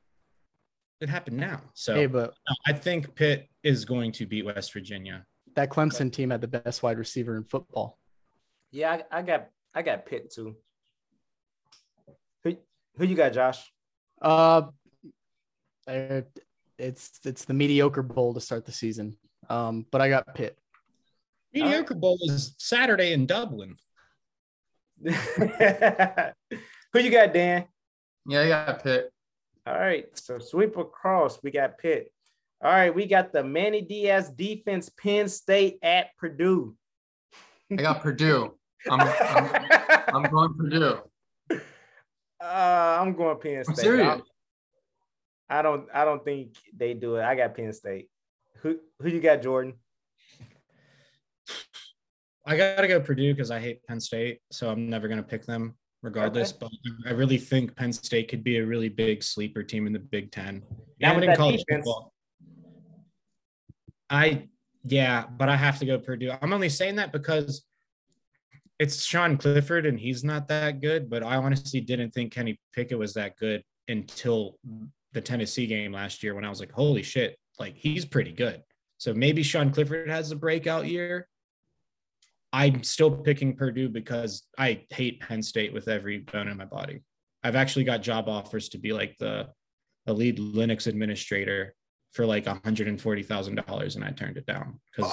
[1.01, 1.61] it happened now.
[1.75, 2.33] So Hey, but
[2.67, 5.27] I think Pitt is going to beat West Virginia.
[5.57, 7.99] that Clemson team had the best wide receiver in football.
[8.71, 10.57] Yeah, I, I got I got Pitt too.
[12.97, 13.73] Who who you got, Josh?
[14.21, 14.63] Uh,
[15.89, 16.23] uh,
[16.79, 19.17] it's it's the mediocre bowl to start the season.
[19.49, 20.59] Um, but I got Pitt.
[21.53, 23.77] Mediocre Bowl is Saturday in Dublin.
[25.05, 25.13] who
[26.95, 27.65] you got, Dan?
[28.27, 29.11] Yeah, I got Pitt.
[29.67, 31.43] All right, so sweep across.
[31.43, 32.13] We got Pitt.
[32.63, 36.77] All right, we got the Manny Diaz defense, Penn State at Purdue.
[37.71, 38.55] I got Purdue.
[38.91, 39.69] I'm, I'm,
[40.15, 40.99] I'm going Purdue.
[42.47, 43.71] Uh, I'm going Penn State.
[43.73, 44.07] I'm serious.
[44.09, 44.23] I'm-
[45.49, 45.89] I don't.
[45.95, 47.23] I don't think they do it.
[47.23, 48.09] I got Penn State.
[48.63, 49.75] Who Who you got, Jordan?
[52.45, 55.77] I gotta go Purdue because I hate Penn State, so I'm never gonna pick them
[56.03, 56.53] regardless.
[56.53, 56.71] But
[57.07, 60.31] I really think Penn State could be a really big sleeper team in the Big
[60.33, 60.63] Ten
[61.01, 62.13] Now with in college defense- football.
[64.11, 64.49] I
[64.85, 66.33] yeah, but I have to go Purdue.
[66.41, 67.65] I'm only saying that because
[68.79, 72.99] it's Sean Clifford and he's not that good, but I honestly didn't think Kenny Pickett
[72.99, 74.59] was that good until
[75.13, 78.63] the Tennessee game last year when I was like, holy shit, like he's pretty good.
[78.99, 81.29] So maybe Sean Clifford has a breakout year.
[82.53, 87.03] I'm still picking Purdue because I hate Penn State with every bone in my body.
[87.43, 89.49] I've actually got job offers to be like the,
[90.05, 91.75] the lead Linux administrator
[92.13, 95.13] for like $140,000 and I turned it down because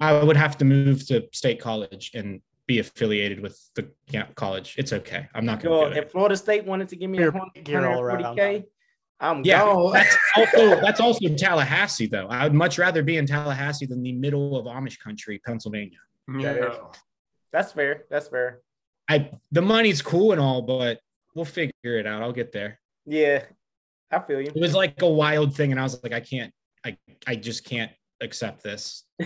[0.00, 2.40] I would have to move to state college and
[2.70, 4.76] be affiliated with the yeah, college.
[4.78, 5.26] It's okay.
[5.34, 6.04] I'm not going to So do it.
[6.04, 8.36] if Florida State wanted to give me You're- 140 you're all around.
[8.36, 8.64] 40K,
[9.18, 9.92] I'm Yeah, gone.
[9.92, 12.28] that's also that's also Tallahassee though.
[12.28, 15.98] I would much rather be in Tallahassee than the middle of Amish country, Pennsylvania.
[16.38, 16.76] Yeah.
[17.52, 18.04] That's fair.
[18.08, 18.60] That's fair.
[19.08, 21.00] I the money's cool and all, but
[21.34, 22.22] we'll figure it out.
[22.22, 22.78] I'll get there.
[23.04, 23.42] Yeah,
[24.12, 24.52] I feel you.
[24.54, 26.52] It was like a wild thing, and I was like, I can't,
[26.86, 26.96] I
[27.26, 27.90] I just can't
[28.20, 29.04] accept this.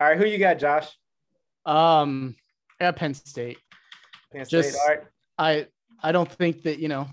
[0.00, 0.88] All right, who you got, Josh?
[1.66, 2.36] Um,
[2.80, 3.58] at Penn State,
[4.32, 4.62] Penn State.
[4.62, 5.04] Just- All right.
[5.38, 5.66] I
[6.02, 7.08] I don't think that you know,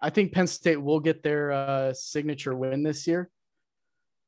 [0.00, 3.30] I think Penn State will get their uh, signature win this year.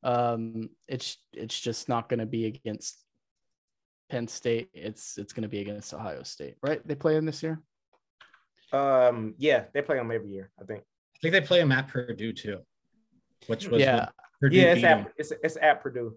[0.03, 3.03] Um, it's it's just not going to be against
[4.09, 4.69] Penn State.
[4.73, 6.85] It's it's going to be against Ohio State, right?
[6.87, 7.61] They play in this year.
[8.71, 10.81] Um, yeah, they play them every year, I think.
[10.81, 12.59] I think they play them at Purdue too,
[13.47, 16.15] which was Yeah, Purdue Yeah, it's at it's, it's at Purdue.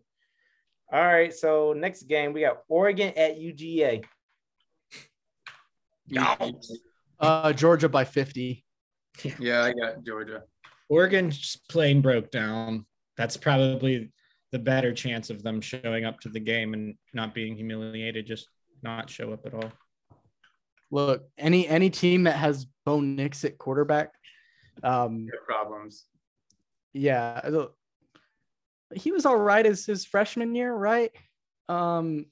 [0.93, 4.05] All right, so next game we got Oregon at UGA.
[7.19, 8.65] uh, Georgia by fifty.
[9.39, 10.43] Yeah, I got Georgia.
[10.89, 12.85] Oregon's plane broke down.
[13.17, 14.13] That's probably
[14.51, 18.49] the better chance of them showing up to the game and not being humiliated, just
[18.83, 19.73] not show up at all.
[20.91, 24.11] Look, any any team that has Bo Nix at quarterback,
[24.83, 26.05] um, Good problems.
[26.93, 27.77] yeah, look,
[28.95, 31.11] he was all right as his freshman year, right?
[31.69, 32.27] Um,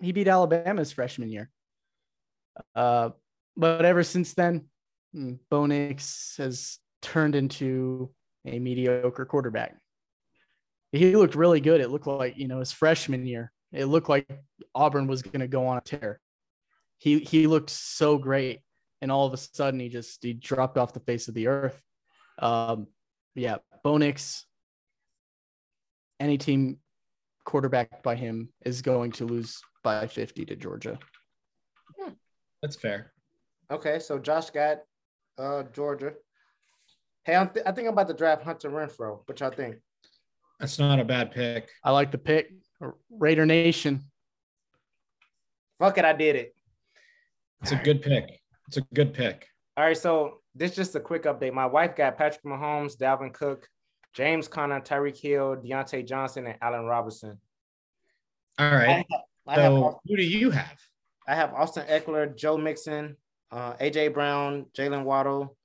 [0.00, 1.50] he beat Alabama's freshman year.
[2.74, 3.10] Uh,
[3.56, 4.66] but ever since then,
[5.12, 8.10] hmm, Bo Nix has turned into
[8.46, 9.76] a mediocre quarterback.
[10.92, 11.80] He looked really good.
[11.80, 13.52] It looked like you know his freshman year.
[13.72, 14.28] It looked like
[14.74, 16.20] Auburn was going to go on a tear.
[16.98, 18.60] He he looked so great,
[19.00, 21.80] and all of a sudden he just he dropped off the face of the earth.
[22.38, 22.88] Um,
[23.34, 24.44] yeah, Bo Nix,
[26.22, 26.78] any team
[27.44, 30.98] quarterbacked by him is going to lose by 50 to Georgia.
[32.62, 33.12] That's fair.
[33.70, 34.78] Okay, so Josh got
[35.36, 36.12] uh Georgia.
[37.24, 39.20] Hey, I'm th- I think I'm about to draft Hunter Renfrow.
[39.26, 39.76] What y'all think?
[40.60, 41.68] That's not a bad pick.
[41.82, 42.52] I like the pick.
[43.10, 44.02] Raider Nation.
[45.80, 46.54] Fuck it, I did it.
[47.62, 48.40] It's a good pick.
[48.68, 49.46] It's a good pick.
[49.76, 51.52] All right, so this is just a quick update.
[51.52, 53.66] My wife got Patrick Mahomes, Dalvin Cook,
[54.14, 57.38] James Conner, Tyreek Hill, Diontae Johnson, and Allen Robinson.
[58.58, 59.04] All right.
[59.46, 60.78] I have, So who do you have?
[61.26, 63.16] I have Austin Ekeler, Joe Mixon,
[63.50, 65.56] uh, AJ Brown, Jalen Waddle,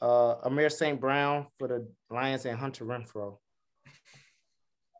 [0.00, 1.00] uh, Amir St.
[1.00, 3.36] Brown for the Lions, and Hunter Renfrow.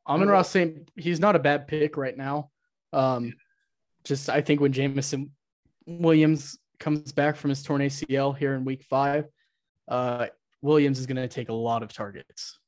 [0.07, 0.91] Amon Ross St.
[0.97, 2.51] He's not a bad pick right now.
[2.93, 3.35] Um,
[4.05, 5.31] just I think when Jameson
[5.87, 9.27] Williams comes back from his torn ACL here in week five,
[9.89, 10.27] uh,
[10.61, 12.59] Williams is going to take a lot of targets.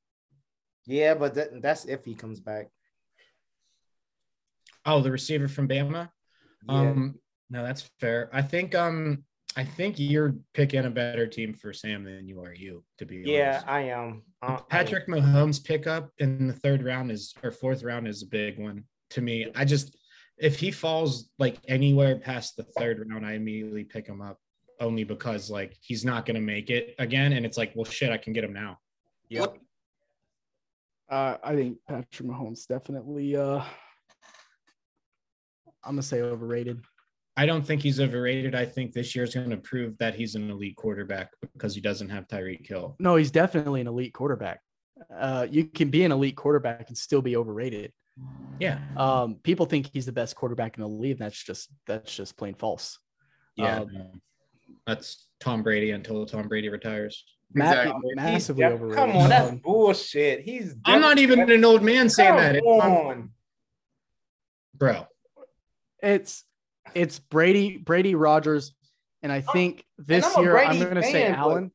[0.87, 2.69] Yeah, but that, that's if he comes back.
[4.85, 6.11] Oh, the receiver from Bama.
[6.69, 6.75] Yeah.
[6.75, 7.19] Um,
[7.51, 8.29] no, that's fair.
[8.33, 9.25] I think um
[9.57, 13.23] I think you're picking a better team for Sam than you are you, to be
[13.25, 13.69] yeah, honest.
[13.69, 14.23] I am.
[14.43, 14.61] I am.
[14.69, 18.85] Patrick Mahomes pickup in the third round is or fourth round is a big one
[19.11, 19.47] to me.
[19.55, 19.97] I just
[20.39, 24.39] if he falls like anywhere past the third round, I immediately pick him up
[24.81, 27.33] only because like he's not gonna make it again.
[27.33, 28.79] And it's like, well shit, I can get him now.
[29.29, 29.57] Yep.
[31.11, 33.37] Uh, I think Patrick Mahomes definitely.
[33.37, 33.63] Uh,
[35.85, 36.83] I'm gonna say overrated.
[37.37, 38.55] I don't think he's overrated.
[38.55, 42.09] I think this year is gonna prove that he's an elite quarterback because he doesn't
[42.09, 42.97] have Tyreek Hill.
[42.99, 44.61] No, he's definitely an elite quarterback.
[45.15, 47.93] Uh, you can be an elite quarterback and still be overrated.
[48.61, 48.79] Yeah.
[48.97, 51.19] Um, people think he's the best quarterback in the league.
[51.19, 52.99] That's just that's just plain false.
[53.57, 53.81] Yeah.
[53.81, 54.21] Um.
[54.87, 57.25] That's Tom Brady until Tom Brady retires.
[57.55, 58.15] Ma- Exactly.
[58.15, 58.97] massively He's- overrated.
[58.99, 60.41] Come on, that's bullshit.
[60.41, 60.75] He's.
[60.85, 62.57] I'm not even an old man saying Come that.
[62.57, 63.31] It's on- on.
[64.75, 65.07] bro.
[66.03, 66.45] it's
[66.95, 68.75] it's Brady Brady Rodgers,
[69.23, 71.73] and I think this I'm a year I'm going to say fan, Allen.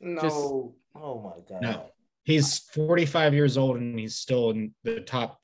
[0.00, 0.20] No.
[0.20, 0.74] Just- oh
[1.22, 1.62] my god.
[1.62, 1.86] No.
[2.24, 5.40] He's 45 years old and he's still in the top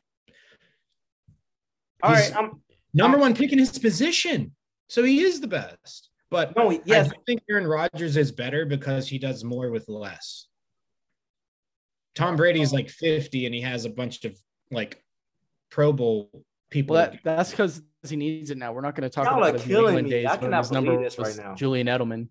[2.03, 2.39] All He's- right.
[2.45, 2.63] I'm.
[2.95, 4.55] number one pick in his position.
[4.89, 6.11] So he is the best.
[6.31, 6.71] But No.
[6.85, 7.07] Yes.
[7.07, 10.47] I do think Aaron Rodgers is better because he does more with less.
[12.15, 14.37] Tom Brady's like 50 and he has a bunch of
[14.71, 15.03] like
[15.71, 16.31] Pro Bowl
[16.71, 16.95] people.
[16.95, 18.73] Well, that, that's because he needs it now.
[18.73, 20.11] We're not going to talk Y'all about are his New killing England me.
[20.11, 21.55] days I when cannot his number believe this was right now.
[21.55, 22.29] Julian Edelman.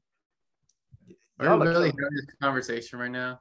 [1.39, 3.39] Are Y'all we are really killing- having this conversation right now?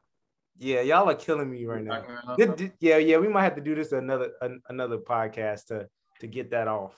[0.58, 2.02] yeah, y'all are killing me right now.
[2.38, 5.88] Did- did- yeah, yeah, we might have to do this another an, another podcast to
[6.20, 6.94] to get that off.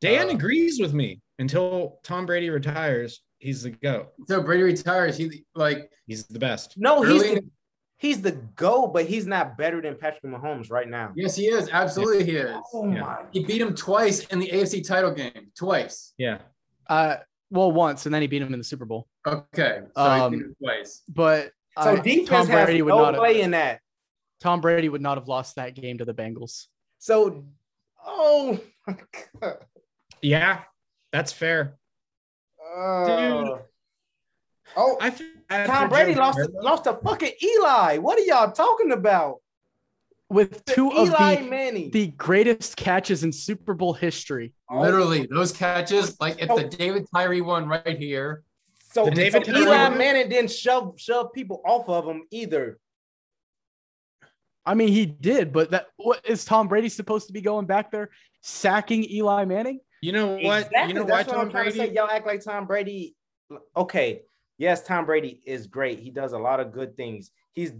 [0.00, 3.20] Dan uh, agrees with me until Tom Brady retires.
[3.38, 4.08] He's the GOAT.
[4.28, 5.16] So Brady retires.
[5.16, 6.74] He like He's the best.
[6.76, 7.44] No, he's the,
[7.98, 11.12] he's the go, but he's not better than Patrick Mahomes right now.
[11.14, 11.68] yes, he is.
[11.70, 12.56] Absolutely, he is.
[12.74, 13.00] Oh Yeah.
[13.00, 13.18] my!
[13.30, 15.52] He beat him twice in the AFC title game.
[15.56, 16.14] Twice.
[16.18, 16.38] Yeah.
[16.88, 17.16] Uh,
[17.50, 19.06] well, once, and then he beat him in the Super Bowl.
[19.26, 19.82] Okay.
[19.96, 21.02] So Um, he beat him twice.
[21.08, 23.80] But So uh, defense Tom has Brady would no not have, play in that.
[24.40, 26.66] Tom Brady would not have lost that game to the Bengals.
[26.98, 27.44] So,
[28.04, 28.96] oh my
[29.40, 29.58] god,
[30.22, 30.60] Yeah,
[31.12, 31.76] that's fair.
[32.76, 33.58] Uh,
[34.76, 36.62] oh, I feel Tom Brady lost Burrow.
[36.62, 37.98] lost to fucking Eli.
[37.98, 39.36] What are y'all talking about?
[40.28, 41.90] With To two of Eli the, Manning.
[41.90, 44.54] the greatest catches in Super Bowl history.
[44.70, 46.56] Oh, Literally, those catches, like if Oh.
[46.58, 48.44] the David Tyree one right here.
[48.92, 49.88] So, David so Tyree Eli?
[49.88, 52.78] Manning didn't shove shove people off of him either.
[54.64, 57.90] I mean, he did, but that what is Tom Brady supposed to be going back
[57.90, 58.10] there
[58.42, 59.80] sacking Eli Manning?
[60.00, 60.66] You know what?
[60.66, 60.88] Exactly.
[60.88, 61.92] You know why That's what Tom I'm trying to say.
[61.92, 63.16] Y'all act like Tom Brady.
[63.76, 64.22] Okay,
[64.58, 65.98] yes, Tom Brady is great.
[65.98, 67.30] He does a lot of good things.
[67.52, 67.72] He's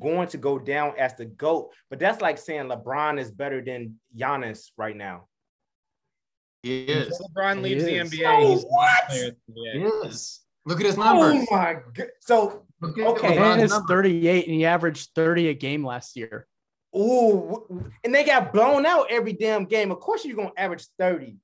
[0.00, 3.98] going to go down as the GOAT, but that's like saying LeBron is better than
[4.16, 5.26] Giannis right now.
[6.62, 7.08] He is.
[7.08, 8.18] Until LeBron He leaves the.
[8.18, 8.26] NBA.
[8.26, 9.08] Oh, he's what?
[9.08, 10.40] player in the He is.
[10.64, 11.46] Look at his oh numbers.
[11.50, 12.08] Oh my god.
[12.20, 13.38] So, Okay.
[13.38, 16.46] Man is 38 and he averaged 30 a game last year.
[16.94, 19.90] ooh, and they got blown out every damn game.
[19.90, 21.36] Of course, you're gonna average 30.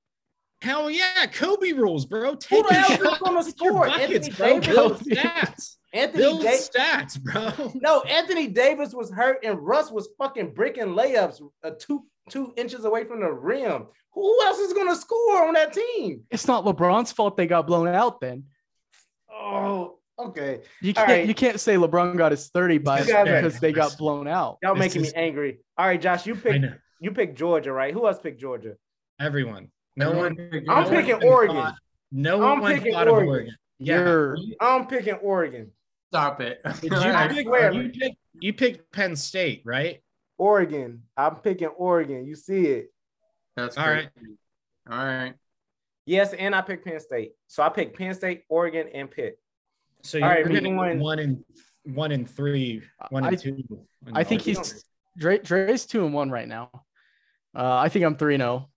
[0.62, 2.30] Hell yeah, Kobe rules, bro.
[2.30, 3.20] Who Take the hell is shot.
[3.20, 3.86] gonna score?
[3.88, 4.60] buckets, Anthony bro.
[4.60, 4.66] Davis?
[4.74, 5.76] Build stats.
[5.92, 6.70] Anthony Build Davis.
[6.72, 7.72] stats, bro.
[7.82, 12.84] No, Anthony Davis was hurt and Russ was fucking breaking layups uh, two two inches
[12.84, 13.86] away from the rim.
[14.12, 16.22] Who else is gonna score on that team?
[16.30, 18.44] It's not LeBron's fault they got blown out then.
[19.34, 20.60] Oh, okay.
[20.80, 21.26] You can't right.
[21.26, 24.28] you can't say LeBron got his 30 by You guys are- because they got blown
[24.28, 24.58] out.
[24.62, 25.58] Y'all This making is- me angry.
[25.76, 26.62] All right, Josh, you I pick
[27.00, 27.92] you pick Georgia, right?
[27.92, 28.74] Who else picked Georgia?
[29.20, 29.68] Everyone.
[29.96, 30.36] No one.
[30.68, 31.56] I'm no picking even Oregon.
[31.56, 31.74] thought-
[32.10, 33.28] no I'm one picking thought of Oregon.
[33.30, 33.56] Oregon.
[33.78, 33.98] Yeah.
[33.98, 35.70] You're I'm picking Oregon.
[36.10, 36.60] Stop it.
[36.80, 37.72] Did I you pick, swear.
[37.72, 40.00] you picked you picked Penn State, right?
[40.38, 41.02] Oregon.
[41.16, 42.24] I'm picking Oregon.
[42.26, 42.92] You see it.
[43.56, 44.08] That's All great.
[44.16, 44.98] right.
[44.98, 45.34] All right.
[46.06, 47.32] Yes, and I picked Penn State.
[47.46, 49.38] So I picked Penn State, Oregon, and Pitt.
[50.02, 51.44] So you're right, getting one- one and
[51.84, 53.62] one and three, one and I- two.
[54.12, 54.84] I think you he's
[55.16, 56.70] Dre, Dre's two and one right now.
[57.54, 58.68] Uh, I think I'm three and zero.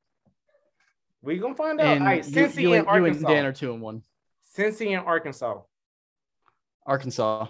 [1.26, 1.88] We gonna find out.
[1.88, 4.04] And All right, you, Cincy you and and, you and Dan are two and one.
[4.58, 5.60] Cincy and Arkansas.
[6.86, 7.48] Arkansas.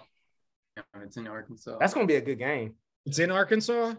[0.77, 1.77] Yeah, it's in Arkansas.
[1.79, 2.75] That's gonna be a good game.
[3.05, 3.93] it's in Arkansas.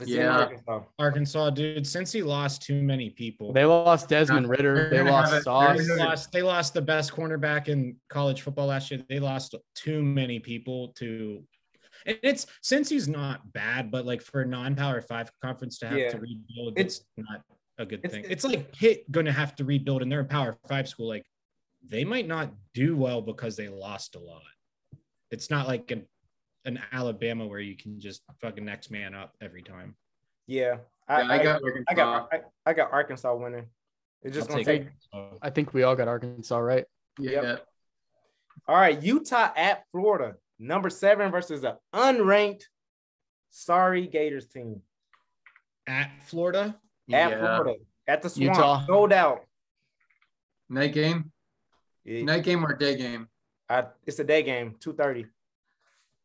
[0.00, 0.38] It's in Yeah.
[0.38, 0.82] Arkansas.
[0.98, 1.82] Arkansas, dude.
[1.84, 4.74] Cincy lost too many people, They lost Desmond Ridder.
[4.74, 5.76] They're They gonna lost Sauce.
[5.76, 9.02] they're They gonna- lost, they lost the best cornerback in college football last year.
[9.08, 11.44] They lost too many people to.
[12.06, 16.10] And it's Cincy's not bad, but like for a non-power five conference to have Yeah.
[16.10, 17.42] to rebuild, It's- it's, not
[17.78, 18.24] a good it's- thing.
[18.30, 21.08] It's, like Pitt going to have to rebuild, and they're a power five school.
[21.08, 21.24] Like
[21.88, 24.42] they might not do well because they lost a lot.
[25.30, 26.06] It's not like an
[26.64, 29.96] an Alabama where you can just fucking next man up every time.
[30.46, 30.76] Yeah,
[31.08, 31.94] Yeah, I, I got I Arkansas.
[31.94, 33.66] got I, I got Arkansas winning.
[34.22, 35.20] It's just I'll gonna take take.
[35.42, 36.84] I think we all got Arkansas right.
[37.18, 37.56] yeah.
[38.68, 42.62] All right, Utah at Florida, number seven versus the unranked,
[43.50, 44.82] sorry Gators team
[45.88, 46.76] at Florida.
[47.10, 47.38] At Yeah.
[47.38, 47.74] Florida
[48.06, 48.56] at the swamp.
[48.56, 48.86] Utah.
[48.86, 49.44] Sold out.
[50.68, 51.32] Night game.
[52.04, 53.28] It- Night game or day game.
[53.68, 55.26] I, it's a day game, two thirty.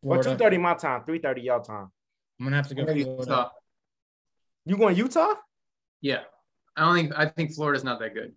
[0.01, 0.31] Well, Florida.
[0.31, 1.91] two thirty my time, three thirty y'all time.
[2.39, 2.83] I'm gonna have to go.
[2.83, 2.99] Florida.
[3.19, 3.49] Utah.
[4.65, 5.35] You going Utah?
[6.01, 6.21] Yeah.
[6.75, 8.33] I don't think I think Florida's not that good.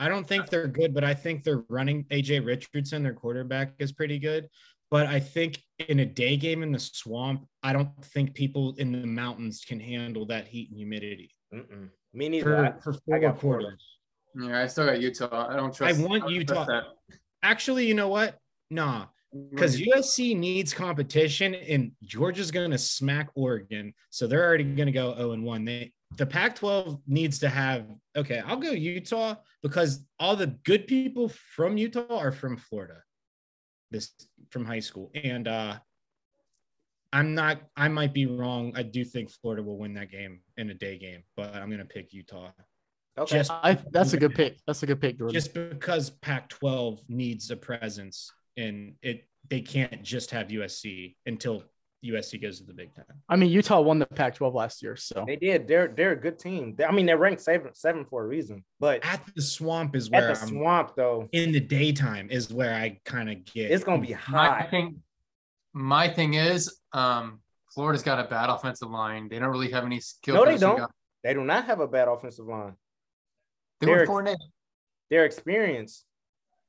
[0.00, 3.92] I don't think they're good, but I think they're running AJ Richardson, their quarterback, is
[3.92, 4.48] pretty good.
[4.90, 8.92] But I think in a day game in the swamp, I don't think people in
[8.92, 11.88] the mountains can handle that heat and humidity Mm-mm.
[12.12, 12.76] Me neither.
[12.82, 13.64] for, for I got Florida.
[13.68, 13.84] quarters.
[14.36, 15.48] Yeah, I still got Utah.
[15.48, 15.98] I don't trust.
[15.98, 16.54] I want don't Utah.
[16.64, 16.84] trust that.
[17.42, 18.38] Actually, you know what?
[18.70, 19.06] Nah,
[19.50, 24.92] because USC needs competition, and Georgia's going to smack Oregon, so they're already going to
[24.92, 25.64] go zero and one.
[25.64, 27.86] They the Pac-12 needs to have.
[28.16, 33.02] Okay, I'll go Utah because all the good people from Utah are from Florida,
[33.90, 34.12] this
[34.50, 35.78] from high school, and uh
[37.14, 37.60] I'm not.
[37.76, 38.72] I might be wrong.
[38.74, 41.78] I do think Florida will win that game in a day game, but I'm going
[41.78, 42.50] to pick Utah
[43.16, 43.36] Okay.
[43.38, 44.58] just I that's a good pick.
[44.66, 45.32] That's a good pick, Jordan.
[45.32, 51.62] just because Pac-12 needs a presence and it they can't just have USC until
[52.04, 53.04] USC goes to the Big Ten.
[53.28, 55.68] I mean, Utah won the Pac-12 last year, so They did.
[55.68, 56.74] They're they're a good team.
[56.76, 58.64] They- I mean, they're ranked seven seven for a reason.
[58.80, 62.52] But At the swamp is where at the I'm swamp though, in the daytime is
[62.52, 64.70] where I kind of get it's gonna be My hot.
[64.70, 65.02] thing,
[65.72, 67.40] my thing is, um,
[67.74, 69.28] Florida's got a bad offensive line.
[69.28, 70.36] They don't really have any skill.
[70.36, 70.78] No, they don't.
[70.78, 70.88] guys.
[71.22, 72.74] They do not have a bad offensive line.
[73.80, 74.38] They they're, four and eight.
[75.10, 76.04] They're experienced.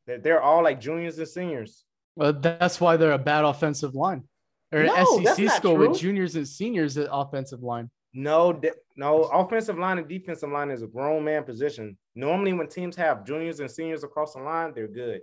[0.07, 1.83] They're, they're all like juniors and seniors.
[2.15, 4.23] well, that's why they're a bad offensive line.
[4.71, 5.89] Or an No, that's SEC not school true.
[5.89, 7.89] with juniors and seniors at offensive line.
[8.13, 11.97] No, de- no, offensive line and defensive line is a grown man position.
[12.15, 15.21] Normally, when teams have juniors and seniors across the line, they're good.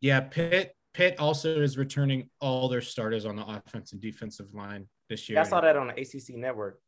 [0.00, 4.86] Yeah, Pitt Pitt also is returning all their starters on the offense and defensive line
[5.10, 5.40] this year.
[5.40, 6.78] I saw that on the ACC network.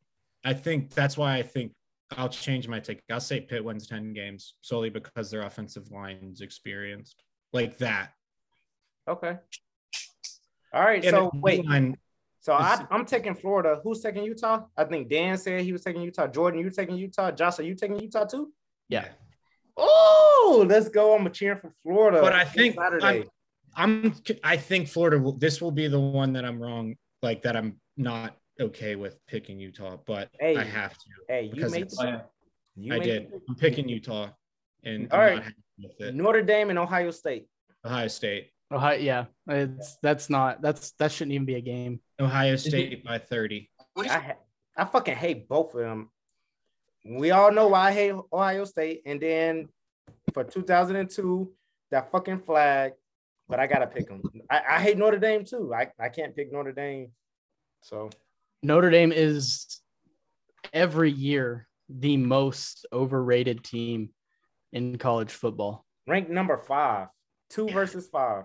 [0.44, 1.72] I think that's why I think
[2.16, 3.00] I'll change my take.
[3.10, 7.24] I'll say Pitt wins 10 games solely because their offensive line's experienced.
[7.52, 8.12] Like that.
[9.08, 9.36] Okay.
[10.72, 11.04] All right.
[11.04, 11.66] And So wait.
[11.66, 11.96] line-
[12.40, 13.80] So I, I'm taking Florida.
[13.82, 14.66] Who's taking Utah?
[14.76, 16.28] I think Dan said he was taking Utah.
[16.28, 17.32] Jordan, you taking Utah?
[17.32, 18.52] Josh, are you taking Utah too?
[18.88, 19.08] Yeah.
[19.76, 21.16] Oh, let's go.
[21.16, 22.20] I'm cheering for Florida.
[22.20, 23.04] But I think Saturday.
[23.04, 23.24] I'm
[23.76, 28.36] I think Florida this will be the one that I'm wrong, like that I'm not
[28.60, 31.04] okay with picking Utah, but Hey, I have to.
[31.28, 32.22] hey, you because made it's- the,
[32.76, 33.30] you I made did.
[33.32, 34.30] the- I'm picking Utah
[34.84, 35.34] and All I'm right.
[35.36, 36.14] not happy with it.
[36.14, 37.48] Notre Dame and Ohio State.
[37.84, 38.50] Ohio State.
[38.72, 42.00] Ohio, yeah, it's that's not that's that shouldn't even be a game.
[42.18, 43.70] Ohio State by 30.
[43.96, 44.34] I
[44.76, 46.10] I fucking hate both of them.
[47.04, 49.68] We all know why I hate Ohio State, and then
[50.34, 51.52] for 2002,
[51.92, 52.94] that fucking flag.
[53.48, 54.22] But I gotta pick them.
[54.50, 55.72] I, I hate Notre Dame too.
[55.74, 57.12] I, I can't pick Notre Dame.
[57.82, 58.10] So
[58.62, 59.80] Notre Dame is
[60.72, 64.10] every year the most overrated team
[64.72, 65.86] in college football.
[66.08, 67.08] ranked number five,
[67.50, 68.44] two versus five.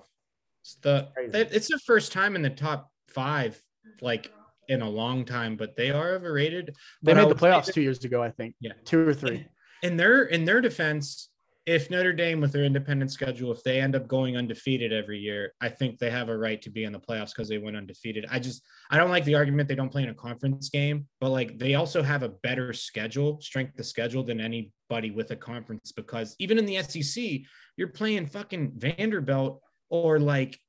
[0.63, 1.31] It's the Crazy.
[1.37, 3.59] it's the first time in the top five,
[4.01, 4.31] like
[4.67, 6.67] in a long time, but they are overrated.
[7.01, 8.53] They But I made the playoffs that- two years ago, I think.
[8.59, 8.73] Yeah.
[8.85, 9.47] two or three.
[9.81, 11.30] in their in their defense,
[11.65, 15.53] if Notre Dame with their independent schedule, if they end up going undefeated every year,
[15.61, 18.25] I think they have a right to be in the playoffs because they went undefeated.
[18.31, 21.29] I just I don't like the argument they don't play in a conference game, but
[21.29, 25.91] like they also have a better schedule, strength of schedule than anybody with a conference
[25.91, 27.41] because even in the SEC,
[27.77, 30.59] you're playing fucking Vanderbilt or like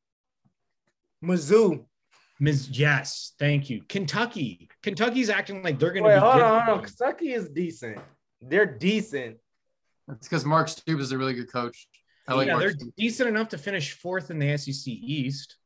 [1.25, 1.87] Mizzou.
[2.39, 2.71] Ms.
[2.71, 3.83] Yes, thank you.
[3.89, 4.69] Kentucky.
[4.83, 6.85] Kentucky's acting like they're gonna Wait, be hold on, hold on.
[6.85, 7.99] Kentucky is decent.
[8.41, 9.37] They're decent.
[10.11, 11.89] It's because Mark Stoops is a really good coach.
[12.29, 12.93] I like yeah, Mark they're Stoops.
[12.97, 15.57] decent enough to finish fourth in the SEC East.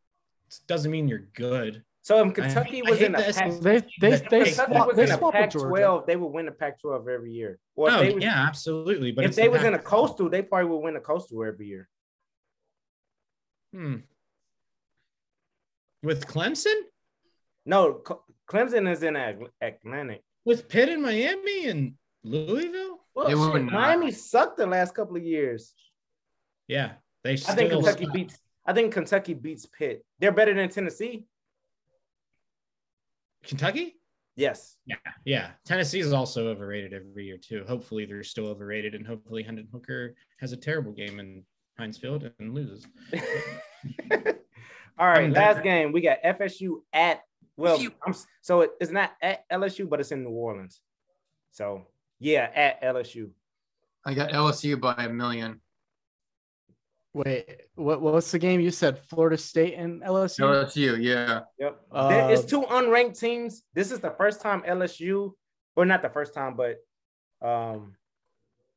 [0.50, 1.82] It doesn't mean you're good.
[2.02, 3.60] So if Kentucky I was hate in the the Pac, SEC.
[3.60, 5.74] They they they Kentucky swap, was they in the swap with Georgia.
[5.74, 7.58] Pac-12, they would win the Pac-12 every year.
[7.74, 9.10] Or oh, they was, yeah, absolutely.
[9.10, 11.66] But if they the was in a coastal, they probably would win the coastal every
[11.66, 11.88] year.
[13.74, 13.96] Hmm.
[16.02, 16.74] with Clemson,
[17.66, 18.02] No,
[18.48, 20.22] Clemson is in Atlantic.
[20.44, 22.95] with Pitt and Miami and Louisville.
[23.16, 23.72] Well, They would shit.
[23.72, 25.72] Miami sucked the last couple of years.
[26.68, 26.92] Yeah,
[27.24, 27.54] they I still.
[27.56, 28.12] think Kentucky suck.
[28.14, 28.38] beats.
[28.66, 30.04] I think Kentucky beats Pitt.
[30.18, 31.24] They're better than Tennessee.
[33.44, 33.94] Kentucky.
[34.34, 34.76] Yes.
[34.84, 35.50] Yeah, yeah.
[35.64, 37.64] Tennessee is also overrated every year too.
[37.66, 41.42] Hopefully, they're still overrated, and hopefully, Hendon Hooker has a terrible game in
[41.78, 42.86] Heinz Field and loses.
[44.98, 45.64] All right, I'm last back.
[45.64, 47.20] game we got FSU at
[47.56, 50.80] well, I'm so it- it's not at LSU, but it's in New Orleans.
[51.50, 51.86] So
[52.18, 53.30] yeah, at LSU.
[54.04, 55.60] I got LSU by a million.
[57.12, 58.98] Wait, what what's the game you said?
[58.98, 60.40] Florida State and LSU.
[60.40, 61.40] LSU, yeah.
[61.58, 61.80] Yep.
[61.90, 63.62] Uh, it's two unranked teams.
[63.74, 65.32] This is the first time LSU,
[65.76, 66.76] or not the first time, but
[67.40, 67.94] um,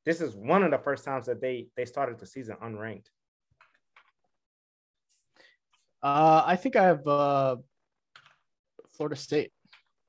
[0.06, 3.08] this is one of the first times that they they started the season unranked.
[6.02, 7.58] Uh, I think I have uh,
[8.96, 9.52] Florida State.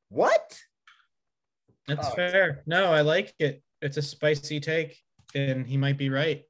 [0.09, 0.57] What?
[1.91, 2.14] That's Oh.
[2.14, 2.62] fair.
[2.66, 3.62] No, I like it.
[3.82, 4.99] It's a spicy take,
[5.34, 6.45] and he might be right.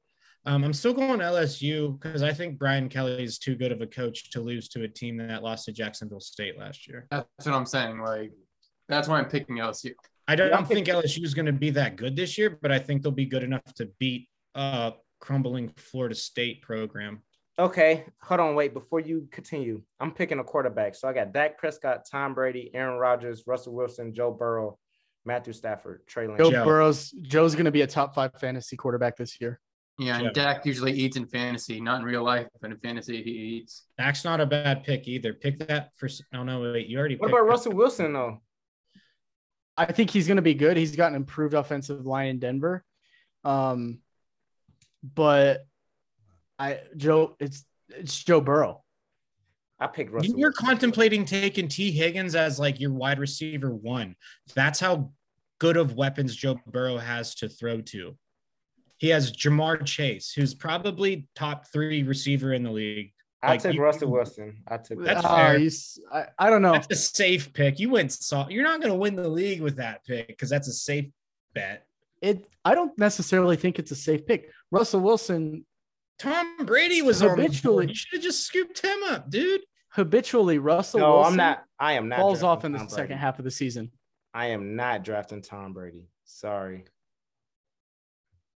[0.45, 3.87] Um, I'm still going LSU because I think Brian Kelly is too good of a
[3.87, 7.07] coach to lose to a team that lost to Jacksonville State last year.
[7.11, 7.99] That's what I'm saying.
[7.99, 8.31] Like,
[8.87, 9.93] that's why I'm picking LSU.
[10.27, 12.71] I don't Yeah, I'm think LSU is going to be that good this year, but
[12.71, 17.21] I think they'll be good enough to beat a crumbling Florida State program.
[17.59, 18.73] Okay, hold on, wait.
[18.73, 20.95] Before you continue, I'm picking a quarterback.
[20.95, 24.79] So I got Dak Prescott, Tom Brady, Aaron Rodgers, Russell Wilson, Joe Burrow,
[25.25, 26.39] Matthew Stafford, Trey Lance.
[26.39, 26.65] Joe Joe.
[26.65, 29.59] Burrow's Joe's going to be a top five fantasy quarterback this year.
[29.99, 30.31] Yeah, and Yeah.
[30.31, 33.83] Dak usually eats in fantasy, not in real life, but in fantasy he eats.
[33.97, 35.33] Dak's not a bad pick either.
[35.33, 36.09] Pick that for.
[36.33, 36.87] Oh no, wait.
[36.87, 37.15] You already.
[37.15, 37.51] What picked about that.
[37.51, 38.41] Russell Wilson though?
[39.77, 40.75] I think he's going to be good.
[40.75, 42.83] He's got an improved offensive line in Denver.
[43.43, 43.99] Um,
[45.03, 45.65] but
[46.59, 48.83] I Joe, it's it's Joe Burrow.
[49.81, 50.37] I picked Russell.
[50.37, 50.65] You're Wilson.
[50.67, 51.91] contemplating taking T.
[51.91, 54.15] Higgins as like your wide receiver one.
[54.55, 55.11] That's how
[55.59, 58.15] good of weapons Joe Burrow has to throw to.
[58.97, 63.11] He has Ja'Marr Chase, who's probably top three receiver in the league.
[63.41, 64.61] I like, took you- Russell Wilson.
[64.67, 65.57] I took That's Ah, fair.
[65.57, 66.73] he's- I, I don't know.
[66.73, 67.79] That's a safe pick.
[67.79, 68.51] You went soft.
[68.51, 71.07] You're not going to win the league with that pick because that's a safe
[71.55, 71.87] bet.
[72.21, 72.45] It.
[72.63, 74.51] I don't necessarily think it's a safe pick.
[74.69, 75.65] Russell Wilson
[76.19, 77.45] Tom Brady was on the board.
[77.47, 79.61] Habitually- You should have just scooped him up, dude.
[79.91, 81.63] Habitually Russell No, Wilson I'm not.
[81.79, 82.19] I am not.
[82.19, 83.19] falls off in the Tom second Brady.
[83.19, 83.91] half of the season.
[84.33, 86.07] I am not drafting Tom Brady.
[86.25, 86.85] Sorry.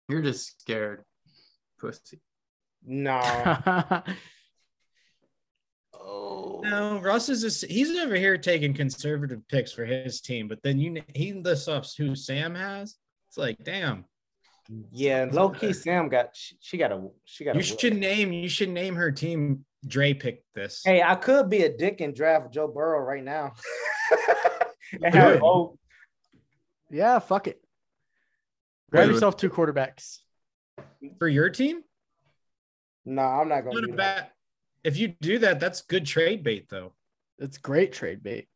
[0.07, 1.03] You're just scared,
[1.79, 2.21] pussy.
[2.85, 3.19] No.
[5.93, 6.61] oh.
[6.63, 10.79] No, Russ is just, he's over here taking conservative picks for his team, but then
[10.79, 12.95] you he lists off who Sam has.
[13.27, 14.05] It's like, damn.
[14.91, 15.73] Yeah, low key.
[15.73, 16.29] Sam got.
[16.33, 17.07] She, she got a.
[17.23, 17.55] She got.
[17.55, 19.63] You a should name you should name her team.
[19.85, 20.81] Dre picked this.
[20.83, 23.53] Hey, I could be a dick and draft Joe Burrow right now.
[25.03, 25.77] and have both.
[26.89, 27.61] yeah, fuck it.
[28.91, 30.19] Grab yourself two quarterbacks.
[31.19, 31.83] For your team?
[33.05, 34.31] No, I'm not gonna do a that.
[34.83, 36.93] If you do that, that's good trade bait though.
[37.37, 38.47] It's great trade bait.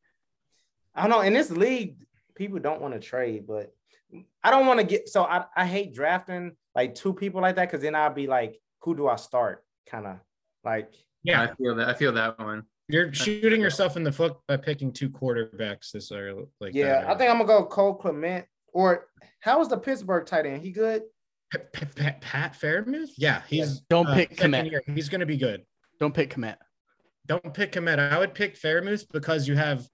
[0.96, 1.22] I don't know.
[1.22, 1.98] In this league,
[2.36, 3.74] people don't want to trade, but
[4.44, 5.10] I don't want to get.
[5.10, 8.60] So I, I hate drafting like two people like that because then I'll be like,
[8.82, 9.64] who do I start?
[9.88, 10.18] Kind of
[10.64, 10.94] like.
[11.24, 11.90] Yeah, I feel that.
[11.90, 12.64] I feel that one.
[12.88, 16.46] you're shooting yourself in the foot by picking two quarterbacks this early.
[16.60, 18.46] Like Yeah, that I think I'm gonna go Cole Kmet.
[18.74, 19.08] Or
[19.40, 20.62] how was the Pittsburgh tight end?
[20.62, 21.04] He good?
[21.52, 23.10] Pat, Pat, Pat, Pat Freiermuth.
[23.18, 24.72] Yeah, he's Don't uh, pick second Kmet.
[24.72, 24.84] year.
[24.86, 25.64] He's going to be good.
[26.00, 26.58] Don't pick Kmet.
[27.26, 28.00] Don't pick Kmet.
[28.00, 29.88] I would pick Freiermuth because you have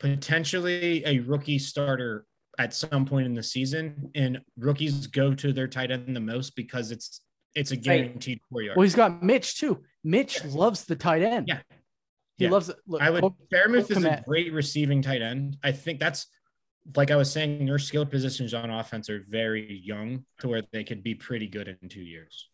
[0.00, 2.26] potentially a rookie starter
[2.58, 6.56] at some point in the season, and rookies go to their tight end the most
[6.56, 7.20] because it's
[7.54, 8.76] it's a guaranteed four yard.
[8.76, 9.82] Well, he's got Mitch too.
[10.06, 11.48] Mitch loves the tight end.
[11.48, 11.60] Yeah.
[12.38, 12.50] He Yeah.
[12.50, 12.76] loves it.
[12.86, 14.24] Look, I would Cole- Freiermuth is a Kmet.
[14.24, 15.56] great receiving tight end.
[15.62, 16.26] I think that's
[16.94, 20.84] like I was saying, their skill positions on offense are very young to where they
[20.84, 22.48] could be pretty good in two years.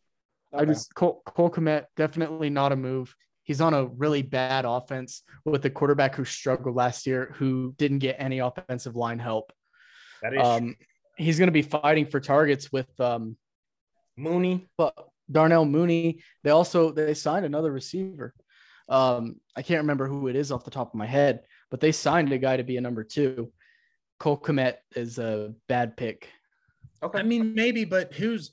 [0.54, 3.14] I just Cole, Cole Kmet definitely not a move.
[3.42, 7.98] He's on a really bad offense with a quarterback who struggled last year, who didn't
[7.98, 9.52] get any offensive line help.
[10.22, 10.76] that is Um,
[11.18, 13.36] he's going to be fighting for targets with um,
[14.16, 14.66] Mooney.
[14.78, 14.94] but
[15.32, 16.20] Darnell Mooney.
[16.44, 18.34] They also they signed another receiver.
[18.88, 21.92] Um, I can't remember who it is off the top of my head, but they
[21.92, 23.52] signed a guy to be a number two.
[24.18, 26.28] Cole Kmet is a bad pick.
[27.02, 27.18] Okay.
[27.18, 28.52] I mean, maybe, but who's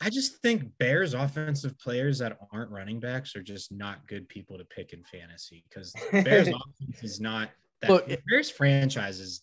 [0.00, 4.58] I just think Bears offensive players that aren't running backs are just not good people
[4.58, 7.50] to pick in fantasy because Bears offense is not
[7.80, 9.42] that Look, the Bears franchises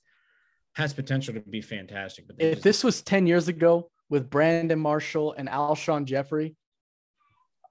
[0.76, 2.28] has potential to be fantastic.
[2.28, 6.56] But If just- this was 10 years ago with Brandon Marshall and Alshon Jeffery,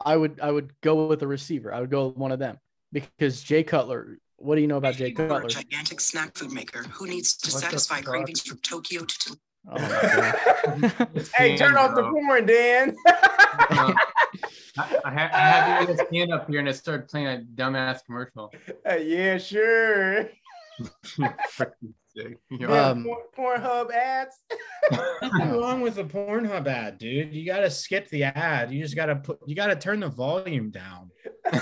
[0.05, 1.73] I would I would go with a receiver.
[1.73, 2.59] I would go with one of them
[2.93, 4.19] because Jay Cutler.
[4.37, 5.43] What do you know about Jay Cutler?
[5.45, 9.37] a gigantic snack food maker who needs to What satisfy cravings from Tokyo to Tul-
[9.71, 9.79] Oh
[11.35, 12.13] hey, turn off the Bro.
[12.13, 12.97] porn, Dan.
[13.71, 13.95] Uh,
[14.77, 18.05] I, I, ha- I had the ESPN up here and it started playing a dumbass
[18.05, 18.53] commercial.
[18.85, 20.29] Hey, yeah, sure.
[22.17, 22.39] Freaking sick.
[22.51, 22.89] Yeah.
[22.91, 24.37] Um, Porn, Pornhub ads.
[25.23, 27.35] nothing wrong with a Pornhub ad, dude.
[27.35, 28.73] You got to skip the ad.
[28.73, 29.39] You just got to put.
[29.47, 31.11] You got to turn the volume down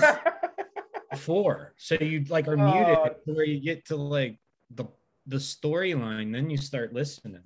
[1.11, 3.09] before, so you like are muted Oh.
[3.25, 4.39] to where you get to like
[4.73, 4.85] the
[5.27, 6.31] the storyline.
[6.33, 7.43] Then you start listening.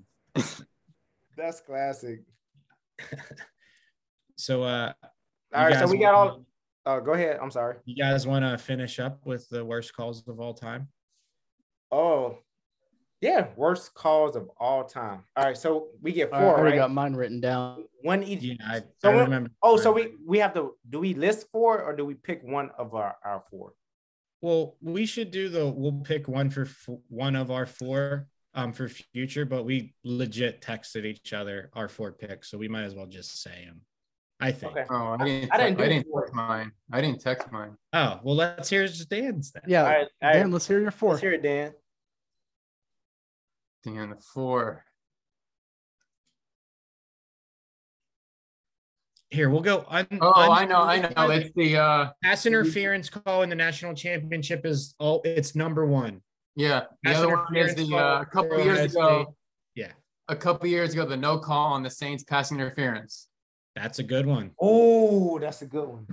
[1.38, 2.22] That's classic.
[4.38, 4.94] So, uh,
[5.54, 6.46] All right, so we got all.
[6.86, 7.38] Oh, go ahead.
[7.42, 7.76] I'm sorry.
[7.86, 10.88] You guys want to finish up with the worst calls of all time?
[11.92, 12.40] Oh,
[13.22, 15.24] yeah, worst calls of all time.
[15.36, 16.38] All right, so we get four.
[16.38, 16.84] I four, already right?
[16.84, 17.86] got mine written down.
[18.02, 18.42] One each.
[18.42, 19.50] Yeah, I, So I remember.
[19.64, 20.76] Oh, so we we have to.
[20.90, 23.74] Do we list four or do we pick one of our our four?
[24.42, 25.68] Well, we should do the.
[25.68, 30.62] We'll pick one for f- one of our four um for future, but we legit
[30.62, 33.82] texted each other our four picks, so we might as well just say them.
[34.40, 34.74] I think.
[34.74, 34.86] Okay.
[34.92, 35.52] Oh, I didn't.
[35.52, 36.72] I didn't I didn't text mine.
[36.92, 37.76] I didn't text mine.
[37.94, 39.64] Oh well, let's hear just Dan's then.
[39.66, 40.34] Yeah, All right, all right.
[40.34, 41.12] Dan, let's hear your four.
[41.12, 41.74] Let's hear it, Dan.
[43.88, 44.84] Damn, the four.
[49.30, 49.86] Here we'll go.
[49.88, 51.32] Un, Oh, un- I know, I know.
[51.32, 55.22] It's the uh, pass interference call in the national championship is all.
[55.24, 56.22] it's number one.
[56.56, 56.82] yeah.
[57.04, 59.24] The Pass other one is the uh, a couple years ago.
[59.24, 59.36] State.
[59.76, 59.92] Yeah.
[60.28, 63.28] A couple years ago, the no call on the Saints passing interference.
[63.76, 64.52] That's a good one.
[64.60, 66.08] Oh, that's a good one.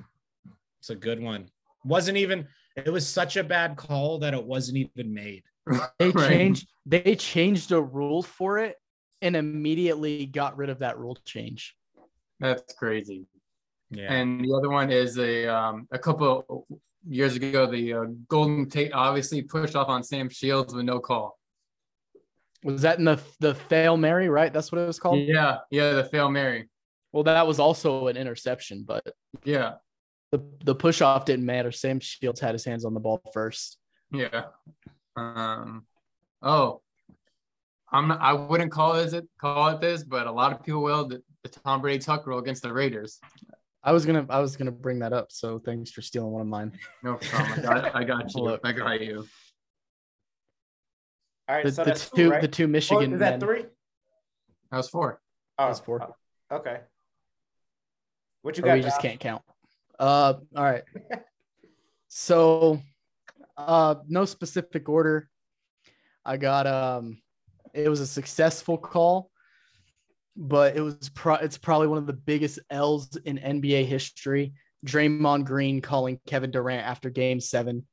[0.80, 1.48] It's a good one.
[1.84, 2.46] Wasn't even.
[2.76, 5.42] It was such a bad call that it wasn't even made.
[5.98, 6.28] They Right.
[6.28, 6.68] changed.
[6.86, 8.76] They changed a rule for it
[9.22, 11.74] and immediately got rid of that rule change.
[12.40, 13.26] That's crazy.
[13.90, 14.12] Yeah.
[14.12, 16.66] And the other one is a um, a couple
[17.06, 21.38] years ago, the uh, Golden Tate obviously pushed off on Sam Shields with no call.
[22.64, 24.52] Was that in the the fail Mary, right?
[24.52, 25.20] That's what it was called.
[25.20, 26.68] Yeah, yeah, the fail Mary.
[27.12, 29.04] Well, that was also an interception, but
[29.44, 29.74] Yeah,
[30.32, 31.70] the the push off didn't matter.
[31.72, 33.78] Sam Shields had his hands on the ball first.
[34.10, 34.44] yeah.
[35.16, 35.86] Um,
[36.42, 36.80] oh,
[37.92, 40.82] I'm not, I wouldn't call it it call it this, but a lot of people
[40.82, 41.06] will.
[41.06, 43.20] The, the Tom Brady Tuck rule against the Raiders.
[43.82, 45.30] I was gonna I was gonna bring that up.
[45.30, 46.72] So thanks for stealing one of mine.
[47.02, 47.58] No problem.
[47.58, 48.42] I got, I got you.
[48.42, 48.60] Look.
[48.64, 49.26] I got you.
[51.48, 52.40] All right, The, so the that's two two, right?
[52.40, 53.40] the two Oh, Michigan is that men.
[53.40, 53.64] three?
[54.70, 55.20] That was four.
[55.58, 56.02] Oh, That's four.
[56.50, 56.80] oh, Okay.
[58.42, 58.74] What you or got?
[58.74, 59.42] we just can't count.
[59.98, 60.82] Uh, all right.
[62.08, 62.80] so,
[63.56, 65.28] uh, no specific order.
[66.24, 67.20] I got um,
[67.72, 69.30] it was a successful call,
[70.36, 74.54] but it was pro- it's probably one of the biggest L's in NBA history.
[74.86, 77.86] Draymond Green calling Kevin Durant after Game Seven,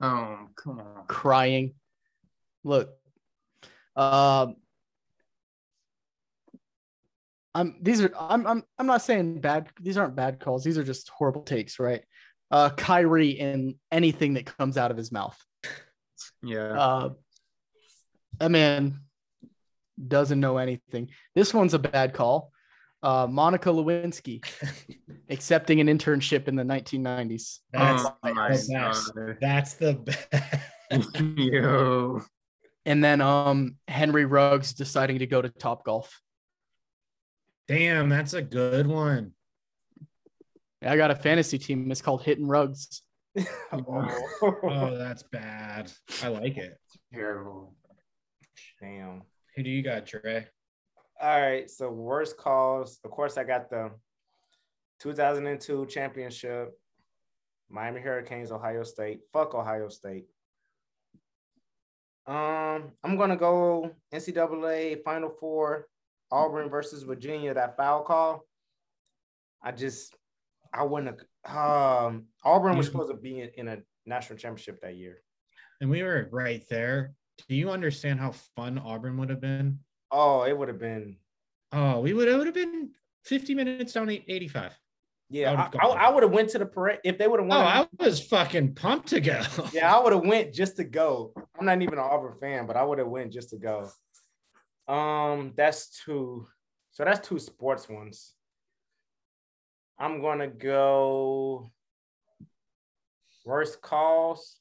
[0.00, 1.04] Oh, come on.
[1.06, 1.74] crying.
[2.64, 2.90] Look,
[3.96, 4.56] um,
[7.54, 9.68] I'm these are I'm I'm I'm not saying bad.
[9.80, 10.62] These aren't bad calls.
[10.64, 12.02] These are just horrible takes, right?
[12.50, 15.38] Uh, Kyrie and anything that comes out of his mouth.
[16.42, 16.72] Yeah.
[16.72, 17.10] Uh,
[18.38, 19.00] that man
[20.08, 21.10] doesn't know anything.
[21.34, 22.50] This one's a bad call.
[23.02, 24.44] Uh, Monica Lewinsky
[25.30, 27.58] accepting an internship in the 1990s.
[27.72, 28.70] That's oh the my best.
[28.70, 29.36] God.
[29.40, 31.20] That's the best.
[31.36, 32.20] Yo.
[32.84, 36.20] And then um, Henry Ruggs deciding to go to Top Golf.
[37.68, 39.32] Damn, that's a good one.
[40.82, 41.90] I got a fantasy team.
[41.90, 43.02] It's called Hitting Rugs.
[43.72, 45.92] Oh, that's bad.
[46.22, 46.76] I like it.
[47.14, 47.74] Terrible.
[48.80, 49.22] Damn.
[49.54, 50.48] Who do you got, Dre?
[51.20, 51.70] All right.
[51.70, 52.98] So worst calls.
[53.04, 53.92] Of course, I got the
[55.00, 56.72] 2002 championship.
[57.68, 59.20] Miami Hurricanes, Ohio State.
[59.32, 60.26] Fuck Ohio State.
[62.26, 65.86] Um, I'm gonna go NCAA Final Four,
[66.30, 67.54] Auburn versus Virginia.
[67.54, 68.44] That foul call.
[69.62, 70.14] I just,
[70.72, 71.56] I wouldn't have.
[71.56, 75.22] Um, Auburn was supposed to be in, in a national championship that year.
[75.80, 77.14] And we were right there.
[77.48, 79.78] Do you understand how fun Auburn would have been?
[80.10, 81.16] Oh, it would have been.
[81.72, 82.90] Oh, we would it would have been
[83.24, 84.76] 50 minutes down 85.
[85.30, 85.98] Yeah, I I, would've I, gone.
[85.98, 87.58] I would have went to the parade if they would have won.
[87.58, 87.64] Oh.
[87.64, 89.42] I was fucking pumped to go.
[89.72, 91.32] Yeah, I would have went just to go.
[91.58, 93.88] I'm not even an Auburn fan, but I would have went just to go.
[94.92, 96.46] Um, that's two.
[96.90, 98.34] So that's two sports ones.
[100.00, 101.70] I'm gonna go
[103.44, 104.56] worst calls.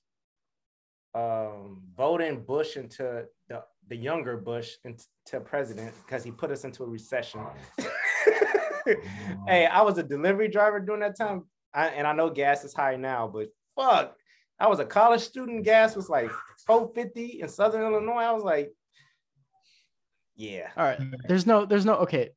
[1.16, 5.06] Um, voting Bush into the the younger Bush into
[5.44, 7.42] president because he put us into a recession.
[9.48, 12.74] hey, I was a delivery driver during that time, I, and I know gas is
[12.74, 14.16] high now, but fuck,
[14.60, 15.64] I was a college student.
[15.64, 16.30] Gas was like
[16.68, 18.22] 450 in Southern Illinois.
[18.22, 18.72] I was like,
[20.36, 20.70] yeah.
[20.78, 21.00] All right.
[21.28, 22.30] There's no, there's no, okay.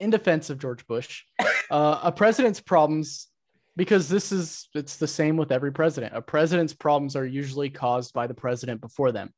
[0.00, 1.24] In defense of George Bush,
[1.70, 3.28] uh, a president's problems,
[3.76, 6.16] because this is, it's the same with every president.
[6.16, 9.32] A president's problems are usually caused by the president before them.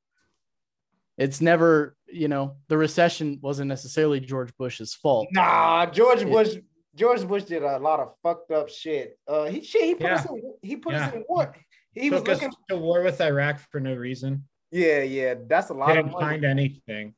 [1.19, 5.27] It's never, you know, the recession wasn't necessarily George Bush's fault.
[5.33, 6.29] Nah, George Yeah.
[6.31, 6.55] Bush.
[6.95, 9.19] George Bush did a lot of fucked up shit.
[9.27, 9.83] Uh, he shit.
[9.83, 10.43] He put us in.
[10.63, 11.55] He put us in war.
[11.93, 12.57] He was Took us looking.
[12.69, 14.45] to war with Iraq for no reason.
[14.71, 15.35] Yeah, yeah.
[15.47, 16.25] That's a lot of Didn't money.
[16.27, 17.15] find anything.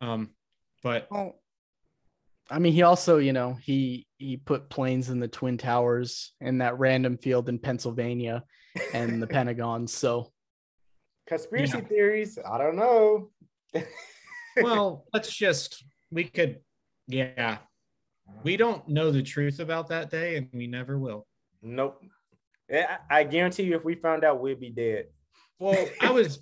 [0.00, 0.30] Um,
[0.82, 1.38] but Well,
[2.50, 6.58] I mean, he also, you know, he he put planes in the twin towers in
[6.58, 8.44] that random field in Pennsylvania
[8.94, 9.86] and the Pentagon.
[9.86, 10.32] So
[11.26, 11.84] Conspiracy Yeah.
[11.84, 12.38] theories.
[12.48, 13.30] I don't know.
[14.62, 16.60] well, let's just we could
[17.08, 17.58] yeah.
[18.42, 21.26] We don't know the truth about that day and we never will.
[21.62, 22.02] Nope.
[22.72, 25.06] I I guarantee you, if we found out, we'd be dead.
[25.58, 26.40] Well, I was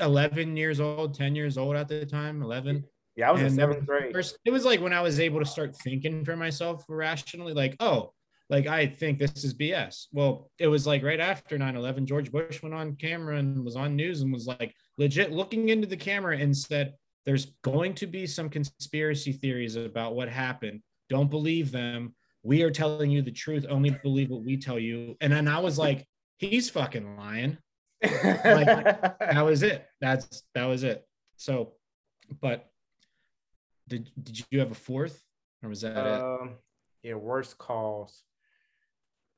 [0.00, 2.84] 11 years old, 10 years old at the time, 11.
[3.16, 4.12] Yeah, I was in And uh, seventh grade.
[4.12, 7.74] First, it was like when I was able to start thinking for myself rationally, like,
[7.80, 8.12] oh,
[8.48, 10.06] like I think this is BS.
[10.12, 13.74] Well, it was like right after 9 11, George Bush went on camera and was
[13.74, 16.94] on news and was like legit looking into the camera and said,
[17.24, 20.80] there's going to be some conspiracy theories about what happened.
[21.08, 22.14] Don't believe them.
[22.44, 23.66] We are telling you the truth.
[23.68, 25.16] Only believe what we tell you.
[25.20, 26.06] And then I was like,
[26.38, 27.58] he's fucking lying.
[28.00, 29.86] That was it.
[30.00, 31.04] That's that was it.
[31.36, 31.72] So,
[32.40, 32.70] but
[33.88, 35.22] did did you have a fourth
[35.62, 36.20] or was that it?
[36.22, 36.56] um,
[37.02, 38.22] yeah, worst calls.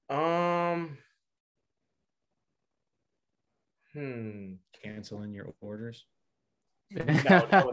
[0.08, 0.96] Um,
[3.92, 4.54] hmm.
[4.82, 6.06] Canceling your orders.
[6.90, 7.72] no.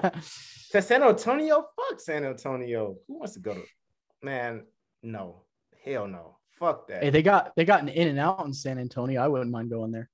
[0.72, 1.66] To San Antonio?
[1.76, 2.98] Fuck San Antonio.
[3.08, 3.64] Who wants to go to?
[4.22, 4.64] Man,
[5.02, 5.44] no.
[5.86, 6.38] Hell no.
[6.52, 7.04] Fuck that.
[7.04, 9.22] Hey, they got they got an In and Out in San Antonio.
[9.22, 10.10] I wouldn't mind going there.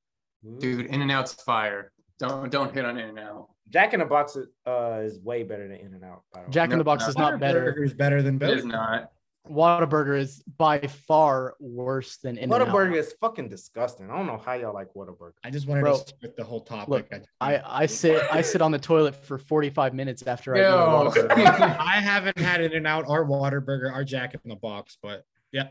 [0.59, 1.91] Dude, In and Out's fire.
[2.19, 3.49] Don't don't hit on In and Out.
[3.71, 6.23] Jack in the Box is, uh, is way better than In and Out.
[6.33, 6.51] By the way.
[6.51, 7.09] Jack in No, the Box no.
[7.09, 7.73] is not better.
[7.73, 8.57] Whataburger is better than It both.
[8.57, 9.11] is not.
[9.49, 12.67] Whataburger is by far worse than In and Out.
[12.67, 14.11] Whataburger is fucking disgusting.
[14.11, 15.31] I don't know how y'all like Whataburger.
[15.43, 16.89] I just wanted Bro, to start the whole topic.
[16.89, 20.59] look, just- I I sit I sit on the toilet for 45 minutes after I
[20.59, 21.11] eat a Yo.
[21.11, 21.31] Whataburger.
[21.79, 25.69] I haven't had In and Out or Whataburger or Jack in the Box, but yeah.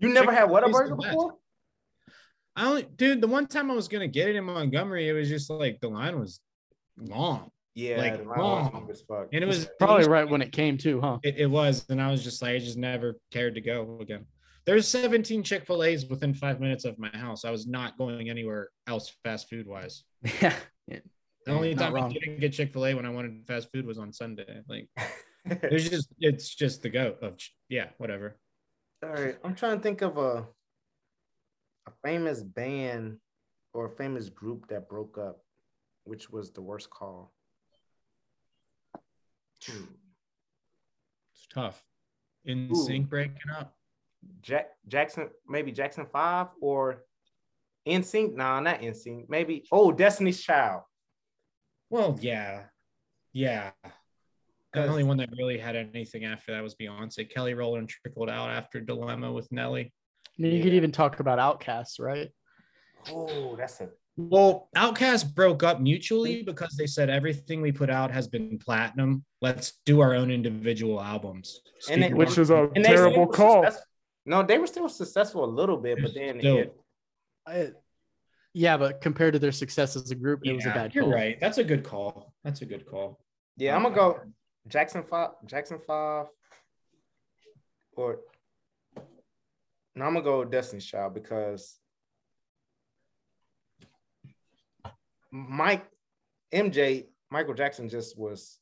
[0.00, 1.08] You never had Chick-fil-A is Whataburger the best.
[1.10, 1.34] before?
[2.56, 5.28] I only dude, the one time I was gonna get it in Montgomery, it was
[5.28, 6.40] just like the line was
[6.98, 7.50] long.
[7.74, 8.72] Yeah, Like, the line was wrong.
[8.74, 9.28] long as fuck.
[9.32, 11.18] And it was Probably right when it came too, huh?
[11.22, 14.26] It, it was, and I was just like, I just never cared to go again.
[14.66, 17.44] There's 17 Chick Fil A's within five minutes of my house.
[17.44, 20.04] I was not going anywhere else fast food wise.
[20.88, 20.98] Yeah.
[21.44, 22.10] The only Not time wrong.
[22.10, 24.60] I didn't get Chick Fil A when I wanted fast food was on Sunday.
[24.68, 24.88] Like,
[25.60, 27.34] there's just it's just the goat of
[27.68, 28.36] yeah, whatever.
[29.02, 30.46] All right, I'm trying to think of a
[31.88, 33.16] a famous band
[33.74, 35.40] or a famous group that broke up,
[36.04, 37.32] which was the worst call.
[39.60, 41.82] It's tough.
[42.44, 42.86] In Ooh.
[42.86, 43.74] sync breaking up.
[44.40, 47.04] Jack Jackson, maybe Jackson Five or
[47.86, 48.34] NSYNC.
[48.34, 49.28] Nah, not NSYNC.
[49.28, 50.82] Maybe oh Destiny's Child.
[51.90, 52.64] Well, yeah,
[53.32, 53.72] yeah.
[54.72, 57.30] The only one that really had anything after that was Beyonce.
[57.30, 59.92] Kelly Rowland trickled out after Dilemma with Nelly.
[60.26, 62.30] I mean, you could even talk about Outcasts, right?
[63.10, 63.90] Oh, that's a
[64.30, 69.24] Well, OutKast broke up mutually because they said everything we put out has been platinum.
[69.40, 71.60] Let's do our own individual albums.
[71.90, 73.82] And they- Which one- is a and they still successful.
[74.24, 76.58] No, they were still successful a little bit, but then Still.
[76.58, 76.76] it,
[77.44, 77.72] I,
[78.54, 81.12] yeah, but compared to their success as a group, it was a bad You're call.
[81.12, 81.40] right.
[81.40, 82.32] That's a good call.
[82.44, 83.18] That's a good call.
[83.56, 84.20] yeah, I'm gonna go
[84.68, 86.26] Jackson Five, Jackson Five,
[87.96, 88.20] or
[89.96, 91.78] no, I'm gonna go Destiny's Child because
[95.32, 95.86] Mike
[96.54, 98.58] MJ Michael Jackson just was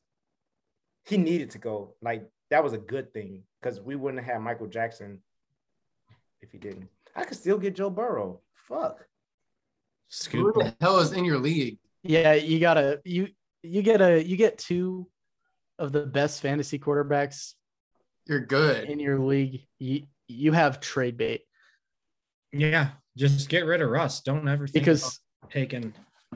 [1.05, 4.67] he needed to go like that was a good thing because we wouldn't have Michael
[4.67, 5.19] Jackson
[6.41, 6.87] if he didn't.
[7.15, 8.39] I could still get Joe Burrow.
[8.53, 8.99] Fuck.
[8.99, 9.05] Who
[10.09, 10.55] Scoop.
[10.55, 11.77] the hell is in your league?
[12.03, 13.27] Yeah, you gotta you
[13.63, 15.07] you get a you get two
[15.77, 17.53] of the best fantasy quarterbacks
[18.27, 18.89] You're good.
[18.89, 19.65] in your league.
[19.79, 21.41] You you have trade bait
[22.53, 24.21] Yeah, just get rid of Russ.
[24.21, 25.93] Don't ever think because about taking.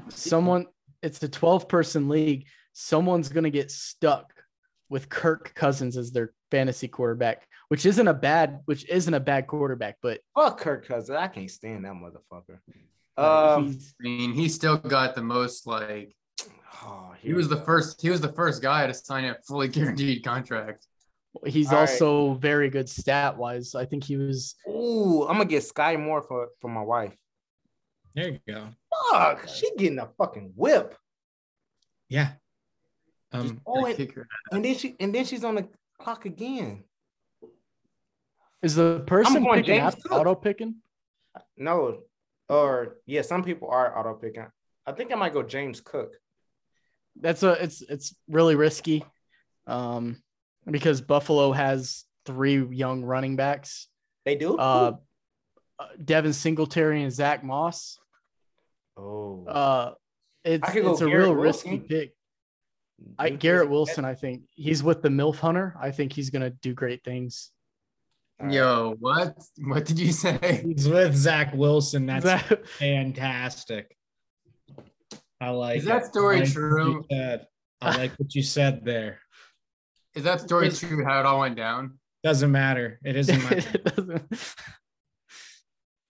[0.10, 0.68] Someone
[1.02, 2.46] it's a 12 person league.
[2.74, 4.34] Someone's gonna get stuck
[4.90, 9.48] with Kirk Cousins as their fantasy quarterback, which isn't a bad which isn't a bad
[9.48, 11.18] quarterback, but Fuck Kirk Cousins.
[11.18, 12.60] I can't stand that motherfucker.
[13.18, 16.16] Um, he's I mean, he still got the most like
[16.84, 20.24] oh, he was the first he was the first guy to sign a fully guaranteed
[20.24, 20.86] contract.
[21.46, 21.90] he's All right.
[21.90, 23.76] also very good stat wise.
[23.76, 27.16] I think he was Ooh, I'm gonna get Skyy Moore for for my wife.
[28.16, 28.68] There you go.
[29.12, 30.96] Fuck, she getting a fucking whip.
[32.10, 32.34] Yeah.
[33.32, 33.62] Um.
[33.66, 34.14] Oh, and,
[34.52, 35.68] and then she and then she's on the
[36.00, 36.84] clock again.
[38.62, 40.76] is the person going picking James auto picking?
[41.58, 42.00] No,
[42.50, 44.46] or yeah, some people are auto picking.
[44.86, 46.14] I think I might go James Cook.
[47.20, 49.04] That's a it's it's really risky.
[49.68, 50.22] Um
[50.70, 53.88] because Buffalo has three young running backs.
[54.26, 54.58] They do.
[54.58, 54.94] Uh
[56.04, 58.00] Devin Singletary and Zach Moss.
[58.98, 59.92] Oh, Uh
[60.44, 62.14] it's I could go it's a Garrett real risky pick.
[63.20, 65.76] I, Garrett Wilson, I think he's with the MILF Hunter.
[65.82, 67.52] I think he's gonna do great things.
[68.40, 68.56] All right.
[68.56, 69.38] Yo, what?
[69.60, 70.62] What did you say?
[70.66, 72.06] He's with Zach Wilson.
[72.06, 73.96] That's That- fantastic.
[75.42, 75.80] I like.
[75.80, 77.06] Is that story I like true?
[77.12, 79.20] I like what you said there.
[80.16, 81.04] Is that story It's- true?
[81.04, 82.00] How it all went down?
[82.24, 83.00] Doesn't matter.
[83.04, 83.50] It isn't my.
[83.74, 84.34] it doesn't-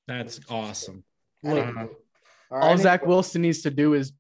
[0.08, 1.04] That's awesome.
[1.44, 1.92] Look,
[2.52, 4.14] All all right, Zach Wilson needs to do is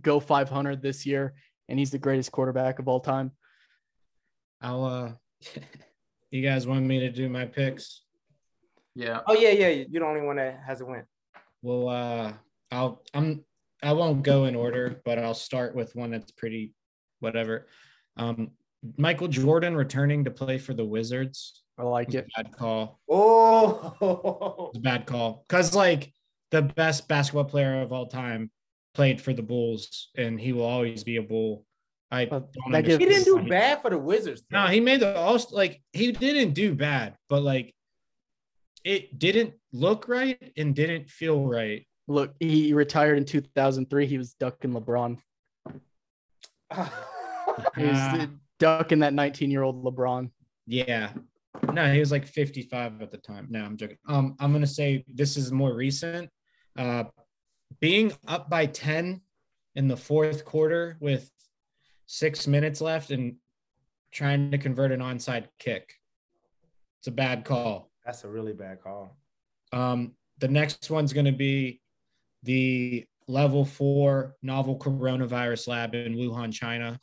[0.00, 1.34] go 500 this year,
[1.68, 3.32] and he's the greatest quarterback of all time.
[4.60, 4.84] I'll.
[4.84, 5.12] uh
[6.30, 8.02] You guys want me to do my picks?
[8.94, 9.20] Yeah.
[9.26, 9.68] Oh yeah, yeah.
[9.68, 11.04] You're the only one that has a win.
[11.62, 12.32] Well, uh,
[12.70, 13.02] I'll.
[13.14, 13.44] I'm.
[13.82, 16.72] I won't go in order, but I'll start with one that's pretty,
[17.20, 17.66] whatever.
[18.16, 18.52] Um,
[18.96, 21.62] Michael Jordan returning to play for the Wizards.
[21.78, 22.26] I like was a it.
[22.36, 23.00] Bad call.
[23.10, 26.12] Oh, It's a bad call because like
[26.52, 28.50] the best basketball player of all time
[28.94, 31.64] played for the Bulls, and he will always be a Bull.
[32.12, 34.42] I But don't that he didn't do bad for the Wizards.
[34.50, 37.74] No, he made the all like he didn't do bad, but like
[38.84, 41.86] it didn't look right and didn't feel right.
[42.08, 44.06] Look, he retired in 2003.
[44.06, 45.18] He was ducking LeBron.
[47.76, 48.28] He was Ah.
[48.58, 50.30] ducking that 19 year old LeBron.
[50.66, 51.12] Yeah,
[51.72, 53.46] No, he was like 55 at the time.
[53.50, 53.98] No, I'm joking.
[54.08, 56.30] Um, I'm gonna say this is more recent.
[56.76, 57.04] Uh,
[57.80, 59.20] being up by 10
[59.74, 61.30] in the fourth quarter with
[62.06, 63.36] six minutes left and
[64.12, 65.94] trying to convert an onside kick.
[67.00, 67.90] It's a bad call.
[68.04, 69.16] That's a really bad call.
[69.72, 71.80] Um, the next one's going to be
[72.42, 76.98] the level four novel coronavirus lab in Wuhan, China.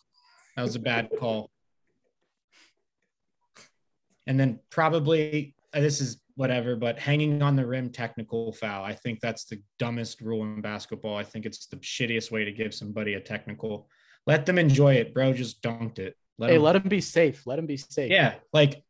[0.56, 1.50] That was a bad call.
[4.28, 8.86] And then probably uh, this is whatever, but hanging on the rim technical foul.
[8.86, 11.18] I think that's the dumbest rule in basketball.
[11.18, 13.90] I think it's the shittiest way to give somebody a technical.
[14.26, 15.34] Let them enjoy it, bro.
[15.34, 16.16] Just dunked it.
[16.38, 17.46] Let hey, let him be safe.
[17.46, 18.10] Let him be safe.
[18.10, 18.82] Yeah, like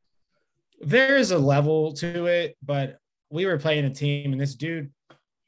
[0.79, 2.99] there is a level to it, but
[3.31, 4.91] we were playing a team and this dude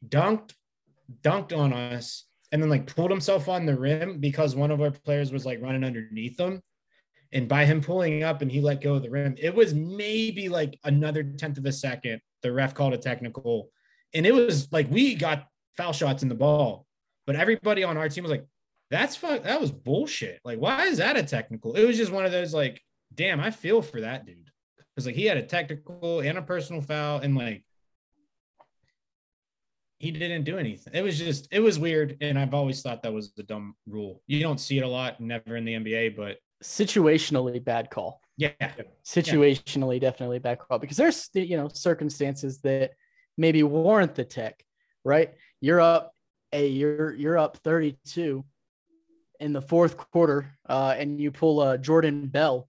[0.10, 0.56] dunked,
[1.22, 4.90] dunked on us, and then like pulled himself on the rim because one of our
[4.90, 6.64] players was like running underneath him.
[7.34, 10.50] And by him pulling up and he let go of the rim, it was maybe
[10.50, 12.22] like another tenth of a second.
[12.42, 13.70] The ref called a technical.
[14.14, 15.48] And it was like we got
[15.78, 16.86] foul shots in the ball,
[17.26, 18.46] but everybody on our team was like,
[18.90, 20.42] that's fuck, that was bullshit.
[20.44, 21.76] Like, why is that a technical?
[21.76, 22.82] It was just one of those like,
[23.14, 24.50] damn, I feel for that dude.
[24.94, 27.64] Because like he had a technical and a personal foul, and like
[30.00, 30.94] he didn't do anything.
[30.94, 34.22] It was just it was weird, and I've always thought that was the dumb rule.
[34.28, 38.22] You don't see it a lot, never in the NBA, but situationally bad call.
[38.38, 38.52] Yeah,
[39.06, 40.10] situationally yeah.
[40.10, 42.92] definitely bad call because there's you know circumstances that
[43.38, 44.64] maybe warrant the tech,
[45.04, 45.34] right?
[45.60, 46.14] You're up,
[46.52, 48.44] a you're you're up 32
[49.40, 52.68] in the fourth quarter, uh, and you pull a Jordan Bell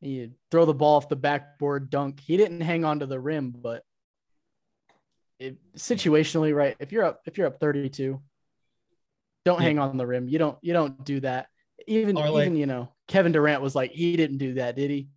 [0.00, 2.20] you throw the ball off the backboard, dunk.
[2.20, 3.82] He didn't hang on to the rim, but
[5.38, 6.76] it, situationally, right?
[6.78, 8.20] If you're up, if you're up 32,
[9.44, 9.66] don't yeah.
[9.66, 10.28] hang on the rim.
[10.28, 11.48] You don't, you don't do that.
[11.88, 15.08] Even, like, even you know, Kevin Durant was like, he didn't do that, did he?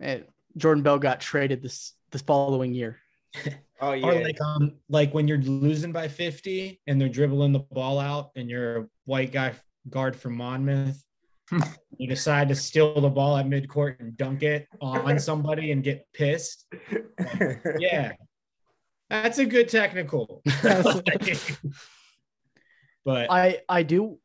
[0.00, 0.24] And
[0.56, 2.98] Jordan Bell got traded this this following year.
[3.80, 4.06] oh yeah.
[4.06, 8.30] Or like um, like when you're losing by 50 and they're dribbling the ball out,
[8.36, 9.54] and you're a white guy
[9.88, 11.02] guard from Monmouth
[11.98, 16.06] you decide to steal the ball at midcourt and dunk it on somebody and get
[16.12, 16.66] pissed.
[17.78, 18.12] yeah.
[19.10, 20.42] That's a good technical.
[23.04, 24.18] but I I do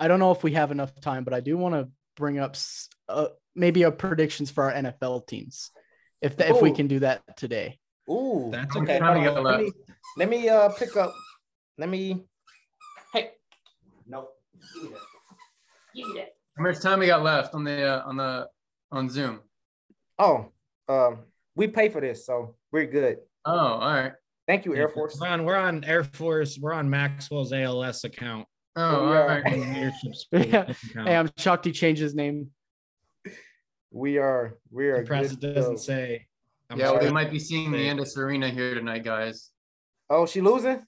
[0.00, 2.56] I don't know if we have enough time, but I do want to bring up
[3.08, 5.70] uh, maybe a predictions for our NFL teams.
[6.22, 7.78] If the, if we can do that today.
[8.10, 8.98] Ooh, that's okay.
[8.98, 9.72] Let me,
[10.16, 11.14] let me uh pick up.
[11.78, 12.24] Let me.
[13.12, 13.30] Hey,
[14.06, 14.30] nope.
[16.56, 18.48] How much time we got left on the uh, on the
[18.90, 19.40] on Zoom?
[20.18, 20.46] Oh,
[20.88, 21.20] um,
[21.54, 23.18] we pay for this, so we're good.
[23.44, 24.12] Oh, all right.
[24.46, 25.16] Thank you, Air Force.
[25.20, 26.58] We're on, we're on Air Force.
[26.58, 28.46] We're on Maxwell's ALS account.
[28.76, 29.42] Oh, all right.
[30.32, 30.72] yeah.
[30.94, 32.50] Hey, I'm shocked he changed his name.
[33.90, 34.58] We are.
[34.70, 35.00] We are.
[35.00, 36.26] The president doesn't say.
[36.70, 39.50] I'm yeah, well, we might be seeing the end of Serena here tonight, guys.
[40.08, 40.80] Oh, she losing?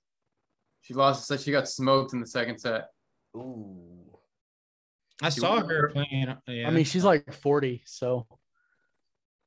[0.82, 1.26] She lost.
[1.26, 2.88] So she got smoked in the second set.
[3.36, 3.92] Ooh.
[5.20, 6.34] I saw her playing.
[6.46, 6.68] Yeah.
[6.68, 8.26] I mean, she's like 40, so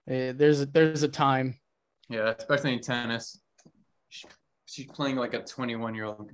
[0.10, 1.60] uh, there's a, there's a time.
[2.10, 3.40] Yeah, especially in tennis.
[4.66, 6.32] She's playing like a 21 year old.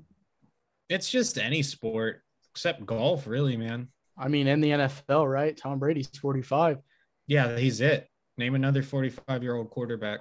[0.91, 2.21] It's just any sport
[2.53, 3.87] except golf, really, man.
[4.17, 5.55] I mean, in the NFL, right?
[5.55, 6.79] Tom Brady's 45.
[7.27, 8.09] Yeah, he's it.
[8.37, 10.19] Name another 45 year old quarterback.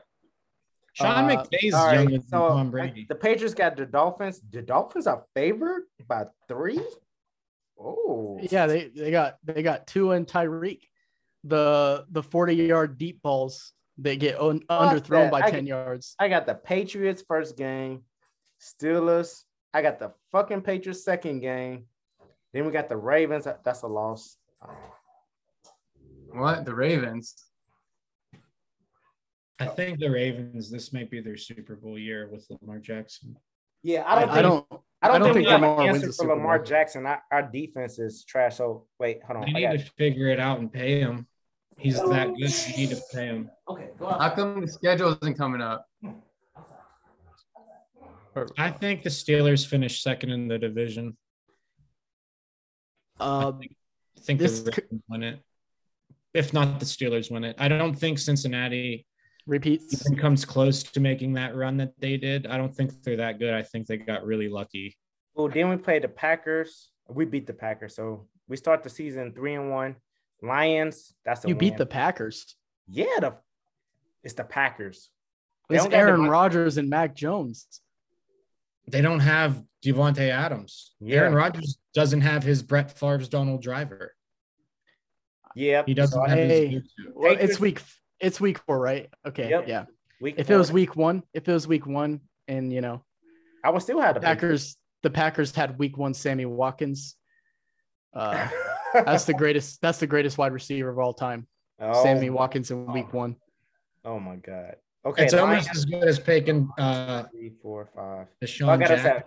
[0.93, 3.07] Sean uh, McVay's right, younger than so Tom Brady.
[3.09, 4.41] The Patriots got the Dolphins.
[4.51, 6.81] The Dolphins are favored by three.
[7.79, 10.83] Oh, yeah, they they got they got two and Tyreek,
[11.45, 15.31] the the forty yard deep balls they get un, underthrown that.
[15.31, 16.15] by I ten yards.
[16.19, 18.03] I got the Patriots first game,
[18.61, 19.45] Steelers.
[19.73, 21.85] I got the fucking Patriots second game.
[22.53, 23.47] Then we got the Ravens.
[23.65, 24.37] That's a loss.
[26.33, 27.35] What the Ravens?
[29.61, 30.71] I think the Ravens.
[30.71, 33.37] This might be their Super Bowl year with Lamar Jackson.
[33.83, 34.23] Yeah, I don't.
[34.23, 34.67] I, think, I don't.
[35.03, 37.07] I don't, I don't think, think we have an answer for Lamar Jackson.
[37.07, 38.57] Our, our, defense is trash.
[38.57, 39.53] So wait, hold on.
[39.53, 41.27] They need to figure it out and pay him.
[41.79, 42.39] He's that good.
[42.39, 43.51] You need to pay him.
[43.69, 44.21] Okay, go on.
[44.21, 45.87] How come the schedule isn't coming up?
[48.57, 51.17] I think the Steelers finished second in the division.
[53.19, 53.77] Uh, I think,
[54.17, 55.41] I think this the Ravens win it.
[56.33, 57.57] If not, the Steelers win it.
[57.59, 59.07] I don't think Cincinnati
[59.47, 62.47] repeats even comes close to making that run that they did.
[62.47, 63.53] I don't think they're that good.
[63.53, 64.97] I think they got really lucky.
[65.35, 66.91] Well, then we play the Packers.
[67.09, 69.97] We beat the Packers, so we start the season three and one.
[70.43, 71.15] Lions.
[71.25, 71.59] That's you win.
[71.59, 72.57] beat the Packers.
[72.89, 73.35] Yeah, the
[74.23, 75.11] it's the Packers.
[75.69, 77.67] It's Aaron Rodgers and Mac Jones.
[78.91, 80.95] They don't have Davante Adams.
[81.01, 81.19] Yeah.
[81.21, 84.15] Aaron Rodgers doesn't have his Brett Favre's Donald Driver.
[85.57, 85.87] Yep.
[85.89, 86.69] He doesn't so have Hey.
[86.69, 87.83] his Well, it's Patriots- week
[88.21, 89.09] it's week four, right?
[89.27, 89.67] Okay, Yep.
[89.67, 89.87] yeah.
[90.21, 93.05] week If it was week one, if it was week one, and you know
[93.65, 97.17] I would still have the Packers, the Packers had week one Sammy Watkins.
[98.13, 98.49] Uh,
[98.93, 99.81] that's the greatest.
[99.81, 101.47] That's the greatest wide receiver of all time.
[101.81, 103.37] oh, Sammy Watkins in week one.
[104.05, 104.77] Oh my god.
[105.05, 105.25] Okay.
[105.25, 108.27] It's Lions, almost as good as picking uh, three, four, five.
[108.41, 109.27] the So I Sean got us at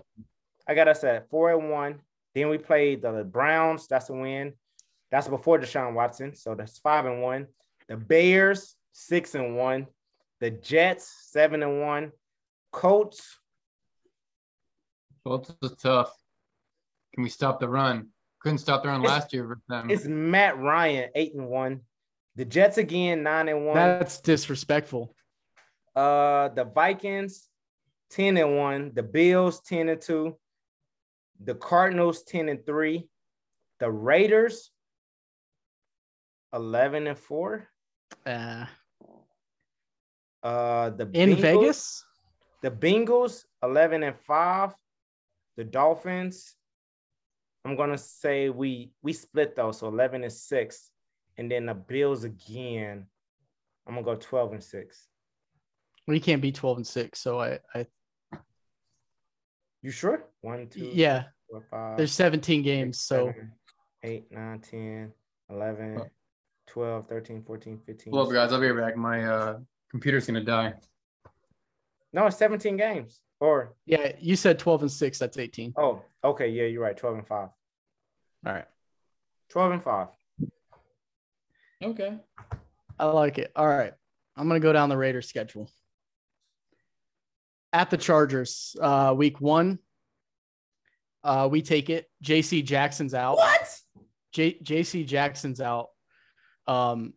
[0.67, 1.99] I got us at four and one.
[2.35, 3.87] Then we played the Browns.
[3.87, 4.53] That's a win.
[5.11, 6.35] That's before Deshaun Watson.
[6.35, 7.47] So that's five and one.
[7.87, 9.87] The Bears, six and one.
[10.39, 12.11] The Jets, seven and one.
[12.71, 13.39] Colts,
[15.25, 16.11] Colts is tough.
[17.13, 18.09] Can we stop the run?
[18.41, 19.89] Couldn't stop the run It's- last year versus them.
[19.89, 21.81] it's Matt Ryan, eight and one.
[22.35, 23.75] The Jets again, nine and one.
[23.75, 25.15] That's disrespectful.
[25.95, 27.49] Uh, the Vikings,
[28.11, 28.91] 10 and 1.
[28.93, 30.35] The Bills, 10 and 2.
[31.43, 33.07] The Cardinals, 10 and 3.
[33.79, 34.71] The Raiders,
[36.53, 37.67] 11 and 4.
[38.25, 38.65] Uh,
[40.41, 42.05] Uh, the in Bengals- Vegas,
[42.61, 44.73] The Bengals, 11 and 5.
[45.55, 46.55] The Dolphins,
[47.63, 50.91] I'm gonna say we we split those, so 11 and 6.
[51.37, 53.07] And then the Bills again.
[53.87, 55.07] I'm gonna go 12 and 6.
[56.07, 57.19] We can't be twelve and six.
[57.19, 57.85] So I, I
[59.81, 60.23] You sure?
[60.41, 61.25] One, two, yeah.
[61.49, 61.97] four, five.
[61.97, 63.51] There's 17 games, so seven,
[64.03, 65.13] 8, 9, 10,
[65.49, 66.07] 11, Oh.
[66.67, 68.13] 12, 13, 14, 15.
[68.13, 68.53] Hold up, guys.
[68.53, 68.97] I'll be right back.
[68.97, 69.57] My uh,
[69.91, 70.73] computer's gonna die.
[72.13, 73.19] No, it's 17 games.
[73.39, 74.13] Or, yeah.
[74.19, 75.19] You said twelve and six.
[75.19, 75.73] That's 18.
[75.77, 76.47] oh, okay.
[76.47, 76.95] Yeah, you're right.
[76.95, 77.49] 12 and 5.
[78.45, 78.65] All right.
[79.49, 80.07] 12 and 5.
[81.83, 82.17] Okay.
[82.99, 83.51] I like it.
[83.55, 83.93] All right.
[84.37, 85.69] I'm gonna go down the Raiders schedule.
[87.73, 89.79] At the Chargers, uh, week one,
[91.23, 92.07] uh, we take it.
[92.23, 93.37] JC Jackson's out.
[93.37, 93.79] What?
[94.31, 95.87] J- JC Jackson's out.
[96.67, 97.13] Um,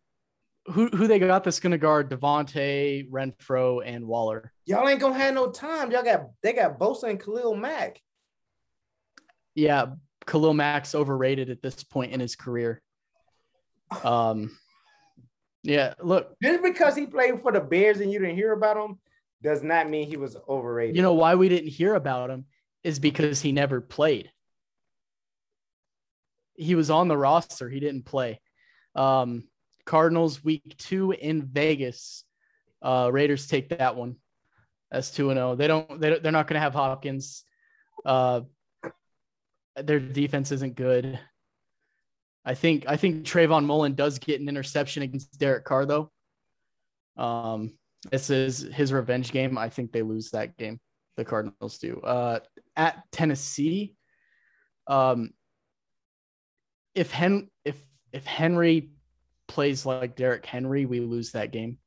[0.66, 4.52] who who they got that's gonna guard Davante, Renfrow, and Waller?
[4.64, 5.92] Y'all ain't gonna have no time.
[5.92, 8.00] Y'all got they got Bosa and Khalil Mack.
[9.54, 9.86] Yeah,
[10.26, 12.80] Khalil Mack's overrated at this point in his career.
[14.02, 14.56] Um,
[15.62, 18.98] yeah, look, Just because he played for the Bears and you didn't hear about him
[19.42, 20.96] does not mean he was overrated.
[20.96, 22.46] you know why we didn't hear about him
[22.82, 24.30] is because he never played.
[26.54, 28.40] He was on the roster, he didn't play.
[28.94, 29.44] Um,
[29.84, 32.24] Cardinals week two in Vegas.
[32.82, 34.16] Uh, Raiders take that one.
[34.90, 35.54] That's two and zero.
[35.54, 36.00] They don't.
[36.00, 37.44] They, they're not going to have Hopkins.
[38.04, 38.42] Uh,
[39.76, 41.18] their defense isn't good.
[42.44, 42.84] I think.
[42.88, 46.10] I think Trayvon Mullen does get an interception against Derek Carr though.
[47.16, 47.74] Um,
[48.10, 49.58] this is his revenge game.
[49.58, 50.80] I think they lose that game.
[51.16, 52.00] The Cardinals do.
[52.00, 52.40] Uh,
[52.76, 53.94] at Tennessee,
[54.86, 55.30] um,
[56.94, 57.76] if Hen if
[58.12, 58.90] if Henry
[59.48, 61.78] plays like Derrick Henry, we lose that game.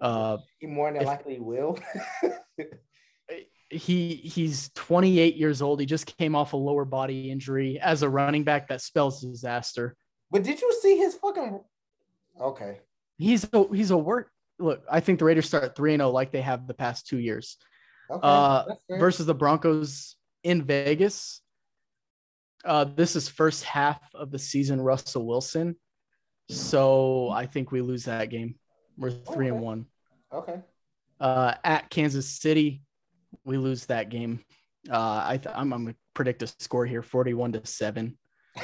[0.00, 1.78] Uh, he more than if- likely will.
[3.70, 5.80] he he's 28 years old.
[5.80, 8.68] He just came off a lower body injury as a running back.
[8.68, 9.96] That spells disaster.
[10.30, 11.60] but did you see his fucking
[12.40, 12.80] okay?
[13.18, 14.30] He's a he's a work.
[14.60, 17.18] Look, I think the Raiders start three and zero like they have the past two
[17.18, 17.56] years.
[18.10, 18.20] Okay.
[18.22, 21.40] Uh, versus the Broncos in Vegas.
[22.64, 24.80] Uh, this is first half of the season.
[24.80, 25.76] Russell Wilson,
[26.50, 28.56] so I think we lose that game.
[28.98, 29.86] We're three and one.
[30.32, 30.60] okay.
[31.18, 32.82] Uh, at Kansas City,
[33.44, 34.44] we lose that game.
[34.90, 38.18] Uh, I th- I'm, I'm gonna predict a score here, forty-one to seven.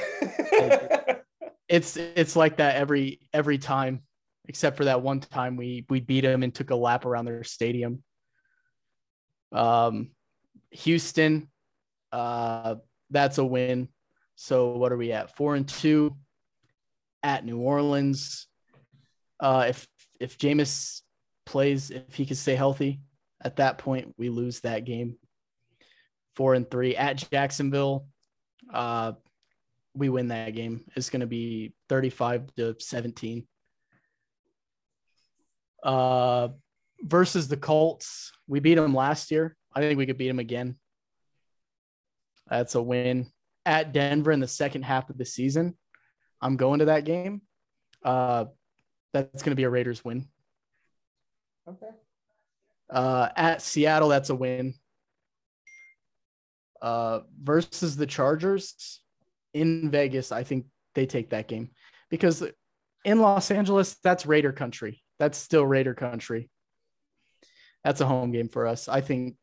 [1.69, 4.01] It's it's like that every every time,
[4.47, 7.43] except for that one time we we beat them and took a lap around their
[7.43, 8.03] stadium.
[9.51, 10.11] Um,
[10.71, 11.49] Houston,
[12.11, 12.75] uh,
[13.09, 13.89] that's a win.
[14.35, 15.35] So what are we at?
[15.35, 16.15] Four and two.
[17.23, 18.47] At New Orleans,
[19.39, 19.87] uh, if
[20.19, 21.01] if Jameis
[21.45, 23.01] plays, if he can stay healthy,
[23.41, 25.17] at that point we lose that game.
[26.35, 28.07] Four and three at Jacksonville.
[28.71, 29.13] Uh,
[29.95, 30.85] we win that game.
[30.95, 33.47] It's going to be 35 to 17.
[35.83, 36.49] Uh,
[37.01, 39.55] versus the Colts, we beat them last year.
[39.73, 40.77] I think we could beat them again.
[42.49, 43.31] That's a win
[43.65, 45.77] at Denver in the second half of the season.
[46.41, 47.41] I'm going to that game.
[48.03, 48.45] Uh,
[49.13, 50.27] that's going to be a Raiders win.
[51.67, 51.89] okay.
[52.89, 54.73] Uh, at Seattle, that's a win.
[56.81, 59.01] Uh, versus the Chargers
[59.53, 61.71] in Vegas, I think they take that game
[62.09, 62.43] because
[63.03, 65.03] in Los Angeles, that's Raider country.
[65.19, 66.49] That's still Raider country.
[67.83, 68.87] That's a home game for us.
[68.87, 69.35] I think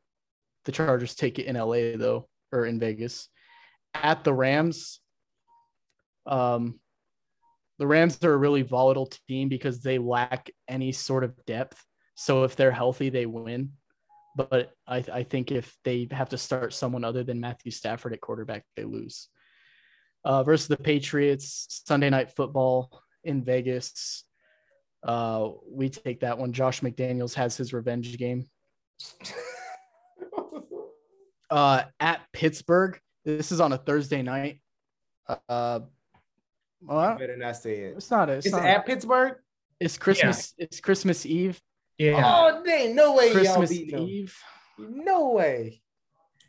[0.65, 3.29] the Chargers take it in LA though, or in Vegas.
[3.95, 5.01] At the Rams,
[6.27, 6.81] um,
[7.79, 11.83] the Rams are a really volatile team because they lack any sort of depth.
[12.15, 13.73] So if they're healthy, they win.
[14.37, 18.21] But I, I think if they have to start someone other than Matthew Stafford at
[18.21, 19.29] quarterback, they lose.
[20.25, 24.25] Uh, versus the Patriots, Sunday night football in Vegas.
[25.05, 26.53] Uh, we take that one.
[26.53, 28.47] Josh McDaniels has his revenge game.
[31.51, 34.61] Uh, at Pittsburgh, this is on a Thursday night.
[35.49, 35.81] Uh,
[36.81, 37.95] well, Better not say it.
[37.97, 38.29] it's not.
[38.29, 38.67] It's Is it not.
[38.67, 39.37] at Pittsburgh?
[39.79, 40.55] It's Christmas.
[40.59, 41.61] It's Christmas Eve.
[41.99, 42.23] Yeah.
[42.25, 44.03] Oh, dang, no way, y'all Christmas beat them.
[44.03, 44.37] Eve.
[44.79, 45.81] No way.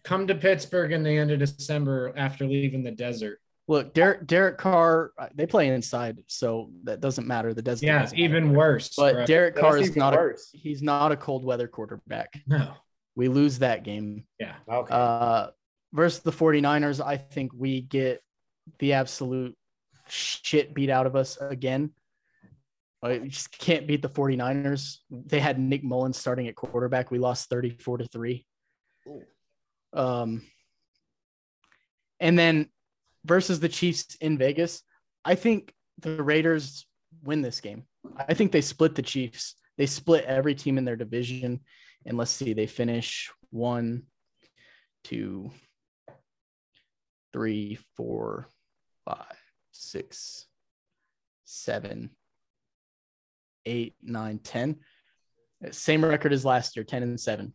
[0.03, 3.40] Come to Pittsburgh in the end of December after leaving the desert.
[3.68, 5.12] Look, Derek Derek Carr.
[5.18, 7.54] uh, They play inside, so that doesn't matter.
[7.54, 7.86] The desert.
[7.86, 8.58] Yeah, doesn't even matter.
[8.58, 8.94] worse.
[8.96, 9.26] But bro.
[9.26, 10.34] Derek Carr That's is even not a.
[10.54, 12.32] He's not a cold weather quarterback.
[12.48, 12.74] no.
[13.16, 14.26] We lose that game.
[14.40, 14.56] Yeah.
[14.70, 14.94] Okay.
[14.94, 15.48] Uh,
[15.94, 18.22] versus the 49ers, I think we get
[18.80, 19.56] the absolute
[20.10, 21.92] shit beat out of us again.
[23.02, 24.98] Uh, We just can't beat the 49ers.
[25.10, 27.10] They had Nick Mullens starting at quarterback.
[27.10, 28.46] We lost 34 to 3.
[29.94, 30.42] Um,
[32.20, 32.68] and then
[33.26, 34.82] versus the Chiefs in Vegas,
[35.24, 36.86] I think the Raiders
[37.24, 37.84] win this game.
[38.18, 39.56] I think they split the Chiefs.
[39.78, 41.62] They split every team in their division.
[42.06, 44.04] And let's see, they finish one,
[45.04, 45.52] two,
[47.34, 48.48] three, four,
[49.06, 49.36] five,
[49.72, 50.46] six,
[51.46, 52.12] seven,
[53.66, 54.78] eight, nine, ten.
[55.72, 57.54] Same record as last year, 10 and 7.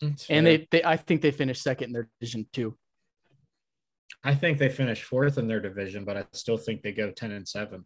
[0.00, 0.58] That's And fair.
[0.58, 2.76] they, they I think they finished second in their division too.
[4.22, 7.32] I think they finished fourth in their division, but I still think they go 10
[7.32, 7.84] and 7.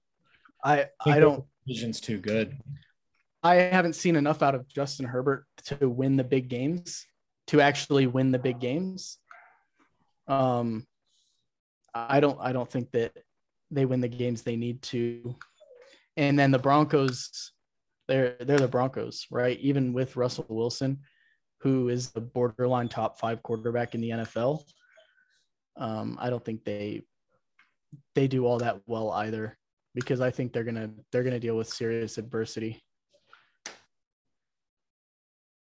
[0.64, 2.56] I think I don't Division's too good.
[3.42, 7.06] I haven't seen enough out of Justin Herbert to win the big games,
[7.48, 9.18] to actually win the big games.
[10.26, 10.86] Um,
[11.94, 13.12] I don't I don't think that
[13.70, 15.36] they win the games they need to.
[16.16, 17.52] And then the Broncos,
[18.08, 19.58] they're they're the Broncos, right?
[19.60, 20.98] Even with Russell Wilson,
[21.60, 24.64] who is the borderline top five quarterback in the NFL.
[25.78, 27.02] Um, I don't think they
[28.14, 29.56] they do all that well either
[29.94, 32.82] because I think they're gonna they're gonna deal with serious adversity.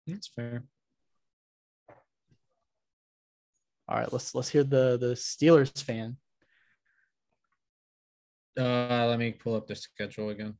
[0.07, 0.65] That's fair.
[3.89, 6.17] All right, let's let's hear the the Steelers fan.
[8.59, 10.55] Uh, let me pull up the schedule again.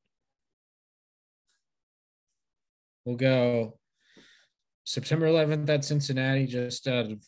[3.05, 3.79] We'll go
[4.85, 6.47] September 11th at Cincinnati.
[6.47, 7.25] Just out of,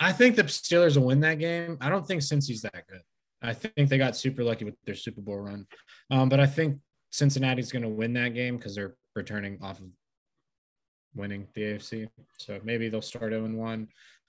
[0.00, 1.76] I think the Steelers will win that game.
[1.80, 3.02] I don't think Cincy's that good.
[3.42, 5.66] I think they got super lucky with their Super Bowl run,
[6.10, 6.78] um, but I think
[7.10, 9.86] Cincinnati's going to win that game because they're returning off of
[11.14, 12.08] winning the AFC.
[12.38, 13.88] So maybe they'll start 0 1.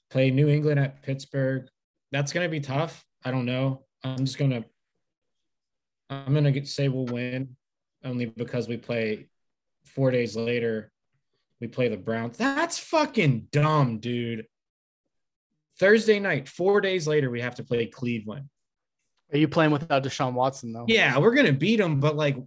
[0.09, 1.67] Play New England at Pittsburgh.
[2.11, 3.03] That's going to be tough.
[3.23, 3.83] I don't know.
[4.03, 4.63] I'm just gonna
[6.09, 7.55] I'm gonna say we'll win
[8.03, 9.27] only because we play
[9.85, 10.91] four days later.
[11.59, 12.37] We play the Browns.
[12.37, 14.47] That's fucking dumb, dude.
[15.80, 18.49] Thursday night, four days later, we have to play Cleveland.
[19.31, 20.85] Are you playing without Deshaun Watson though?
[20.88, 22.38] Yeah, we're gonna beat them, but like,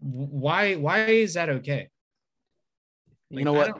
[0.00, 0.74] why?
[0.74, 1.88] Why is that okay?
[3.30, 3.78] You know what?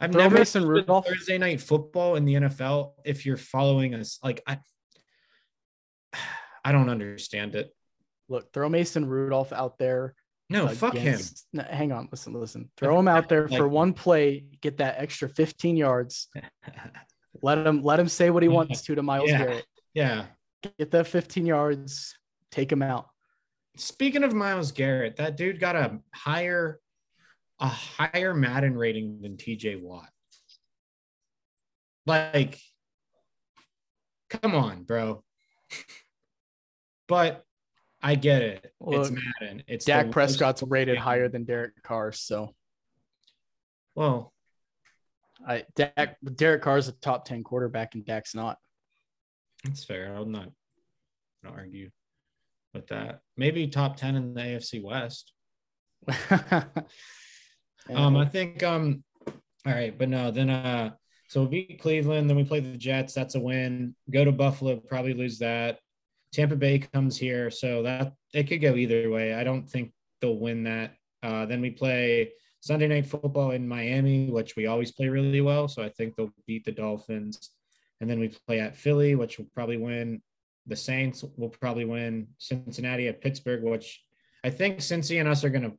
[0.00, 1.06] I've Throw never Mason Rudolph.
[1.06, 2.92] Thursday night football in the NFL.
[3.04, 4.58] If you're following us, like I,
[6.64, 7.74] I don't understand it.
[8.28, 10.14] Look, throw Mason Rudolph out there.
[10.50, 11.18] No, fuck him.
[11.52, 12.70] No, hang on, listen, listen.
[12.76, 16.28] Throw him out there for one play, get that extra 15 yards.
[17.42, 19.38] Let him let him say what he wants to to Myles Yeah.
[19.38, 19.66] Garrett.
[19.94, 20.24] yeah.
[20.78, 22.16] Get that 15 yards,
[22.50, 23.06] take him out.
[23.76, 26.80] Speaking of Myles Garrett, that dude got a higher
[27.60, 30.08] a higher Madden rating than TJ Watt.
[32.06, 32.58] Like
[34.30, 35.22] come on, bro.
[37.08, 37.42] But
[38.02, 38.70] I get it.
[38.86, 39.62] it's Madden.
[39.66, 42.54] It's Dak Prescott's rated higher than Derek Carr, so
[43.94, 44.32] Well,
[45.46, 48.58] I Dak Derek Carr is a top 10 quarterback and Dak's not.
[49.64, 50.14] that's fair.
[50.14, 50.48] I'm not
[51.44, 51.90] gonna argue
[52.74, 53.20] with that.
[53.36, 55.32] Maybe top 10 in the AFC West.
[57.94, 59.02] Um, I think um
[59.66, 60.90] all right, but no, then uh
[61.28, 63.94] so we beat Cleveland, then we play the Jets, that's a win.
[64.10, 65.78] Go to Buffalo, probably lose that.
[66.32, 69.34] Tampa Bay comes here, so that it could go either way.
[69.34, 70.94] I don't think they'll win that.
[71.22, 75.68] Uh then we play Sunday night football in Miami, which we always play really well,
[75.68, 77.50] so I think they'll beat the Dolphins.
[78.00, 80.22] And then we play at Philly, which will probably win.
[80.66, 82.28] The Saints will probably win.
[82.38, 84.02] Cincinnati at Pittsburgh, which
[84.44, 85.72] I think Cincy and us are gonna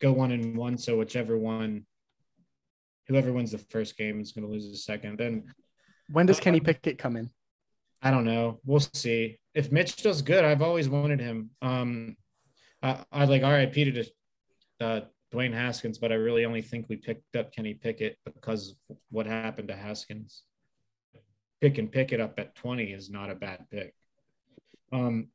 [0.00, 0.78] go one and one.
[0.78, 1.86] So whichever one,
[3.08, 5.18] whoever wins the first game is going to lose the second.
[5.18, 5.44] Then
[6.10, 7.30] when does Kenny Pickett come in?
[8.02, 8.60] I don't know.
[8.64, 9.38] We'll see.
[9.54, 11.50] If Mitch does good, I've always wanted him.
[11.62, 12.16] Um,
[12.82, 14.04] I, I like RIP to
[14.80, 15.00] uh,
[15.36, 18.74] Dwayne Haskins, but I really only think we picked up Kenny Pickett because
[19.10, 20.42] what happened to Haskins.
[21.60, 23.94] Picking Pickett up at 20 is not a bad pick.
[24.92, 25.28] Um,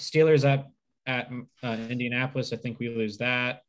[0.00, 0.66] Steelers at
[1.06, 1.30] at
[1.62, 3.60] uh, Indianapolis, I think we lose that.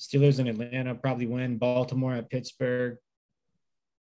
[0.00, 1.58] Steelers in Atlanta probably win.
[1.58, 2.96] Baltimore at Pittsburgh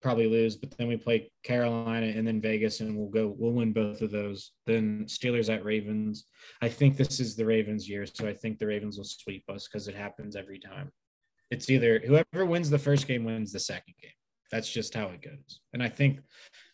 [0.03, 3.35] probably lose, but then we play Carolina and then Vegas, and we'll go.
[3.39, 4.53] We'll win both of those.
[4.67, 6.27] Then Steelers at Ravens.
[6.61, 9.69] I think this is the Ravens' year, so I think the Ravens will sweep us
[9.69, 10.91] because it happens every time.
[11.51, 14.11] It's either whoever wins the first game wins the second game.
[14.51, 15.61] That's just how it goes.
[15.73, 16.21] And I think,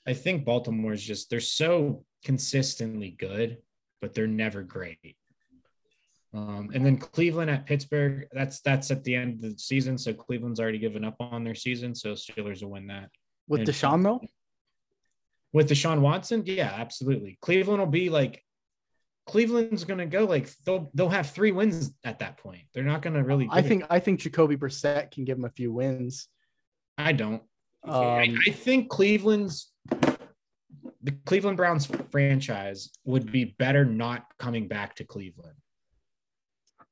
[0.07, 3.59] I think Baltimore is just they're so consistently good,
[4.01, 5.17] but they're never great.
[6.35, 8.27] Um, and then Cleveland at Pittsburgh.
[8.33, 9.97] That's that's at the end of the season.
[9.97, 11.95] So Cleveland's already given up on their season.
[11.95, 13.11] So Steelers will win that.
[13.49, 14.21] With And- Deshaun though,
[15.53, 17.39] With Deshaun Watson, yeah, absolutely.
[17.41, 18.45] Cleveland will be like
[19.27, 22.63] Cleveland's gonna go like they'll they'll have three wins at that point.
[22.73, 23.49] They're not gonna really.
[23.51, 26.29] I give it- think I think Jacoby Brissett can give them a few wins.
[26.97, 27.43] I don't.
[27.85, 29.73] I, Um, I think Cleveland's
[31.03, 35.57] the Cleveland Browns franchise would be better not coming back to Cleveland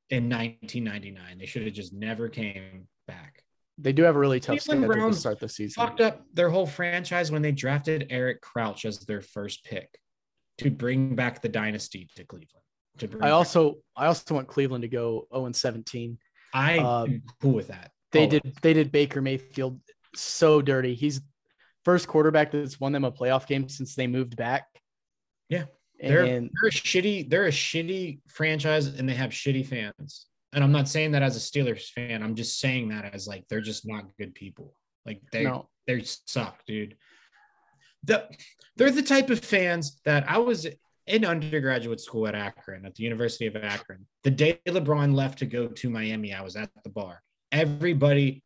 [0.09, 1.37] in 1999.
[1.37, 3.43] They should have just never came back.
[3.77, 5.83] They do have a really tough Cleveland schedule to start the season.
[5.83, 9.99] Fucked up their whole franchise when they drafted Eric Crouch as their first pick
[10.57, 12.63] to bring back the dynasty to Cleveland.
[12.99, 16.17] To bring I back- also I also want Cleveland to go 0 and 17.
[16.53, 17.91] I um, cool with that.
[18.11, 19.79] They Oh, did they did Baker Mayfield
[20.15, 20.95] so dirty.
[20.95, 21.21] He's
[21.85, 24.65] first quarterback that's won them a playoff game since they moved back.
[25.49, 25.65] Yeah,
[25.99, 30.25] they're And they're a shitty they're a shitty franchise and they have shitty fans
[30.57, 33.47] and i'm not saying that as a steelers fan i'm just saying that as like
[33.47, 34.73] they're just not good people.
[35.05, 36.97] Like they no, they suck dude.
[38.03, 38.27] The,
[38.75, 40.65] they're the type of fans that i was
[41.05, 44.07] in undergraduate school at akron at the university of akron.
[44.23, 47.21] The day lebron left to go to miami i was at the bar.
[47.51, 48.43] Everybody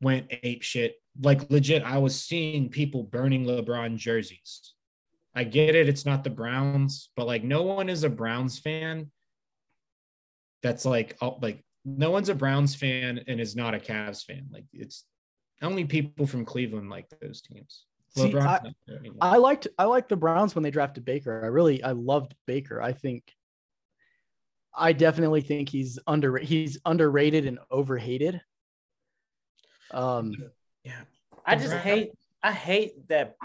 [0.00, 0.94] went ape shit.
[1.20, 4.74] Like legit i was seeing people burning lebron jerseys.
[5.34, 5.88] I get it.
[5.88, 9.10] It's not the Browns, but like no one is a Browns fan.
[10.62, 14.48] That's like, like no one's a Browns fan and is not a Cavs fan.
[14.52, 15.04] Like it's
[15.62, 17.84] only people from Cleveland like those teams.
[18.16, 19.18] See, LeBron's I- not there anymore.
[19.20, 21.42] I liked I liked the Browns when they drafted Baker.
[21.44, 22.82] I really I loved Baker.
[22.82, 23.24] I think
[24.74, 28.40] I definitely think he's under he's underrated and overhated.
[29.92, 30.34] Um
[30.84, 31.00] yeah,
[31.46, 32.12] I just hate
[32.42, 33.36] I hate that.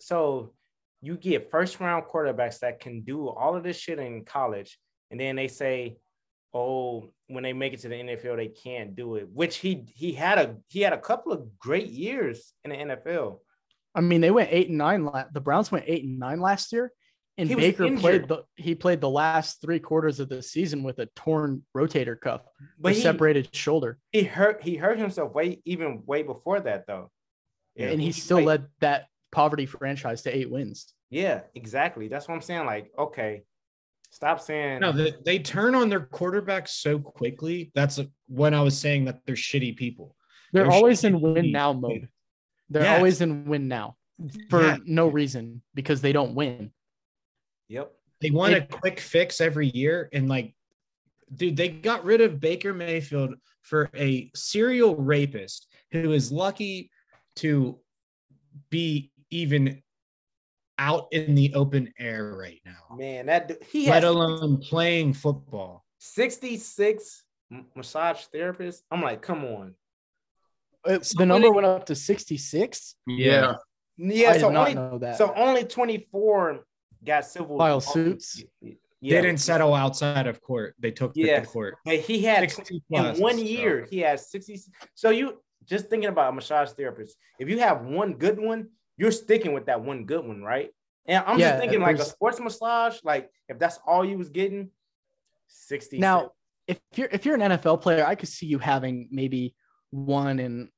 [0.00, 0.52] So
[1.00, 4.78] you get first round quarterbacks that can do all of this shit in college,
[5.12, 5.98] and then they say,
[6.52, 10.12] "Oh, when they make it to the NFL, they can't do it." Which he he
[10.12, 13.38] had a he had a couple of great years in the NFL.
[13.94, 16.72] I mean they went 8 and 9 la- the Browns went 8 and 9 last
[16.72, 16.90] year
[17.36, 20.98] and He Baker played the he played the last 3 quarters of the season with
[20.98, 22.40] a torn rotator cuff,
[22.78, 23.98] But a he, separated shoulder.
[24.10, 27.10] he hurt he hurt himself way even way before that though.
[27.76, 30.94] and he still played- led that poverty franchise to 8 wins.
[31.10, 32.08] Yeah, exactly.
[32.08, 32.64] That's what I'm saying.
[32.64, 33.42] Like, okay,
[34.12, 34.78] stop saying.
[34.80, 37.72] no, they, they turn on their quarterbacks so quickly.
[37.74, 37.98] That's
[38.28, 40.14] when I was saying that they're shitty people.
[40.52, 41.34] They're They're always in shitty.
[41.34, 42.08] win now mode.
[42.70, 42.96] They're Yes.
[42.98, 43.96] always in win now
[44.50, 44.76] for Yeah.
[44.84, 46.72] no reason because they don't win.
[47.68, 47.90] Yep.
[48.20, 50.08] They want It- a quick fix every year.
[50.12, 50.54] And like,
[51.34, 56.90] dude, they got rid of Baker Mayfield for a serial rapist who is lucky
[57.36, 57.80] to
[58.70, 59.82] be even
[60.82, 65.84] out in the open air right now, Man, that he let had alone playing football.
[65.98, 67.24] 66
[67.76, 68.80] massage therapists.
[68.90, 69.74] I'm like, come on.
[70.84, 72.96] Uh, The Somebody- number went up to 66.
[73.06, 73.54] Yeah.
[73.96, 75.18] Yeah, I did so not only know that.
[75.18, 76.64] so only 24
[77.04, 78.32] got civil File lawsuits.
[78.32, 78.50] suits?
[79.00, 80.74] Yeah, They didn't settle outside of court.
[80.80, 81.46] They took it Yes.
[81.46, 81.76] to court.
[81.84, 84.58] But he had 60 in plus, one so- year, he had 60.
[84.94, 88.70] So you just thinking about a massage therapist, if you have one good one,
[89.02, 90.70] you're sticking with that one good one, right?
[91.06, 94.28] And I'm Yeah, just thinking like a sports massage, like if that's all you was
[94.28, 94.70] getting,
[95.48, 95.98] 60.
[95.98, 96.30] Now,
[96.68, 99.56] if you're if you're an NFL player, I could see you having maybe
[99.90, 100.68] one in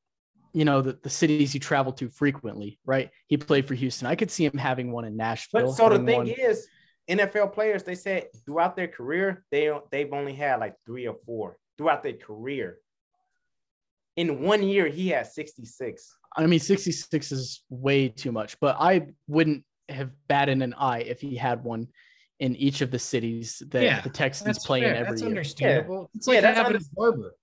[0.54, 3.10] you know the, the cities you travel to frequently, right?
[3.26, 4.06] He played for Houston.
[4.06, 5.66] I could see him having one in Nashville.
[5.66, 6.66] But so the thing one- is,
[7.10, 11.58] NFL players, they said throughout their career, they they've only had like three or four
[11.76, 12.78] throughout their career.
[14.16, 16.16] In one year, he had 66.
[16.36, 21.20] I mean, 66 is way too much, but I wouldn't have batted an eye if
[21.20, 21.88] he had one
[22.40, 24.94] in each of the cities that Yeah, the Texans That's play in fair.
[24.96, 25.28] every That's year.
[25.30, 26.10] understandable.
[26.14, 27.36] It's Yeah, like that's having under- a barber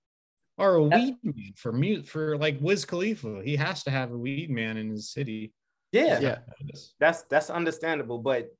[0.58, 3.42] or a That- weed man for mute for like Wiz Khalifa.
[3.42, 5.54] He has to have a weed man in his city.
[5.92, 6.38] Yeah, Yeah.
[7.00, 8.50] that's that's understandable, but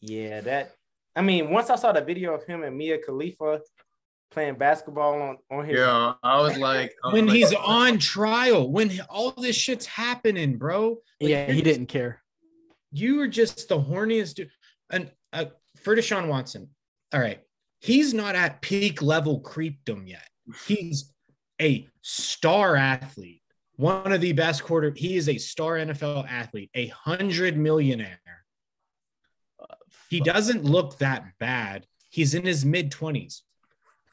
[0.00, 0.74] yeah, that
[1.16, 3.60] I mean, once I saw the video of him and Mia Khalifa
[4.34, 7.98] playing basketball on on his Yeah, I was like, I was When like, he's on
[7.98, 10.98] trial, when all this shit's happening, bro.
[11.20, 12.20] Like, yeah, he didn't care.
[12.92, 14.50] You were just the horniest dude.
[14.90, 15.46] And uh,
[15.78, 16.68] for Deshaun Watson,
[17.12, 17.40] all right,
[17.80, 20.28] he's not at peak level creepdom yet.
[20.66, 21.12] He's
[21.60, 23.42] a star athlete,
[23.76, 24.92] one of the best quarter.
[24.94, 28.18] He is a star NFL athlete, a hundred millionaire.
[30.10, 31.86] He doesn't look that bad.
[32.10, 33.40] He's in his mid 20s.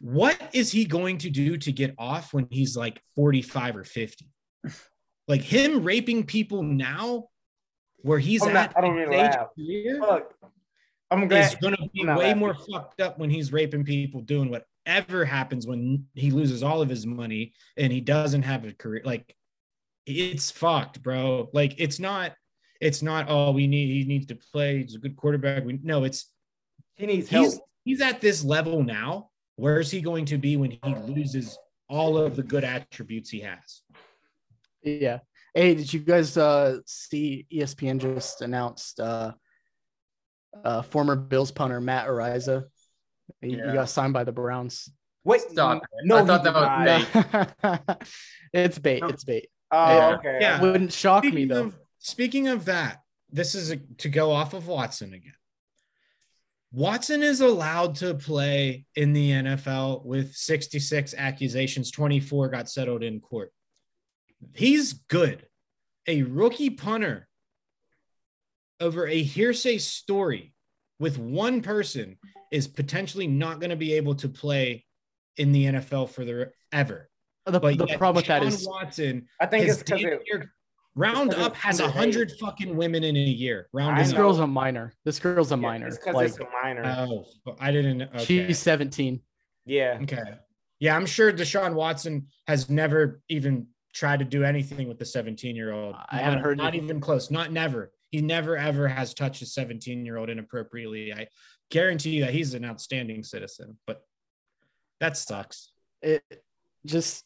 [0.01, 4.25] What is he going to do to get off when he's like 45 or 50?
[5.27, 7.25] Like him raping people now,
[7.97, 9.47] where he's I'm at not- I don't in his mean to age laugh.
[9.55, 10.23] career.
[11.11, 12.39] I'm is glad going to be way laughing.
[12.39, 16.89] more fucked up when he's raping people, doing whatever happens when he loses all of
[16.89, 19.01] his money and he doesn't have a career.
[19.03, 19.35] Like
[20.07, 21.49] it's fucked, bro.
[21.53, 22.33] Like it's not.
[22.79, 23.27] It's not.
[23.29, 23.89] Oh, we need.
[23.93, 24.81] He needs to play.
[24.81, 25.63] He's a good quarterback.
[25.65, 26.05] We no.
[26.05, 26.31] It's
[26.95, 27.45] he needs help.
[27.45, 29.30] he's he's at this level now.
[29.61, 31.55] Where is he going to be when he loses
[31.87, 33.83] all of the good attributes he has?
[34.81, 35.19] Yeah.
[35.53, 39.33] Hey, did you guys uh, see ESPN just announced uh,
[40.63, 42.63] uh, former Bills punter Matt Araiza?
[43.39, 44.89] He, he got signed by the Browns.
[45.23, 45.89] Wait, Stop it.
[46.05, 48.07] no, I thought that was did bait.
[48.53, 49.03] it's bait.
[49.09, 49.47] It's bait.
[49.69, 50.15] Oh, Yeah.
[50.15, 50.37] okay.
[50.41, 50.59] Yeah.
[50.59, 51.65] Wouldn't shock me though.
[51.65, 55.33] of, speaking of that, this is a, to go off of Watson again.
[56.71, 63.19] Watson is allowed to play in the NFL with 66 accusations, 24 got settled in
[63.19, 63.51] court.
[64.55, 65.45] He's good.
[66.07, 67.27] A rookie punter
[68.79, 70.53] over a hearsay story
[70.97, 72.17] with one person
[72.51, 74.85] is potentially not going to be able to play
[75.37, 77.09] in the NFL for the ever.
[77.45, 80.43] The, But the problem with that Deshaun is Watson I think it's because it,
[80.95, 83.67] near- round because up it's has a hundred fucking women in a year.
[83.73, 84.93] Round this girl's a minor.
[85.05, 85.87] This girl's a yeah, minor.
[85.87, 86.83] It's because Like it's a minor.
[86.85, 87.25] Oh,
[87.59, 88.03] I didn't.
[88.03, 88.47] Okay.
[88.47, 89.21] she's 17.
[89.65, 89.99] yeah.
[90.03, 90.23] okay.
[90.79, 95.55] Yeah, I'm sure Deshaun Watson has never even tried to do anything with the 17
[95.55, 95.95] year old.
[96.09, 97.29] I haven't heard Not even close.
[97.29, 97.91] Not never.
[98.09, 101.13] He never ever has touched a 17 year old inappropriately.
[101.13, 101.27] I
[101.69, 103.77] guarantee you that he's an outstanding citizen.
[103.85, 104.01] But
[104.99, 105.71] that sucks.
[106.01, 106.23] It
[106.85, 107.23] just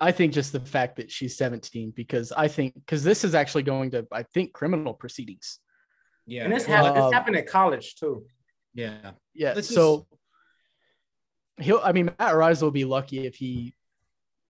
[0.00, 3.62] I think just the fact that she's 17 because I think because this is actually
[3.62, 5.58] going to I think criminal proceedings.
[6.26, 6.44] Yeah.
[6.44, 6.98] And this happened.
[6.98, 8.26] Um, this happened at college too.
[8.74, 9.12] yeah.
[9.34, 9.52] Yeah.
[9.54, 10.06] Let's so
[11.58, 13.74] he'll I mean Matt Araiza will be lucky if he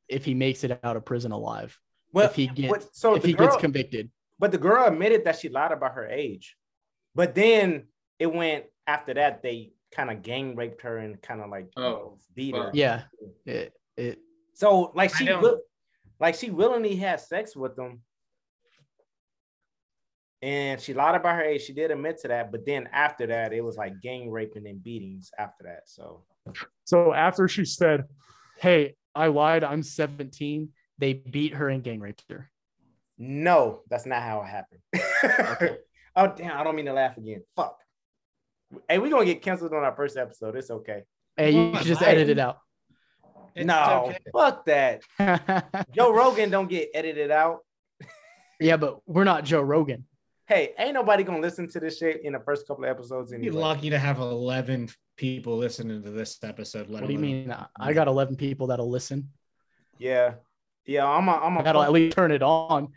[0.08, 1.78] if he makes it out of prison alive.
[2.12, 4.10] Well, if he gets but- so if he girl, gets convicted.
[4.38, 6.56] but the girl admitted that she lied about her age,
[7.14, 7.84] but then
[8.18, 9.42] it went after that.
[9.42, 12.70] They kind of gang raped her and kind of like Oh, beat her.
[12.72, 13.02] Yeah.
[13.44, 14.18] It, it
[14.56, 15.60] So like she don't- will,
[16.18, 18.00] like she willingly had sex with them.
[20.42, 21.62] And she lied about her age.
[21.62, 24.82] She did admit to that, but then after that, it was like gang raping and
[24.82, 25.82] beatings after that.
[25.86, 26.24] So
[26.84, 28.04] so after she said,
[28.58, 30.68] Hey, I lied, I'm 17,
[30.98, 32.50] they beat her and gang raped her.
[33.18, 35.76] no, that's not how it happened.
[36.16, 37.42] oh damn, I don't mean to laugh again.
[37.56, 37.78] Fuck.
[38.88, 40.56] Hey, we're gonna get canceled on our first episode.
[40.56, 41.02] It's okay.
[41.36, 42.08] Hey, you can just Why?
[42.08, 42.58] edit it out.
[43.56, 44.18] It's no, okay.
[44.32, 45.02] fuck that.
[45.94, 47.60] Joe Rogan don't get edited out.
[48.60, 50.04] yeah, but we're not Joe Rogan.
[50.46, 53.52] Hey, ain't nobody gonna listen to this shit in the first couple of episodes You're
[53.54, 56.88] lucky to have 11 people listening to this episode.
[56.88, 57.56] What do you alone- mean?
[57.80, 59.30] I got 11 people that'll listen.
[59.98, 60.34] Yeah,
[60.84, 61.06] yeah.
[61.06, 62.92] I'm a, I'm I a, gotta at least turn it on.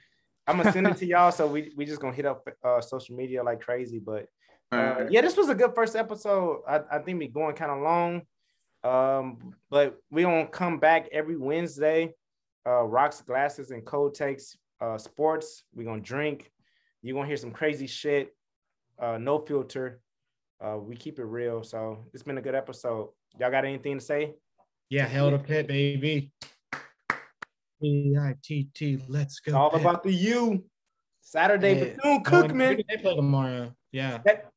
[0.46, 1.32] I'm gonna send it to y'all.
[1.32, 4.00] So we we just gonna hit up uh, social media like crazy.
[4.00, 4.28] But
[4.74, 5.12] uh, Alright.
[5.12, 6.64] yeah, this was a good first episode.
[6.68, 8.24] I, I think we going kind of long,
[8.84, 12.14] um, but we gonna come back every Wednesday.
[12.68, 14.58] Uh, rocks, glasses, and cold takes.
[14.82, 15.64] Uh, sports.
[15.74, 16.52] We gonna drink.
[17.02, 18.36] You gonna hear some crazy shit.
[18.98, 20.00] Uh, no filter.
[20.64, 21.64] Uh, we keep it real.
[21.64, 23.10] So it's been a good episode.
[23.40, 24.34] Y'all got anything to say?
[24.90, 26.32] Yeah, hell to Pitt, baby.
[27.82, 29.52] P-I-T-T, let's go.
[29.52, 29.82] It's all Pitt.
[29.82, 30.64] about the U.
[31.22, 31.94] Saturday, Hey.
[31.96, 32.84] Bethune Cookman.
[32.88, 33.74] They play tomorrow.
[33.92, 34.20] Yeah.
[34.26, 34.52] That-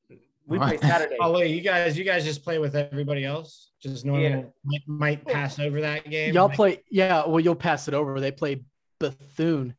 [0.47, 1.17] we play Saturday.
[1.21, 3.71] Oh wait, you guys, you guys just play with everybody else.
[3.81, 4.23] Just normal.
[4.23, 4.43] Yeah.
[4.65, 6.35] Might, might pass over that game.
[6.35, 7.27] Y'all Might- play, yeah.
[7.27, 8.21] Well, you'll pass it over.
[8.21, 8.63] They play
[9.01, 9.75] Bethune.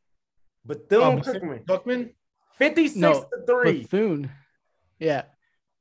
[0.66, 1.64] Bethune Oh, Cookman.
[1.64, 2.10] Cookman.
[2.58, 3.82] 56 No, to 3.
[3.82, 4.30] Bethune.
[4.98, 5.22] Yeah.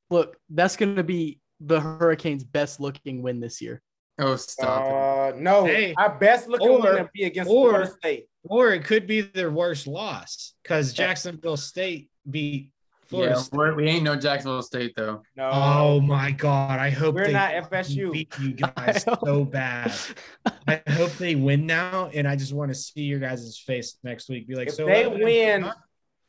[0.09, 3.81] Look, that's going to be the Hurricanes' best looking win this year.
[4.19, 5.33] Oh, stop.
[5.33, 8.27] Uh, no, Hey, our best looking or- win would be against or- Florida State.
[8.45, 12.71] Or it could be their worst loss because Jacksonville State beat
[13.07, 13.57] Florida Yeah, State.
[13.57, 15.21] we're, ain't no Jacksonville State though.
[15.35, 16.79] No, Oh my god!
[16.79, 18.11] I hope We're they not FSU.
[18.11, 19.93] beat you guys so bad.
[20.67, 24.29] I hope they win now, and I just want to see your guys' face next
[24.29, 24.47] week.
[24.47, 25.19] Be like, If so they what?
[25.19, 25.71] win-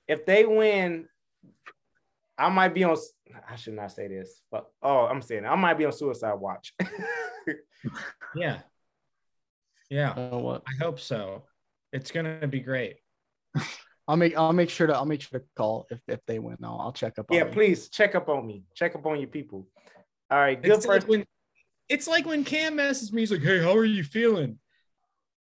[0.09, 1.09] if they win,
[2.37, 2.97] I might be on.
[3.49, 6.75] I should not say this, but oh, I'm saying I might be on suicide watch.
[8.35, 8.61] Yeah.
[9.91, 10.11] Yeah.
[10.13, 10.63] Uh, what?
[10.67, 11.45] I hope so.
[11.93, 12.97] It's gonna be great.
[14.07, 16.57] I'll make I'll make sure to I'll make sure to call if if they win.
[16.63, 17.27] I'll, I'll check up.
[17.31, 17.51] on yeah, you.
[17.53, 18.65] please check up on me.
[18.75, 19.67] Check up on your people.
[20.31, 21.25] All right, good It's like when
[21.89, 24.59] it's like when Cam messages me, he's like, Hey, how are you feeling?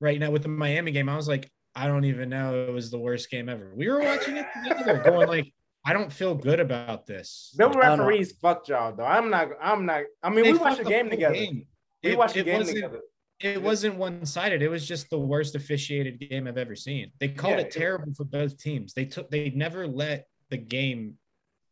[0.01, 2.66] Right now with the Miami game, I was like, I don't even know.
[2.68, 3.72] It was the worst game ever.
[3.74, 5.52] We were watching it together, going like,
[5.85, 7.55] I don't feel good about this.
[7.56, 9.05] Them I referees fucked y'all though.
[9.05, 9.51] I'm not.
[9.60, 10.02] I'm not.
[10.22, 11.35] I mean, They we watched the game together.
[11.35, 11.66] game.
[12.02, 13.01] We It- watched the game together.
[13.40, 14.62] It wasn't one sided.
[14.62, 17.12] It was just the worst officiated game I've ever seen.
[17.20, 18.94] They called Yeah, it it- terrible for both teams.
[18.94, 21.19] They took they never let the game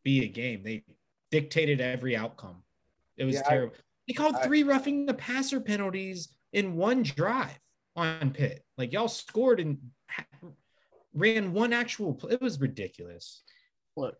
[0.04, 0.62] be a game.
[0.62, 0.84] They
[1.32, 2.62] dictated every outcome.
[3.16, 3.74] It was Yeah, I- terrible.
[4.06, 7.58] they called I- three roughing the passer penalties in one drive
[7.96, 8.64] on Pitt.
[8.78, 9.78] Like y'all scored and
[11.14, 12.32] ran one actual play.
[12.34, 13.42] It was ridiculous.
[13.96, 14.16] Look,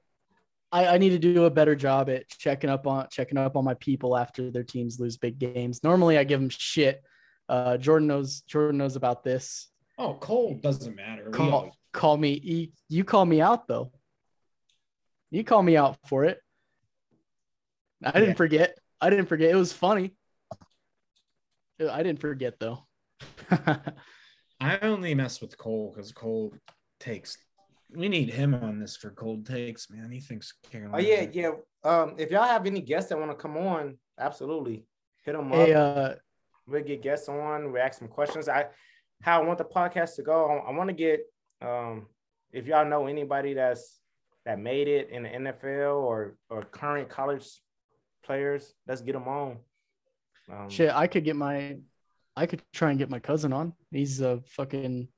[0.73, 3.65] I, I need to do a better job at checking up on checking up on
[3.65, 5.85] my people after their teams lose big games.
[5.85, 7.03] Normally, I give them shit.
[7.49, 9.69] Uh, Jordan knows Jordan knows about this.
[9.99, 11.31] Oh, Cole doesn't matter.
[11.31, 12.41] Call always- call me.
[12.43, 13.93] You, you call me out though.
[15.31, 16.39] You call me out for it.
[18.05, 18.35] I didn't Yeah.
[18.35, 18.79] forget.
[19.01, 19.51] I didn't forget.
[19.51, 20.13] It was funny.
[21.81, 22.87] I didn't forget though.
[24.61, 26.55] I only mess with Cole because Cole
[27.01, 27.37] takes.
[27.95, 30.11] We need him on this for cold takes, man.
[30.11, 30.97] He thinks Carolina.
[30.97, 31.51] Oh yeah, yeah.
[31.85, 34.87] Um, if y'all have any guests that want to come on, absolutely
[35.25, 35.97] hit them hey, up.
[35.97, 36.15] uh,
[36.67, 37.73] we'll get guests on.
[37.73, 38.49] We ask some questions.
[38.49, 38.67] I
[39.23, 40.47] how I want the podcast to go.
[40.47, 41.21] I, I want to get
[41.63, 42.07] um,
[42.53, 44.01] if y'all know anybody that's
[44.45, 47.47] that made it in the NFL or or current college
[48.25, 49.59] players, let's get them on.
[50.51, 51.79] Um, shit, I could get my,
[52.37, 53.73] I could try and get my cousin on.
[53.91, 55.09] He's a fucking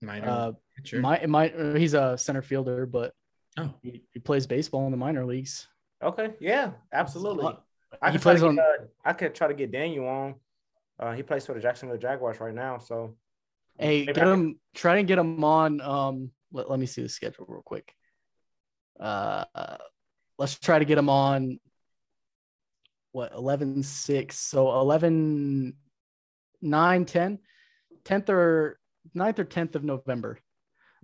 [0.00, 1.00] minor uh, pitcher.
[1.00, 1.50] my my.
[1.50, 3.14] uh, He's a center fielder, but
[3.58, 5.66] oh, he, he plays baseball in the minor leagues.
[6.02, 7.44] Okay, yeah, absolutely.
[8.00, 8.54] I He could try plays to on.
[8.56, 10.34] get, uh, I could try to get Daniel on.
[10.98, 13.16] Uh, he plays for the Jacksonville Jaguars right now, so
[13.78, 14.58] Hey, get I him.
[14.74, 15.80] Try and get him on.
[15.80, 17.94] Um, let, let me see the schedule real quick.
[19.00, 19.44] Uh,
[20.38, 21.58] let's try to get him on.
[23.12, 25.74] What 11 6 so 11
[26.62, 27.38] 9 10
[28.04, 28.78] 10th or
[29.14, 30.38] 9th or 10th of November.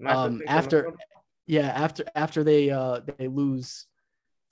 [0.07, 0.97] Um, after- them
[1.47, 3.85] Yeah, after after they uh they lose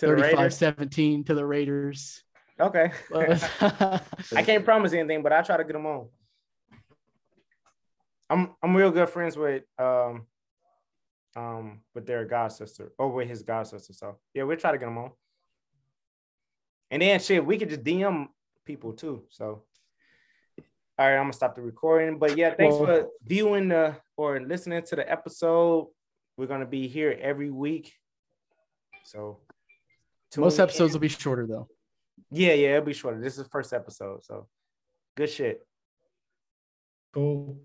[0.01, 2.23] to 35 17 to the Raiders.
[2.59, 6.09] Okay, I can't promise anything, but I try to get them on.
[8.31, 10.27] I'm I'm real good friends with um
[11.37, 13.93] um with their god sister or with his god sister.
[13.93, 15.11] So yeah, we'll try to get them on.
[16.91, 18.29] And then shit, we could just DM
[18.65, 19.25] people too.
[19.29, 19.65] So
[20.99, 22.19] all right, I'm gonna stop the recording.
[22.19, 25.89] But yeah, thanks Well- for viewing the or listening to the episode.
[26.39, 27.93] We're gonna be here every week.
[29.05, 29.41] So
[30.37, 30.95] most episodes in.
[30.95, 31.69] will be shorter though.
[32.31, 33.21] Yeah, yeah, it'll be shorter.
[33.21, 34.49] This is the first episode, so
[35.17, 35.67] good shit.
[37.13, 37.59] cool.